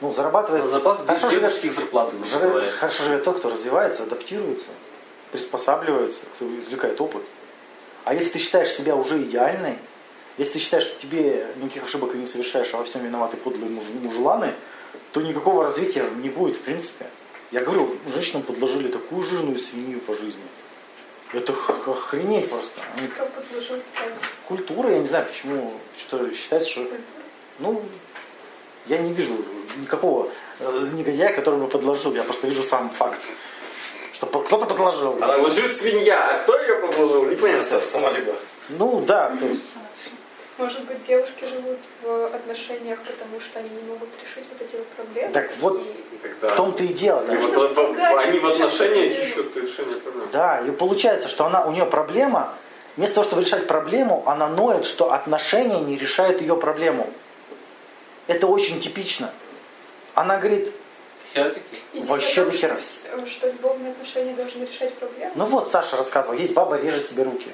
ну, 0.00 0.12
зарабатывает. 0.14 0.64
На 0.64 0.70
зарплату 0.70 1.04
Хорошо 1.06 1.28
живет- 1.30 1.40
девушки 1.42 1.68
зарплаты, 1.70 2.16
живет- 2.24 2.42
говоря. 2.50 2.70
хорошо 2.70 3.04
живет 3.04 3.24
тот, 3.24 3.38
кто 3.38 3.50
развивается, 3.50 4.02
адаптируется, 4.04 4.68
приспосабливается, 5.32 6.20
кто 6.36 6.46
извлекает 6.60 7.00
опыт. 7.00 7.22
А 8.04 8.14
если 8.14 8.30
ты 8.30 8.38
считаешь 8.38 8.70
себя 8.72 8.96
уже 8.96 9.20
идеальной, 9.22 9.78
если 10.38 10.54
ты 10.54 10.58
считаешь, 10.60 10.84
что 10.84 11.00
тебе 11.00 11.46
никаких 11.56 11.84
ошибок 11.84 12.12
ты 12.12 12.18
не 12.18 12.26
совершаешь, 12.26 12.72
а 12.74 12.78
во 12.78 12.84
всем 12.84 13.04
виноваты 13.04 13.36
подлые 13.36 13.70
муж, 13.70 13.84
мужланы, 14.02 14.52
то 15.12 15.20
никакого 15.22 15.64
развития 15.64 16.04
не 16.22 16.28
будет 16.28 16.56
в 16.56 16.60
принципе. 16.60 17.06
Я 17.50 17.60
говорю, 17.60 17.96
женщинам 18.12 18.42
подложили 18.42 18.88
такую 18.88 19.22
жирную 19.24 19.58
свинью 19.58 20.00
по 20.00 20.14
жизни. 20.14 20.42
Это 21.32 21.52
охренеть 21.52 22.48
просто. 22.48 22.80
Они- 22.96 23.08
Кто 23.08 23.26
подложил 23.26 23.76
такая 23.94 24.12
культура, 24.46 24.90
я 24.90 24.98
не 24.98 25.06
знаю, 25.08 25.26
почему 25.26 25.72
что 25.98 26.32
считается, 26.32 26.70
что 26.70 26.80
культура? 26.80 27.00
ну, 27.58 27.82
я 28.86 28.98
не 28.98 29.12
вижу 29.12 29.34
никакого 29.80 30.30
э, 30.60 30.88
негодяя, 30.94 31.32
который 31.34 31.58
бы 31.58 31.66
подложил. 31.66 32.14
Я 32.14 32.22
просто 32.22 32.46
вижу 32.48 32.62
сам 32.62 32.90
факт, 32.90 33.20
что 34.12 34.26
кто-то 34.26 34.66
подложил. 34.66 35.16
Она 35.20 35.36
лежит 35.38 35.76
свинья, 35.76 36.34
а 36.36 36.38
кто 36.38 36.60
ее 36.60 36.76
подложил? 36.76 37.24
Непонятно. 37.26 37.80
Сама 37.80 38.10
либо. 38.10 38.34
Ну 38.68 39.00
да, 39.06 39.36
то 39.38 39.46
есть, 39.46 39.62
Может 40.56 40.84
быть, 40.84 41.02
девушки 41.06 41.44
живут 41.46 41.78
в 42.02 42.26
отношениях, 42.26 42.98
потому 43.00 43.40
что 43.40 43.58
они 43.58 43.70
не 43.70 43.82
могут 43.82 44.08
решить 44.22 44.48
вот 44.52 44.62
эти 44.62 44.76
вот 44.76 44.86
проблемы. 44.88 45.32
Так 45.32 45.50
вот, 45.58 45.80
И 45.82 46.16
Тогда 46.22 46.48
в 46.48 46.56
том-то 46.56 46.82
и 46.84 46.88
дело. 46.88 47.20
они, 47.20 47.36
да. 47.36 47.42
в, 47.48 47.74
в- 47.74 48.18
они 48.18 48.38
в 48.38 48.46
отношениях 48.46 49.18
ищут 49.26 49.56
решение 49.56 49.96
проблем. 49.96 50.28
Да, 50.32 50.60
и 50.60 50.70
получается, 50.70 51.28
что 51.28 51.46
она, 51.46 51.64
у 51.66 51.72
нее 51.72 51.84
проблема, 51.86 52.54
вместо 52.96 53.16
того, 53.16 53.26
чтобы 53.26 53.42
решать 53.42 53.66
проблему, 53.66 54.22
она 54.26 54.48
ноет, 54.48 54.86
что 54.86 55.12
отношения 55.12 55.80
не 55.80 55.96
решают 55.96 56.40
ее 56.40 56.56
проблему. 56.56 57.10
Это 58.28 58.46
очень 58.46 58.80
типично. 58.80 59.30
Она 60.14 60.38
говорит, 60.38 60.72
Вообще 61.94 62.44
до 62.44 62.52
хера. 62.52 62.78
что 62.78 63.10
вс- 63.16 63.28
Что 63.28 63.48
любовные 63.48 63.90
отношения 63.90 64.34
должны 64.34 64.64
решать 64.64 64.94
проблемы. 64.94 65.32
ну 65.34 65.44
вот 65.46 65.68
Саша 65.68 65.96
рассказывал, 65.96 66.38
есть 66.38 66.54
баба 66.54 66.76
режет 66.76 67.08
себе 67.10 67.24
руки. 67.24 67.50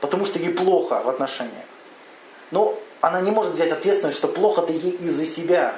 Потому 0.00 0.26
что 0.26 0.38
ей 0.38 0.52
плохо 0.52 1.00
в 1.02 1.08
отношениях. 1.08 1.64
Но 2.50 2.78
она 3.00 3.20
не 3.20 3.30
может 3.30 3.54
взять 3.54 3.70
ответственность, 3.70 4.18
что 4.18 4.28
плохо-то 4.28 4.72
ей 4.72 4.92
из-за 4.92 5.26
себя. 5.26 5.74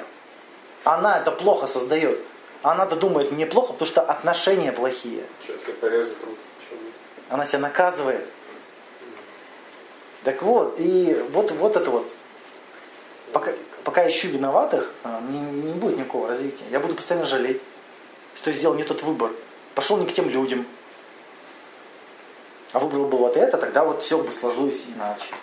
Она 0.83 1.19
это 1.19 1.31
плохо 1.31 1.67
создает. 1.67 2.19
Она-то 2.61 2.95
думает, 2.95 3.31
мне 3.31 3.45
плохо, 3.45 3.73
потому 3.73 3.89
что 3.89 4.01
отношения 4.01 4.71
плохие. 4.71 5.23
Что, 5.43 5.53
если 5.53 5.71
порезать 5.73 6.17
руку? 6.21 6.37
Чё, 6.69 6.75
нет? 6.75 6.93
Она 7.29 7.45
себя 7.45 7.59
наказывает. 7.59 8.25
Так 10.23 10.41
вот, 10.41 10.75
и 10.77 11.13
вот, 11.31 11.51
вот 11.51 11.75
это 11.75 11.89
вот. 11.89 12.09
Пока, 13.33 13.51
пока 13.83 14.09
ищу 14.09 14.29
виноватых, 14.29 14.89
а, 15.03 15.19
не, 15.21 15.39
не 15.39 15.73
будет 15.73 15.97
никакого 15.97 16.29
развития. 16.29 16.63
Я 16.71 16.79
буду 16.79 16.95
постоянно 16.95 17.25
жалеть, 17.25 17.61
что 18.37 18.49
я 18.49 18.55
сделал 18.55 18.75
не 18.75 18.83
тот 18.83 19.03
выбор. 19.03 19.31
Пошел 19.75 19.97
не 19.97 20.05
к 20.05 20.13
тем 20.13 20.29
людям. 20.29 20.65
А 22.71 22.79
выбрал 22.79 23.07
бы 23.07 23.17
вот 23.17 23.35
это, 23.35 23.57
тогда 23.57 23.83
вот 23.83 24.01
все 24.01 24.17
бы 24.17 24.31
сложилось 24.31 24.85
иначе. 24.95 25.33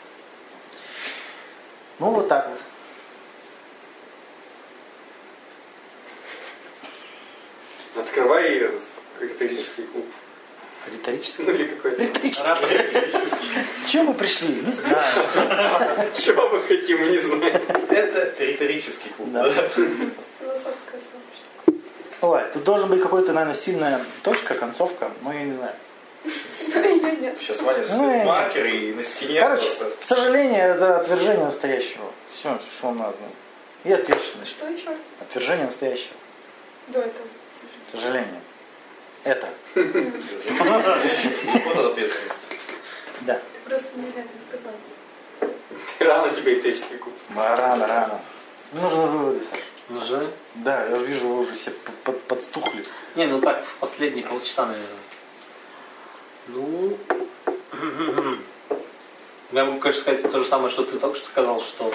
Ну, 2.00 2.10
вот 2.10 2.28
так 2.28 2.48
вот. 2.48 2.58
Открывай 8.02 8.70
риторический 9.20 9.82
клуб. 9.82 10.06
Риторически. 10.90 11.42
Ну 11.42 11.52
или 11.52 11.66
какой-то. 11.66 12.02
Риторически. 12.02 13.46
Чем 13.86 14.06
мы 14.06 14.14
пришли? 14.14 14.48
Не 14.48 14.72
знаю. 14.72 15.28
Чего 16.14 16.48
мы 16.48 16.62
хотим, 16.62 17.10
не 17.10 17.18
знаю. 17.18 17.60
Это 17.90 18.44
риторический 18.44 19.10
клуб. 19.10 19.28
Да. 19.32 19.44
Философское 19.52 21.00
сообщество. 21.00 21.74
Ой, 22.22 22.42
тут 22.54 22.64
должен 22.64 22.88
быть 22.88 23.02
какой-то, 23.02 23.32
наверное, 23.34 23.56
сильная 23.56 24.00
точка, 24.22 24.54
концовка, 24.54 25.10
но 25.20 25.32
я 25.34 25.44
не 25.44 25.52
знаю. 25.52 25.74
Ее 26.74 27.16
нет. 27.16 27.36
Сейчас 27.40 27.62
Ваня 27.62 27.78
Ну, 27.80 27.86
достает 27.88 28.22
и- 28.22 28.26
маркер 28.26 28.66
и 28.66 28.92
на 28.94 29.02
стене 29.02 29.40
Короче, 29.40 29.68
просто... 29.70 30.04
сожаление 30.04 30.60
это 30.62 31.00
отвержение 31.00 31.44
настоящего. 31.44 32.04
Все, 32.34 32.58
что 32.76 32.86
вам 32.88 32.98
надо 32.98 33.16
знать. 33.16 33.30
И 33.84 33.92
ответственность. 33.92 34.50
Что 34.50 34.68
еще? 34.68 34.90
Отвержение 35.20 35.66
настоящего. 35.66 36.14
До 36.88 36.98
этого. 37.00 37.26
Сожаление. 37.92 38.40
Это. 39.24 39.48
Вот 39.74 41.76
от 41.76 41.86
ответственности. 41.92 42.46
Да. 43.22 43.34
Ты 43.34 43.68
просто 43.70 43.98
неверно 43.98 44.30
сказал. 44.48 45.52
Рано 45.98 46.32
тебе 46.32 46.54
риторический 46.54 46.96
клуб. 46.96 47.14
А, 47.36 47.56
Рано, 47.56 47.86
рано. 47.86 48.20
Нужны 48.72 49.06
выводы, 49.06 49.44
Саша. 49.44 49.62
Ну 49.88 50.04
же. 50.04 50.30
Да, 50.56 50.84
я 50.86 50.96
вижу, 50.98 51.28
вы 51.28 51.40
уже 51.40 51.56
все 51.56 51.70
под- 51.72 51.94
под- 51.96 52.22
подстухли. 52.22 52.84
Не, 53.16 53.26
ну 53.26 53.40
так, 53.40 53.64
в 53.64 53.74
последние 53.76 54.24
полчаса, 54.24 54.66
наверное. 54.66 54.88
Ну, 56.54 56.98
я 59.52 59.64
могу, 59.64 59.78
конечно, 59.78 60.02
сказать 60.02 60.30
то 60.30 60.38
же 60.38 60.44
самое, 60.46 60.70
что 60.70 60.84
ты 60.84 60.98
только 60.98 61.16
что 61.16 61.26
сказал, 61.26 61.60
что 61.60 61.92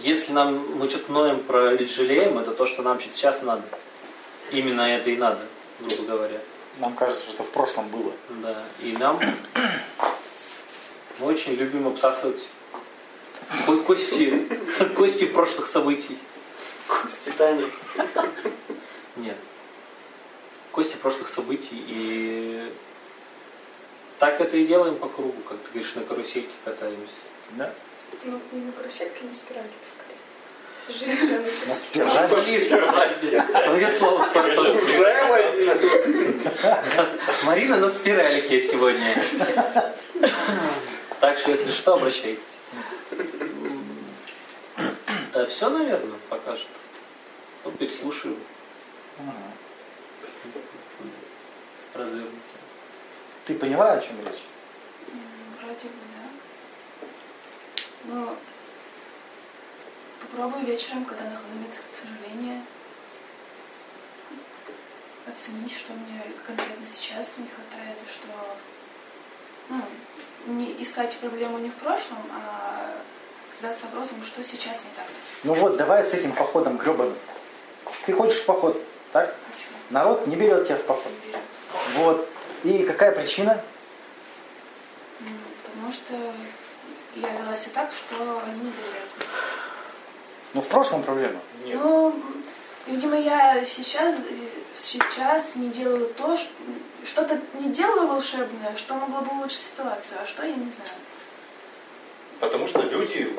если 0.00 0.32
нам 0.32 0.78
мы 0.78 0.88
что-то 0.88 1.12
ноем 1.12 1.40
про 1.40 1.74
или 1.74 1.84
жалеем, 1.86 2.38
это 2.38 2.52
то, 2.52 2.66
что 2.66 2.82
нам 2.82 3.00
сейчас 3.00 3.42
надо. 3.42 3.62
Именно 4.50 4.82
это 4.82 5.10
и 5.10 5.16
надо, 5.16 5.40
грубо 5.80 6.02
говоря. 6.04 6.40
Нам 6.78 6.94
кажется, 6.94 7.24
что 7.24 7.34
это 7.34 7.42
в 7.42 7.50
прошлом 7.50 7.88
было. 7.88 8.12
Да. 8.42 8.62
И 8.80 8.96
нам 8.98 9.18
мы 11.18 11.26
очень 11.26 11.54
любим 11.54 11.88
обсасывать 11.88 12.48
ко- 13.66 13.76
кости, 13.78 14.48
кости 14.96 15.26
прошлых 15.26 15.66
событий. 15.68 16.16
Титаник. 17.08 17.72
Нет. 19.16 19.36
Кости 20.80 20.96
прошлых 20.96 21.28
событий. 21.28 21.84
И 21.88 22.72
так 24.18 24.40
это 24.40 24.56
и 24.56 24.64
делаем 24.64 24.96
по 24.96 25.10
кругу, 25.10 25.34
как 25.46 25.58
ты 25.58 25.68
говоришь, 25.74 25.94
на 25.94 26.04
карусельке 26.04 26.48
катаемся. 26.64 27.12
Да? 27.50 27.70
Ну, 28.24 28.40
не 28.52 28.64
на 28.64 28.72
карусельке, 28.72 29.24
на 29.24 29.34
спирали, 29.34 29.68
скорее. 29.92 30.16
жизненно. 30.98 31.46
На 31.68 31.74
спираль. 31.74 32.28
Твое 33.66 33.90
слово 33.90 34.26
Конечно, 34.32 34.64
спартак. 34.64 34.82
устраивается. 34.82 35.78
Марина 37.42 37.76
на 37.76 37.90
спиралике 37.90 38.62
сегодня. 38.64 39.22
Так 41.20 41.38
что, 41.40 41.50
если 41.50 41.72
что, 41.72 41.92
обращайтесь. 41.92 42.40
Да, 45.34 45.44
все, 45.44 45.68
наверное, 45.68 46.18
пока 46.30 46.56
что. 46.56 46.68
Ну, 47.66 47.70
переслушаю. 47.72 48.36
Развернуто. 51.94 52.36
Ты 53.46 53.54
поняла, 53.54 53.92
о 53.92 54.00
чем 54.00 54.18
речь? 54.20 54.42
Вроде 55.60 55.88
бы, 55.88 56.00
да. 56.14 57.06
Ну, 58.04 58.36
попробую 60.20 60.66
вечером, 60.66 61.04
когда 61.04 61.24
нахлынет 61.24 61.74
сожаление, 61.92 62.62
оценить, 65.26 65.76
что 65.76 65.92
мне 65.92 66.22
конкретно 66.46 66.86
сейчас 66.86 67.38
не 67.38 67.48
хватает, 67.48 67.96
и 68.04 68.08
что 68.08 68.28
ну, 69.68 70.54
не 70.54 70.82
искать 70.82 71.16
проблему 71.18 71.58
не 71.58 71.70
в 71.70 71.74
прошлом, 71.74 72.18
а 72.32 72.92
задаться 73.54 73.84
вопросом, 73.86 74.22
что 74.24 74.42
сейчас 74.42 74.84
не 74.84 74.90
так. 74.96 75.06
Ну 75.44 75.54
вот, 75.54 75.76
давай 75.76 76.04
с 76.04 76.14
этим 76.14 76.32
походом 76.32 76.76
гребаным. 76.76 77.16
Ты 78.06 78.12
хочешь 78.12 78.40
в 78.40 78.46
поход, 78.46 78.80
так? 79.12 79.34
Хочу. 79.52 79.68
Народ 79.90 80.26
не 80.26 80.36
берет 80.36 80.66
тебя 80.66 80.76
в 80.76 80.84
поход. 80.84 81.12
Не 81.24 81.30
берет. 81.30 81.40
Вот. 81.96 82.28
И 82.64 82.82
какая 82.84 83.12
причина? 83.12 83.62
М, 85.20 85.38
Потому 85.64 85.92
что 85.92 86.14
я 87.16 87.28
вела 87.42 87.54
себя 87.54 87.72
так, 87.74 87.90
что 87.92 88.16
они 88.46 88.60
не 88.60 88.70
доверяют. 88.70 89.10
Ну, 90.54 90.60
в 90.62 90.66
прошлом 90.68 91.02
проблема. 91.02 91.40
Нет. 91.64 91.78
Ну, 91.80 92.14
видимо, 92.86 93.16
я 93.16 93.64
сейчас, 93.64 94.14
сейчас 94.74 95.56
не 95.56 95.68
делаю 95.68 96.06
то, 96.16 96.36
что-то 97.04 97.40
не 97.54 97.70
делаю 97.72 98.08
волшебное, 98.08 98.74
что 98.76 98.94
могло 98.94 99.20
бы 99.20 99.30
улучшить 99.38 99.60
ситуацию, 99.60 100.18
а 100.22 100.26
что 100.26 100.44
я 100.44 100.54
не 100.54 100.70
знаю. 100.70 100.90
Потому 102.40 102.66
что 102.66 102.80
люди 102.82 103.32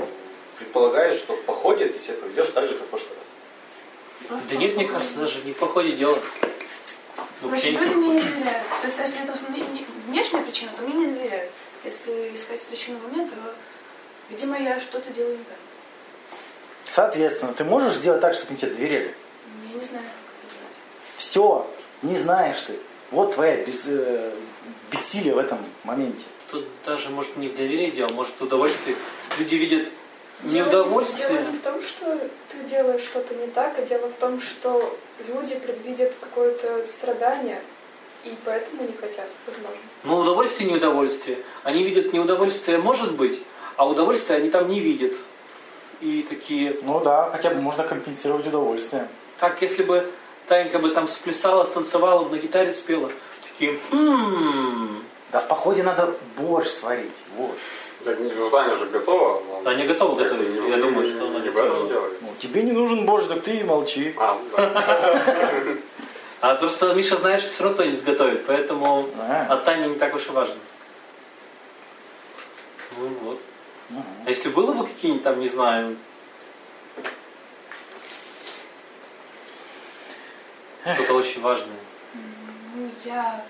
предполагают, 0.58 1.18
что 1.20 1.34
в 1.34 1.42
походе 1.44 1.88
ты 1.88 2.00
себя 2.00 2.16
поведешь 2.18 2.48
так 2.54 2.68
же, 2.68 2.76
как 2.76 2.88
в 2.88 2.90
прошлый 2.90 3.12
раз. 4.30 4.40
Да 4.50 4.56
нет, 4.56 4.76
мне 4.76 4.86
кажется, 4.88 5.18
даже 5.18 5.42
не 5.44 5.54
в 5.54 5.58
походе 5.58 5.92
дело. 5.94 6.18
Ну, 7.42 7.50
вообще 7.50 7.72
люди 7.72 7.94
не 7.94 7.96
мне 7.96 8.14
не 8.16 8.20
доверяют. 8.22 8.68
То 8.82 8.88
есть, 8.88 9.00
если 9.00 9.24
это 9.24 9.34
вне- 9.34 9.72
не- 9.74 9.86
внешняя 10.08 10.42
причина, 10.42 10.72
то 10.78 10.84
мне 10.84 10.94
не 11.08 11.14
доверяют. 11.14 11.52
Если 11.84 12.32
искать 12.36 12.64
причину 12.68 13.00
вовне, 13.00 13.26
то, 13.28 13.36
видимо, 14.30 14.58
я 14.60 14.80
что-то 14.80 15.12
делаю 15.12 15.38
не 15.38 15.44
так. 15.44 15.58
Соответственно, 16.86 17.54
ты 17.54 17.64
можешь 17.64 17.96
сделать 17.96 18.22
так, 18.22 18.34
чтобы 18.36 18.50
они 18.52 18.58
тебе 18.60 18.72
доверяли? 18.72 19.16
Я 19.74 19.80
не 19.80 19.86
знаю, 19.86 20.04
как 20.04 20.36
это 20.44 20.54
делать. 20.56 20.76
Все, 21.18 21.68
не 22.02 22.18
знаешь 22.18 22.62
ты. 22.62 22.74
Вот 23.12 23.34
твоя 23.36 23.58
без, 23.64 23.86
э, 23.88 24.32
бессилие 24.92 25.34
в 25.34 25.38
этом 25.38 25.60
моменте. 25.84 26.24
Тут 26.50 26.66
даже, 26.86 27.10
может, 27.10 27.36
не 27.38 27.48
в 27.50 27.56
доверии 27.56 27.90
дело, 27.92 28.10
может, 28.10 28.34
в 28.40 28.44
удовольствии. 28.44 28.96
Люди 29.38 29.56
видят 29.56 29.90
неудовольствие. 30.44 31.30
Дело 31.30 31.40
не 31.52 31.58
в 31.58 31.62
том, 31.62 31.82
что 31.82 32.20
ты 32.52 32.70
делаешь 32.70 33.02
что-то 33.04 33.36
не 33.36 33.48
так, 33.48 33.74
а 33.78 33.82
дело 33.84 34.08
в 34.08 34.14
том, 34.14 34.42
что 34.42 34.98
люди 35.28 35.56
предвидят 35.56 36.14
какое-то 36.20 36.86
страдание 36.88 37.62
и 38.24 38.36
поэтому 38.46 38.84
не 38.84 38.94
хотят, 38.94 39.28
возможно. 39.48 39.78
Ну, 40.04 40.18
удовольствие 40.18 40.70
и 40.70 40.72
неудовольствие. 40.74 41.38
Они 41.64 41.84
видят 41.84 42.14
неудовольствие, 42.14 42.78
может 42.78 43.16
быть, 43.16 43.40
а 43.78 43.88
удовольствие 43.88 44.38
они 44.38 44.50
там 44.50 44.70
не 44.70 44.80
видят. 44.80 45.14
И 46.02 46.26
такие, 46.30 46.78
Ну 46.84 47.00
да, 47.00 47.30
хотя 47.32 47.50
бы 47.52 47.62
можно 47.62 47.84
компенсировать 47.84 48.48
удовольствие. 48.48 49.08
как 49.40 49.62
если 49.62 49.84
бы 49.84 50.10
Танька 50.48 50.80
бы 50.80 50.90
там 50.90 51.08
сплясала, 51.08 51.64
станцевала, 51.64 52.28
на 52.28 52.36
гитаре 52.38 52.74
спела. 52.74 53.10
Такие, 53.52 53.80
хм, 53.92 55.04
Да 55.32 55.40
в 55.40 55.48
походе 55.48 55.82
надо 55.84 56.14
борщ 56.38 56.68
сварить. 56.70 57.12
Вот. 57.38 57.58
Так, 58.06 58.18
ну, 58.20 58.50
Таня 58.50 58.76
же 58.76 58.86
готова. 58.88 59.42
но- 59.48 59.62
Таня 59.64 59.86
готова 59.86 60.16
готовить. 60.16 60.56
Я 60.56 60.76
не- 60.78 60.82
думаю, 60.82 61.08
что 61.08 61.28
она 61.28 61.40
не 61.40 61.50
готова. 61.50 62.10
Ну, 62.22 62.28
тебе 62.42 62.64
не 62.64 62.72
нужен 62.72 63.06
борщ, 63.06 63.28
так 63.28 63.42
ты 63.44 63.58
и 63.58 63.64
молчи. 63.64 64.14
А, 64.18 64.40
да. 64.58 65.76
А 66.42 66.56
просто 66.56 66.94
Миша 66.96 67.18
знает, 67.18 67.42
что 67.42 67.52
все 67.52 67.64
равно 67.64 67.76
кто-нибудь 67.76 68.04
готовит, 68.04 68.46
поэтому 68.48 69.08
А. 69.20 69.46
от 69.54 69.64
Тани 69.64 69.88
не 69.90 69.96
так 69.96 70.16
уж 70.16 70.26
и 70.26 70.32
важно. 70.32 70.56
Ну 72.98 73.08
вот. 73.22 73.40
Мгм. 73.90 74.04
А 74.26 74.30
если 74.30 74.50
было 74.50 74.72
бы 74.74 74.88
какие-нибудь 74.88 75.24
там, 75.24 75.40
не 75.40 75.48
знаю, 75.50 75.96
что-то 80.96 81.14
очень 81.14 81.42
важное. 81.42 81.78
Ну, 82.76 82.90
я 83.06 83.46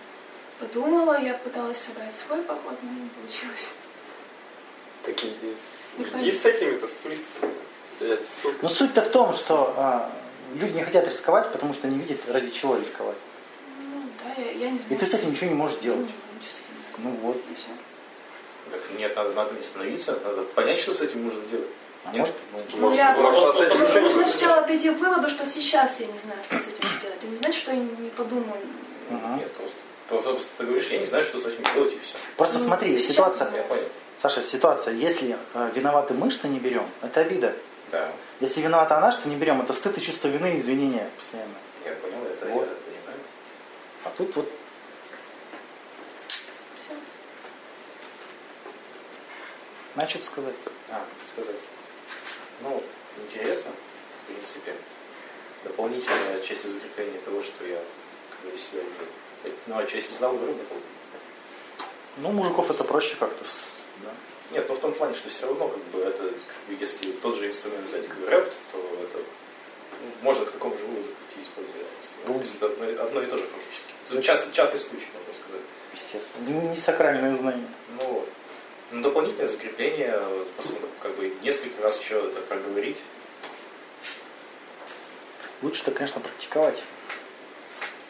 подумала, 0.60 1.20
я 1.22 1.34
пыталась 1.36 1.78
собрать 1.78 2.14
свой 2.14 2.42
поход, 2.42 2.74
но 2.82 2.90
не 2.92 3.10
получилось. 3.10 3.74
Так 5.04 5.18
иди. 5.24 5.56
Никто 5.98 6.18
Иди 6.18 6.26
не- 6.28 6.32
с 6.32 6.46
этими-то, 6.46 6.88
с 6.88 6.98
супер. 8.42 8.58
Но 8.62 8.70
суть-то 8.70 9.02
в 9.02 9.10
том, 9.10 9.34
что 9.34 9.74
а, 9.78 10.12
люди 10.56 10.74
не 10.74 10.84
хотят 10.84 11.08
рисковать, 11.08 11.52
потому 11.52 11.74
что 11.74 11.88
не 11.88 11.98
видят, 12.00 12.20
ради 12.30 12.50
чего 12.52 12.78
рисковать. 12.78 13.18
Ну 13.80 14.04
да, 14.24 14.42
я, 14.42 14.52
я 14.52 14.70
не 14.72 14.80
знаю. 14.80 14.96
И 14.96 14.96
ты 14.96 15.06
с 15.06 15.14
этим 15.14 15.32
ничего 15.32 15.50
не 15.50 15.56
можешь 15.56 15.78
Я 15.78 15.84
делать. 15.84 16.00
знаю, 16.00 16.14
ничего 16.36 16.52
с 16.52 16.56
этим 16.56 17.04
Ну 17.04 17.10
вот. 17.22 17.38
и 17.38 17.56
всё. 17.56 17.70
Так 18.72 18.80
нет, 18.98 19.16
надо, 19.16 19.34
надо 19.34 19.54
не 19.54 19.62
остановиться, 19.62 20.18
надо 20.24 20.44
понять, 20.44 20.80
что 20.80 20.94
с 20.94 21.02
этим 21.02 21.26
нужно 21.26 21.42
делать. 21.52 21.68
А 22.06 22.12
Нет? 22.14 22.34
может, 22.52 22.66
Ну, 22.74 22.80
Может, 22.82 22.98
я- 22.98 23.16
может, 23.18 23.40
Ну, 23.44 23.64
ничего 23.86 24.00
не 24.00 24.00
нужно 24.14 24.26
сначала 24.26 24.62
прийти 24.64 24.90
к 24.90 24.98
выводу, 24.98 25.30
что 25.30 25.46
сейчас 25.46 26.00
я 26.00 26.08
не 26.08 26.18
знаю, 26.18 26.40
что 26.44 26.58
с 26.58 26.68
этим 26.68 26.88
сделать. 27.00 27.18
Это 27.18 27.28
не 27.28 27.36
значит, 27.36 27.62
что 27.62 27.72
я 27.72 27.78
не 27.78 28.10
подумаю. 28.10 28.58
Ага. 29.12 29.36
Нет, 29.38 29.52
просто, 29.54 29.78
просто 30.24 30.50
ты 30.58 30.64
говоришь, 30.66 30.88
я 30.90 30.98
не 31.00 31.06
знаю, 31.06 31.24
что 31.24 31.40
с 31.40 31.46
этим 31.46 31.64
делать, 31.76 31.94
и 31.94 32.00
все. 32.00 32.16
Просто 32.38 32.58
Ну, 32.58 32.66
смотри, 32.66 32.98
ситуация, 32.98 33.52
Саша, 34.22 34.44
ситуация, 34.44 34.94
если 34.94 35.36
э, 35.56 35.72
виноваты 35.74 36.14
мы, 36.14 36.30
что 36.30 36.48
не 36.48 36.60
берем, 36.60 36.88
это 37.02 37.22
обида. 37.22 37.56
Да, 37.92 38.08
Если 38.40 38.62
виновата 38.62 38.96
она, 38.98 39.12
что 39.12 39.28
не 39.28 39.36
берем, 39.36 39.62
это 39.62 39.74
стыд 39.74 39.98
и 39.98 40.02
чувство 40.02 40.28
вины 40.28 40.56
и 40.56 40.60
извинения 40.60 41.10
постоянно. 41.18 41.56
я 41.84 41.94
понял, 41.96 42.24
это 42.26 42.46
Вот. 42.46 42.68
я 42.70 42.76
понимаю. 42.76 43.20
А 44.04 44.10
тут 44.16 44.36
вот 44.36 44.52
Все. 46.86 46.96
что-то 50.08 50.26
сказать. 50.26 50.56
А, 50.92 51.04
сказать. 51.34 51.58
Ну, 52.62 52.84
интересно, 53.24 53.72
в 53.72 54.28
принципе. 54.28 54.76
Дополнительная 55.64 56.42
часть 56.42 56.72
закрепления 56.72 57.20
того, 57.26 57.42
что 57.42 57.66
я 57.66 57.80
как 58.30 58.52
бы 58.52 58.58
себя 58.58 58.82
уже... 58.82 59.52
Ну, 59.66 59.78
а 59.80 59.86
часть 59.86 60.16
знал, 60.16 60.36
выработал. 60.36 60.78
Ну, 62.18 62.32
мужиков 62.32 62.70
это 62.70 62.84
проще 62.84 63.16
как-то. 63.16 63.44
Да. 64.04 64.12
Нет, 64.52 64.66
ну 64.68 64.76
в 64.76 64.80
том 64.80 64.94
плане, 64.94 65.14
что 65.16 65.30
все 65.30 65.48
равно, 65.48 65.68
как 65.70 65.84
бы, 65.86 66.02
это, 66.02 66.24
как 66.24 66.68
бы, 66.68 66.76
если 66.80 67.12
тот 67.14 67.38
же 67.38 67.48
инструмент 67.48 67.86
взять, 67.86 68.08
как 68.08 68.18
бы, 68.18 68.30
рэп, 68.30 68.52
то 68.72 68.78
это 69.04 69.18
ну, 70.04 70.12
можно 70.22 70.46
к 70.46 70.52
такому 70.52 70.78
же 70.78 70.84
выводу 70.86 71.08
прийти, 71.08 71.48
используя. 71.48 71.84
Это 72.58 72.66
одно, 72.66 73.04
одно 73.04 73.22
и 73.22 73.26
то 73.28 73.38
же 73.38 73.46
фактически. 73.46 73.94
Это 74.10 74.22
частный, 74.22 74.54
частный 74.54 74.80
случай, 74.80 75.08
можно 75.14 75.34
сказать. 75.34 75.62
Естественно. 75.94 76.70
Не, 76.70 76.76
сакральное 76.76 77.36
знание. 77.38 77.68
Ну 77.98 78.06
вот. 78.06 78.30
Ну, 78.92 79.02
дополнительное 79.02 79.48
закрепление, 79.48 80.20
как 81.02 81.16
бы 81.16 81.34
несколько 81.42 81.82
раз 81.82 81.98
еще 82.02 82.20
это 82.20 82.42
проговорить. 82.42 83.02
Лучше-то, 85.62 85.92
конечно, 85.92 86.20
практиковать. 86.20 86.82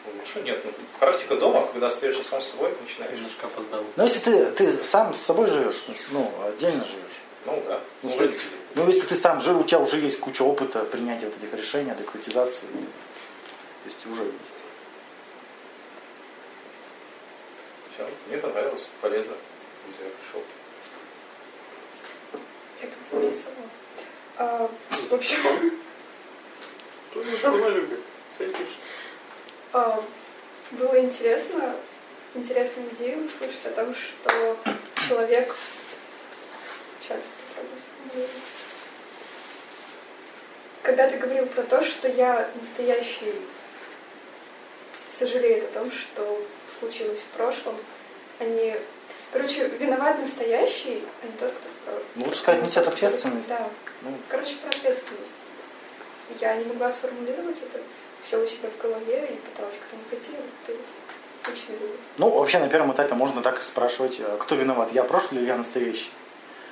Ну, 0.04 0.12
лучше 0.18 0.40
нет. 0.42 0.60
Ну, 0.64 0.72
практика 0.98 1.36
дома, 1.36 1.66
когда 1.72 1.86
остаешься 1.86 2.22
сам 2.22 2.40
с 2.40 2.50
собой, 2.50 2.74
начинаешь. 2.80 3.14
Немножко 3.16 3.46
опоздал. 3.46 3.84
Но 3.96 4.04
если 4.04 4.18
ты, 4.20 4.50
ты 4.52 4.84
сам 4.84 5.14
с 5.14 5.20
собой 5.20 5.48
живешь, 5.48 5.76
ну, 6.10 6.32
отдельно 6.46 6.84
живешь. 6.84 7.02
Ну 7.46 7.62
да. 7.66 7.80
Ну, 8.02 8.10
Ну, 8.10 8.22
если-. 8.22 8.40
Ну, 8.74 8.88
если 8.88 9.06
ты 9.06 9.16
сам 9.16 9.42
жил, 9.42 9.60
у 9.60 9.64
тебя 9.64 9.80
уже 9.80 9.98
есть 9.98 10.18
куча 10.18 10.42
опыта 10.42 10.84
принятия 10.84 11.26
вот 11.26 11.34
этих 11.36 11.54
решений, 11.54 11.90
адекватизации. 11.90 12.66
То 12.66 13.88
есть 13.88 14.06
уже 14.06 14.22
есть. 14.24 14.36
Все, 17.94 18.08
мне 18.28 18.38
понравилось, 18.38 18.88
полезно. 19.00 19.34
Не 19.86 19.92
зря 19.92 20.06
пришел. 20.18 20.42
Я 22.80 22.88
тут 22.88 23.22
записывала. 23.22 23.68
А, 24.38 24.70
в 24.90 25.12
общем, 25.12 25.38
Что 27.10 27.22
за 27.24 27.36
журналюги? 27.36 27.98
Всякие 28.36 28.56
а, 28.56 28.91
было 29.72 31.00
интересно, 31.00 31.74
интересную 32.34 32.90
идею 32.94 33.24
услышать 33.24 33.66
о 33.66 33.70
том, 33.70 33.94
что 33.94 34.56
человек... 35.08 35.54
Сейчас 37.00 37.18
попробую 37.48 37.78
сформулировать. 37.78 38.42
Когда 40.82 41.08
ты 41.08 41.16
говорил 41.18 41.46
про 41.46 41.62
то, 41.62 41.82
что 41.82 42.08
я 42.08 42.48
настоящий 42.60 43.34
сожалеет 45.10 45.64
о 45.64 45.80
том, 45.80 45.92
что 45.92 46.44
случилось 46.78 47.20
в 47.20 47.36
прошлом, 47.36 47.76
а 48.38 48.44
не... 48.44 48.76
Короче, 49.32 49.68
виноват 49.68 50.20
настоящий, 50.20 51.02
а 51.22 51.26
не 51.26 51.32
тот, 51.38 51.52
кто. 51.52 52.02
Ну, 52.16 52.24
лучше 52.26 52.40
сказать, 52.40 52.62
несет 52.62 52.86
ответственность. 52.86 53.48
Да. 53.48 53.68
Ну, 54.02 54.10
Короче, 54.28 54.56
про 54.56 54.68
ответственность. 54.68 55.32
я 56.40 56.56
не 56.56 56.64
могла 56.64 56.90
сформулировать 56.90 57.56
это 57.58 57.80
все 58.26 58.42
у 58.42 58.46
себя 58.46 58.68
в 58.70 58.82
голове 58.82 59.26
и 59.32 59.36
пыталась 59.36 59.76
к 59.76 59.86
этому 59.86 60.02
прийти. 60.08 60.32
Это 60.66 60.78
отличный 61.42 61.76
вывод. 61.76 61.96
Ну, 62.18 62.28
вообще 62.30 62.58
на 62.58 62.68
первом 62.68 62.92
этапе 62.92 63.14
можно 63.14 63.42
так 63.42 63.60
и 63.62 63.64
спрашивать, 63.64 64.20
э, 64.20 64.36
кто 64.40 64.54
виноват, 64.54 64.92
я 64.92 65.04
прошлый 65.04 65.40
или 65.40 65.48
я 65.48 65.56
настоящий. 65.56 66.10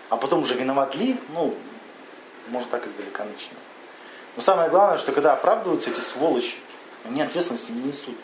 А 0.08 0.16
потом 0.16 0.42
уже 0.42 0.54
виноват 0.54 0.94
ли, 0.94 1.16
ну, 1.34 1.54
можно 2.48 2.68
так 2.70 2.86
издалека 2.86 3.24
начинать. 3.24 3.64
Но 4.36 4.42
самое 4.42 4.70
главное, 4.70 4.98
что 4.98 5.12
когда 5.12 5.32
оправдываются 5.32 5.90
эти 5.90 6.00
сволочи, 6.00 6.56
они 7.04 7.22
ответственности 7.22 7.72
не 7.72 7.82
несут. 7.84 8.16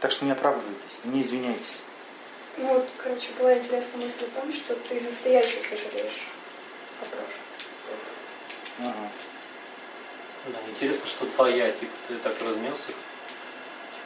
Так 0.00 0.12
что 0.12 0.24
не 0.24 0.32
оправдывайтесь, 0.32 0.98
не 1.04 1.22
извиняйтесь. 1.22 1.78
Ну 2.58 2.68
вот, 2.68 2.88
короче, 2.96 3.28
была 3.38 3.56
интересная 3.58 4.02
мысль 4.02 4.24
о 4.24 4.40
том, 4.40 4.52
что 4.52 4.74
ты 4.74 5.00
настоящий 5.00 5.62
сожалеешь 5.62 6.28
о 7.00 7.04
прошлом. 7.04 7.45
Ага. 8.80 9.10
Да, 10.46 10.58
интересно, 10.70 11.06
что 11.06 11.26
два 11.26 11.48
я, 11.48 11.70
типа, 11.72 11.92
ты 12.08 12.14
так 12.16 12.34
размелся. 12.40 12.92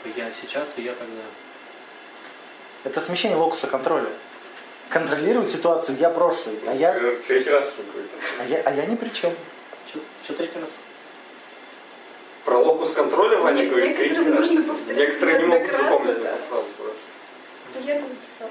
Типа 0.04 0.16
я 0.16 0.30
сейчас 0.40 0.68
и 0.76 0.82
я 0.82 0.94
тогда. 0.94 1.22
Это 2.84 3.00
смещение 3.00 3.36
локуса 3.36 3.66
контроля. 3.66 4.08
Контролировать 4.88 5.50
ситуацию 5.50 5.98
я 5.98 6.10
прошлый, 6.10 6.58
а 6.66 6.74
я, 6.74 6.92
Третий 7.26 7.50
раз 7.50 7.68
что 7.68 7.82
говорит. 7.82 8.10
а 8.40 8.44
я, 8.44 8.62
а 8.64 8.72
я 8.72 8.86
ни 8.86 8.96
при 8.96 9.10
чем. 9.10 9.32
Что 10.24 10.34
третий 10.34 10.58
раз? 10.58 10.70
Про 12.44 12.58
локус 12.58 12.92
контроля 12.92 13.38
Ваня 13.38 13.66
говорит 13.66 13.96
третий 13.96 14.30
раз. 14.30 14.50
Некоторые 14.50 15.38
не 15.40 15.44
могут 15.46 15.74
запомнить 15.76 16.20
да. 16.22 16.30
эту 16.30 16.42
фразу 16.48 16.66
просто. 16.78 17.02
Ну, 17.74 17.86
Я 17.86 17.96
это 17.96 18.08
записала. 18.08 18.50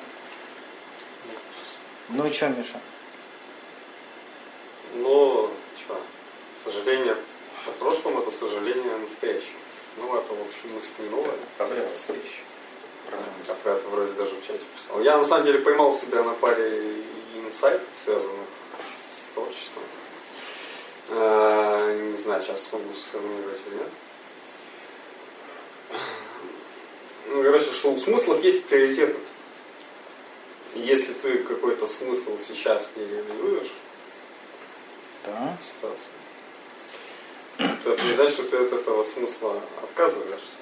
Ну 2.09 2.25
и 2.25 2.31
что, 2.31 2.47
Миша? 2.49 2.79
Ну, 4.95 5.49
что, 5.89 6.01
сожаление 6.63 7.15
о 7.65 7.71
прошлом 7.71 8.19
это 8.19 8.31
сожаление 8.31 8.93
о 8.93 8.97
настоящем. 8.99 9.55
Ну, 9.97 10.15
это, 10.15 10.33
в 10.33 10.41
общем, 10.41 10.73
мысль 10.75 10.89
не 10.99 11.09
новая. 11.09 11.33
Проблема 11.57 11.89
настоящая. 11.89 12.43
Я 13.47 13.53
про 13.55 13.71
это 13.71 13.87
вроде 13.89 14.11
даже 14.13 14.35
в 14.35 14.45
чате 14.45 14.63
писал. 14.77 15.01
Я 15.01 15.17
на 15.17 15.23
самом 15.23 15.45
деле 15.45 15.59
поймал 15.59 15.93
себя 15.93 16.23
на 16.23 16.33
паре 16.33 17.03
инсайтов, 17.35 17.87
связанных 17.97 18.47
с 18.79 19.33
творчеством. 19.33 19.83
Э, 21.09 22.11
Не 22.11 22.17
знаю, 22.17 22.43
сейчас 22.43 22.63
смогу 22.63 22.93
сформулировать 22.95 23.61
или 23.65 23.75
нет. 23.75 23.89
Ну, 27.27 27.43
короче, 27.43 27.71
что 27.71 27.91
у 27.91 27.99
смыслов 27.99 28.43
есть 28.43 28.65
приоритеты. 28.65 29.15
Если 30.75 31.13
ты 31.13 31.39
какой-то 31.39 31.87
смысл 31.87 32.37
сейчас 32.37 32.91
не 32.95 33.05
реализуешь, 33.05 33.71
Да. 35.25 35.57
ситуации, 35.61 36.09
то 37.83 37.93
это 37.93 38.03
не 38.03 38.13
значит, 38.13 38.33
что 38.33 38.43
ты 38.43 38.57
от 38.57 38.73
этого 38.73 39.03
смысла 39.03 39.61
отказываешься. 39.83 40.57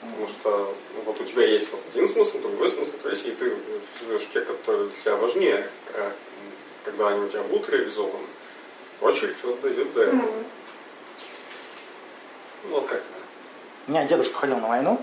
Потому 0.00 0.28
что 0.28 0.74
ну, 0.94 1.02
вот 1.04 1.20
у 1.20 1.24
тебя 1.24 1.46
есть 1.46 1.70
вот 1.70 1.80
один 1.92 2.08
смысл, 2.08 2.40
другой 2.40 2.70
смысл, 2.70 2.92
то 3.02 3.10
есть 3.10 3.26
и 3.26 3.32
ты 3.32 3.44
реализуешь 3.44 4.28
те, 4.32 4.40
которые 4.40 4.88
для 4.88 5.00
тебя 5.02 5.16
важнее, 5.16 5.68
а, 5.94 6.12
когда 6.84 7.08
они 7.08 7.20
у 7.20 7.28
тебя 7.28 7.42
будут 7.42 7.68
реализованы, 7.68 8.26
очередь 9.02 9.36
вот 9.42 9.60
дойдет 9.60 9.92
до 9.92 10.02
этого. 10.02 10.16
Ну, 10.16 10.44
Ну, 12.64 12.70
вот 12.70 12.86
как-то. 12.86 13.04
У 13.86 13.90
меня 13.90 14.04
дедушка 14.04 14.34
ходил 14.34 14.58
на 14.58 14.68
войну, 14.68 15.00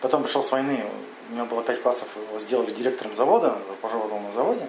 потом 0.00 0.22
пришел 0.22 0.42
с 0.42 0.50
войны, 0.50 0.84
у 1.30 1.34
него 1.34 1.46
было 1.46 1.62
5 1.62 1.82
классов, 1.82 2.08
его 2.16 2.40
сделали 2.40 2.70
директором 2.70 3.14
завода, 3.16 3.58
пожаловал 3.82 4.20
на 4.20 4.32
заводе, 4.32 4.68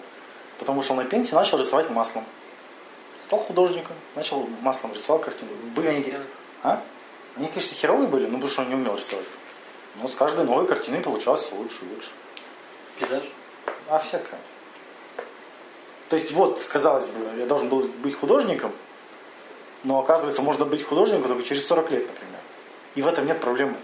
потом 0.59 0.77
вышел 0.77 0.95
на 0.95 1.05
пенсию, 1.05 1.35
начал 1.35 1.57
рисовать 1.59 1.89
маслом. 1.89 2.25
Стал 3.27 3.39
художником, 3.39 3.95
начал 4.15 4.47
маслом 4.61 4.93
рисовал 4.93 5.19
картины. 5.19 5.49
Были 5.75 5.87
они, 5.87 6.13
а? 6.63 6.81
Они, 7.35 7.47
конечно, 7.47 7.75
херовые 7.75 8.07
были, 8.07 8.25
но 8.25 8.33
потому 8.37 8.49
что 8.49 8.61
он 8.61 8.69
не 8.69 8.75
умел 8.75 8.95
рисовать. 8.95 9.25
Но 10.01 10.07
с 10.07 10.15
каждой 10.15 10.45
новой 10.45 10.65
картиной 10.65 11.01
получалось 11.01 11.47
лучше 11.51 11.77
и 11.81 11.93
лучше. 11.93 12.09
Пейзаж? 12.99 13.23
А 13.89 13.99
всякое. 13.99 14.39
То 16.09 16.15
есть 16.15 16.31
вот, 16.31 16.63
казалось 16.71 17.07
бы, 17.07 17.37
я 17.37 17.45
должен 17.45 17.67
был 17.67 17.81
быть 17.81 18.17
художником, 18.17 18.71
но 19.83 19.99
оказывается, 19.99 20.41
можно 20.41 20.63
быть 20.63 20.83
художником 20.85 21.27
только 21.27 21.43
через 21.43 21.67
40 21.67 21.91
лет, 21.91 22.07
например. 22.07 22.39
И 22.95 23.01
в 23.01 23.07
этом 23.07 23.25
нет 23.25 23.41
проблемы. 23.41 23.75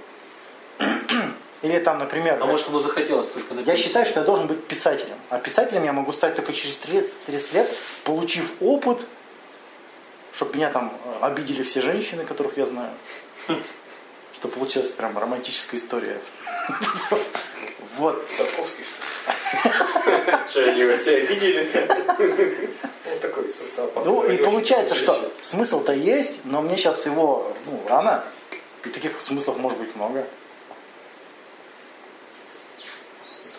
Или 1.62 1.80
там, 1.80 2.00
например, 2.00 2.42
А 2.42 2.46
может 2.46 2.68
ему 2.68 2.80
захотелось 2.80 3.28
только 3.28 3.54
я 3.54 3.60
написать? 3.60 3.80
считаю, 3.80 4.06
что 4.06 4.20
я 4.22 4.26
должен 4.26 4.48
быть 4.48 4.64
писателем. 4.66 5.16
А 5.30 5.40
писателем 5.40 5.84
я 5.84 5.92
могу 5.94 6.14
стать 6.14 6.36
только 6.36 6.54
через 6.54 6.78
30 6.78 7.26
30 7.26 7.54
лет, 7.54 7.70
получив 8.06 8.50
опыт, 8.62 9.06
чтобы 10.36 10.56
меня 10.56 10.70
там 10.70 10.92
э, 11.06 11.26
обидели 11.26 11.64
все 11.64 11.82
женщины, 11.82 12.26
которых 12.26 12.58
я 12.58 12.66
знаю. 12.66 12.92
Что 14.36 14.48
получилась 14.48 14.92
прям 14.92 15.18
романтическая 15.18 15.80
история. 15.80 16.20
Вот. 17.98 18.26
Садковский, 18.28 18.84
что 18.84 19.04
ли? 20.10 20.38
Что, 20.50 20.64
они 20.64 20.82
его 20.82 20.98
все 20.98 21.18
обидели? 21.18 21.70
Ну, 23.06 23.20
такой 23.22 23.48
социопат. 23.52 24.04
Ну 24.04 24.28
и 24.28 24.38
получается, 24.38 24.96
что 24.96 25.32
смысл-то 25.44 25.94
есть, 25.94 26.44
но 26.46 26.64
мне 26.64 26.76
сейчас 26.76 27.06
его 27.06 27.54
ну, 27.68 27.84
рано. 27.88 28.24
И 28.84 28.90
таких 28.90 29.22
смыслов 29.22 29.60
может 29.60 29.78
быть 29.78 29.96
много. 29.96 30.26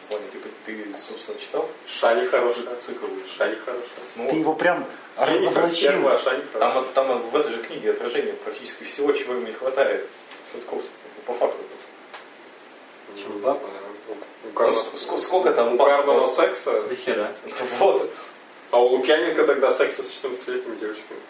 Ты, 0.09 0.19
ты, 0.67 0.99
собственно, 0.99 1.39
читал? 1.39 1.69
Шани 1.87 2.27
хорошая. 2.27 2.77
Цикл. 2.81 3.07
Шани 3.39 3.55
хорошая. 3.55 4.05
Ну, 4.17 4.31
Ты 4.31 4.37
его 4.37 4.55
прям 4.55 4.85
разоблачил. 5.17 6.03
хорошая. 6.03 6.41
там, 6.59 6.85
там 6.95 7.29
в 7.31 7.37
этой 7.37 7.53
же 7.53 7.63
книге 7.63 7.93
отражение 7.93 8.33
практически 8.35 8.85
всего, 8.85 9.13
чего 9.13 9.35
им 9.35 9.45
не 9.45 9.53
хватает. 9.53 10.07
Садковскому. 10.47 10.99
По 11.27 11.33
факту. 11.35 11.59
Чем 13.17 13.39
баб? 13.41 13.63
У 13.63 14.15
Ну, 14.47 14.53
Карла- 14.53 14.75
ск- 14.95 15.19
сколько 15.19 15.53
там 15.53 15.75
у 15.75 15.79
Карного 15.79 16.21
баб- 16.21 16.31
секса, 16.31 16.83
До 16.83 16.95
хера. 16.97 17.33
Вот. 17.79 18.11
а 18.71 18.79
у 18.79 18.89
Лукьяненко 18.89 19.47
тогда 19.47 19.73
секса 19.73 20.03
с 20.03 20.09
14-летними 20.09 20.77
девочками. 20.77 21.21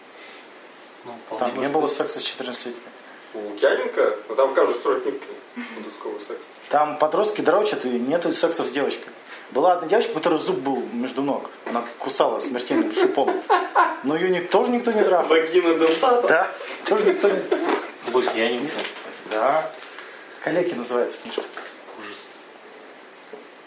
Ну, 1.04 1.12
Там 1.38 1.60
не 1.60 1.68
было 1.68 1.86
секса 1.86 2.18
с 2.20 2.22
14 2.22 2.66
летними. 2.66 2.84
У 3.34 3.38
Лукьяненко, 3.50 4.16
ну 4.28 4.34
там 4.34 4.48
в 4.50 4.54
каждой 4.54 4.74
второй 4.74 5.00
книжке 5.02 5.26
подростковый 5.76 6.20
секс. 6.24 6.40
Там 6.70 6.98
подростки 6.98 7.40
дрочат 7.42 7.84
и 7.84 7.88
нету 7.88 8.32
секса 8.34 8.64
с 8.64 8.70
девочкой. 8.70 9.12
Была 9.54 9.74
одна 9.74 9.86
девочка, 9.88 10.10
у 10.10 10.14
которой 10.14 10.40
зуб 10.40 10.56
был 10.58 10.82
между 10.92 11.22
ног. 11.22 11.48
Она 11.64 11.84
кусала 12.00 12.40
смертельным 12.40 12.92
шипом. 12.92 13.40
Но 14.02 14.16
ее 14.16 14.28
ник- 14.30 14.50
тоже 14.50 14.72
никто 14.72 14.90
не 14.90 15.02
драл. 15.02 15.24
Вагина 15.26 15.74
дентата. 15.74 16.26
Да, 16.28 16.50
тоже 16.86 17.04
никто 17.04 17.30
не... 17.30 17.38
Будет, 18.10 18.34
я 18.34 18.50
не 18.50 18.58
знаю. 18.58 18.86
Да. 19.30 19.70
Калеки 20.42 20.74
называется 20.74 21.18
книжка. 21.22 21.42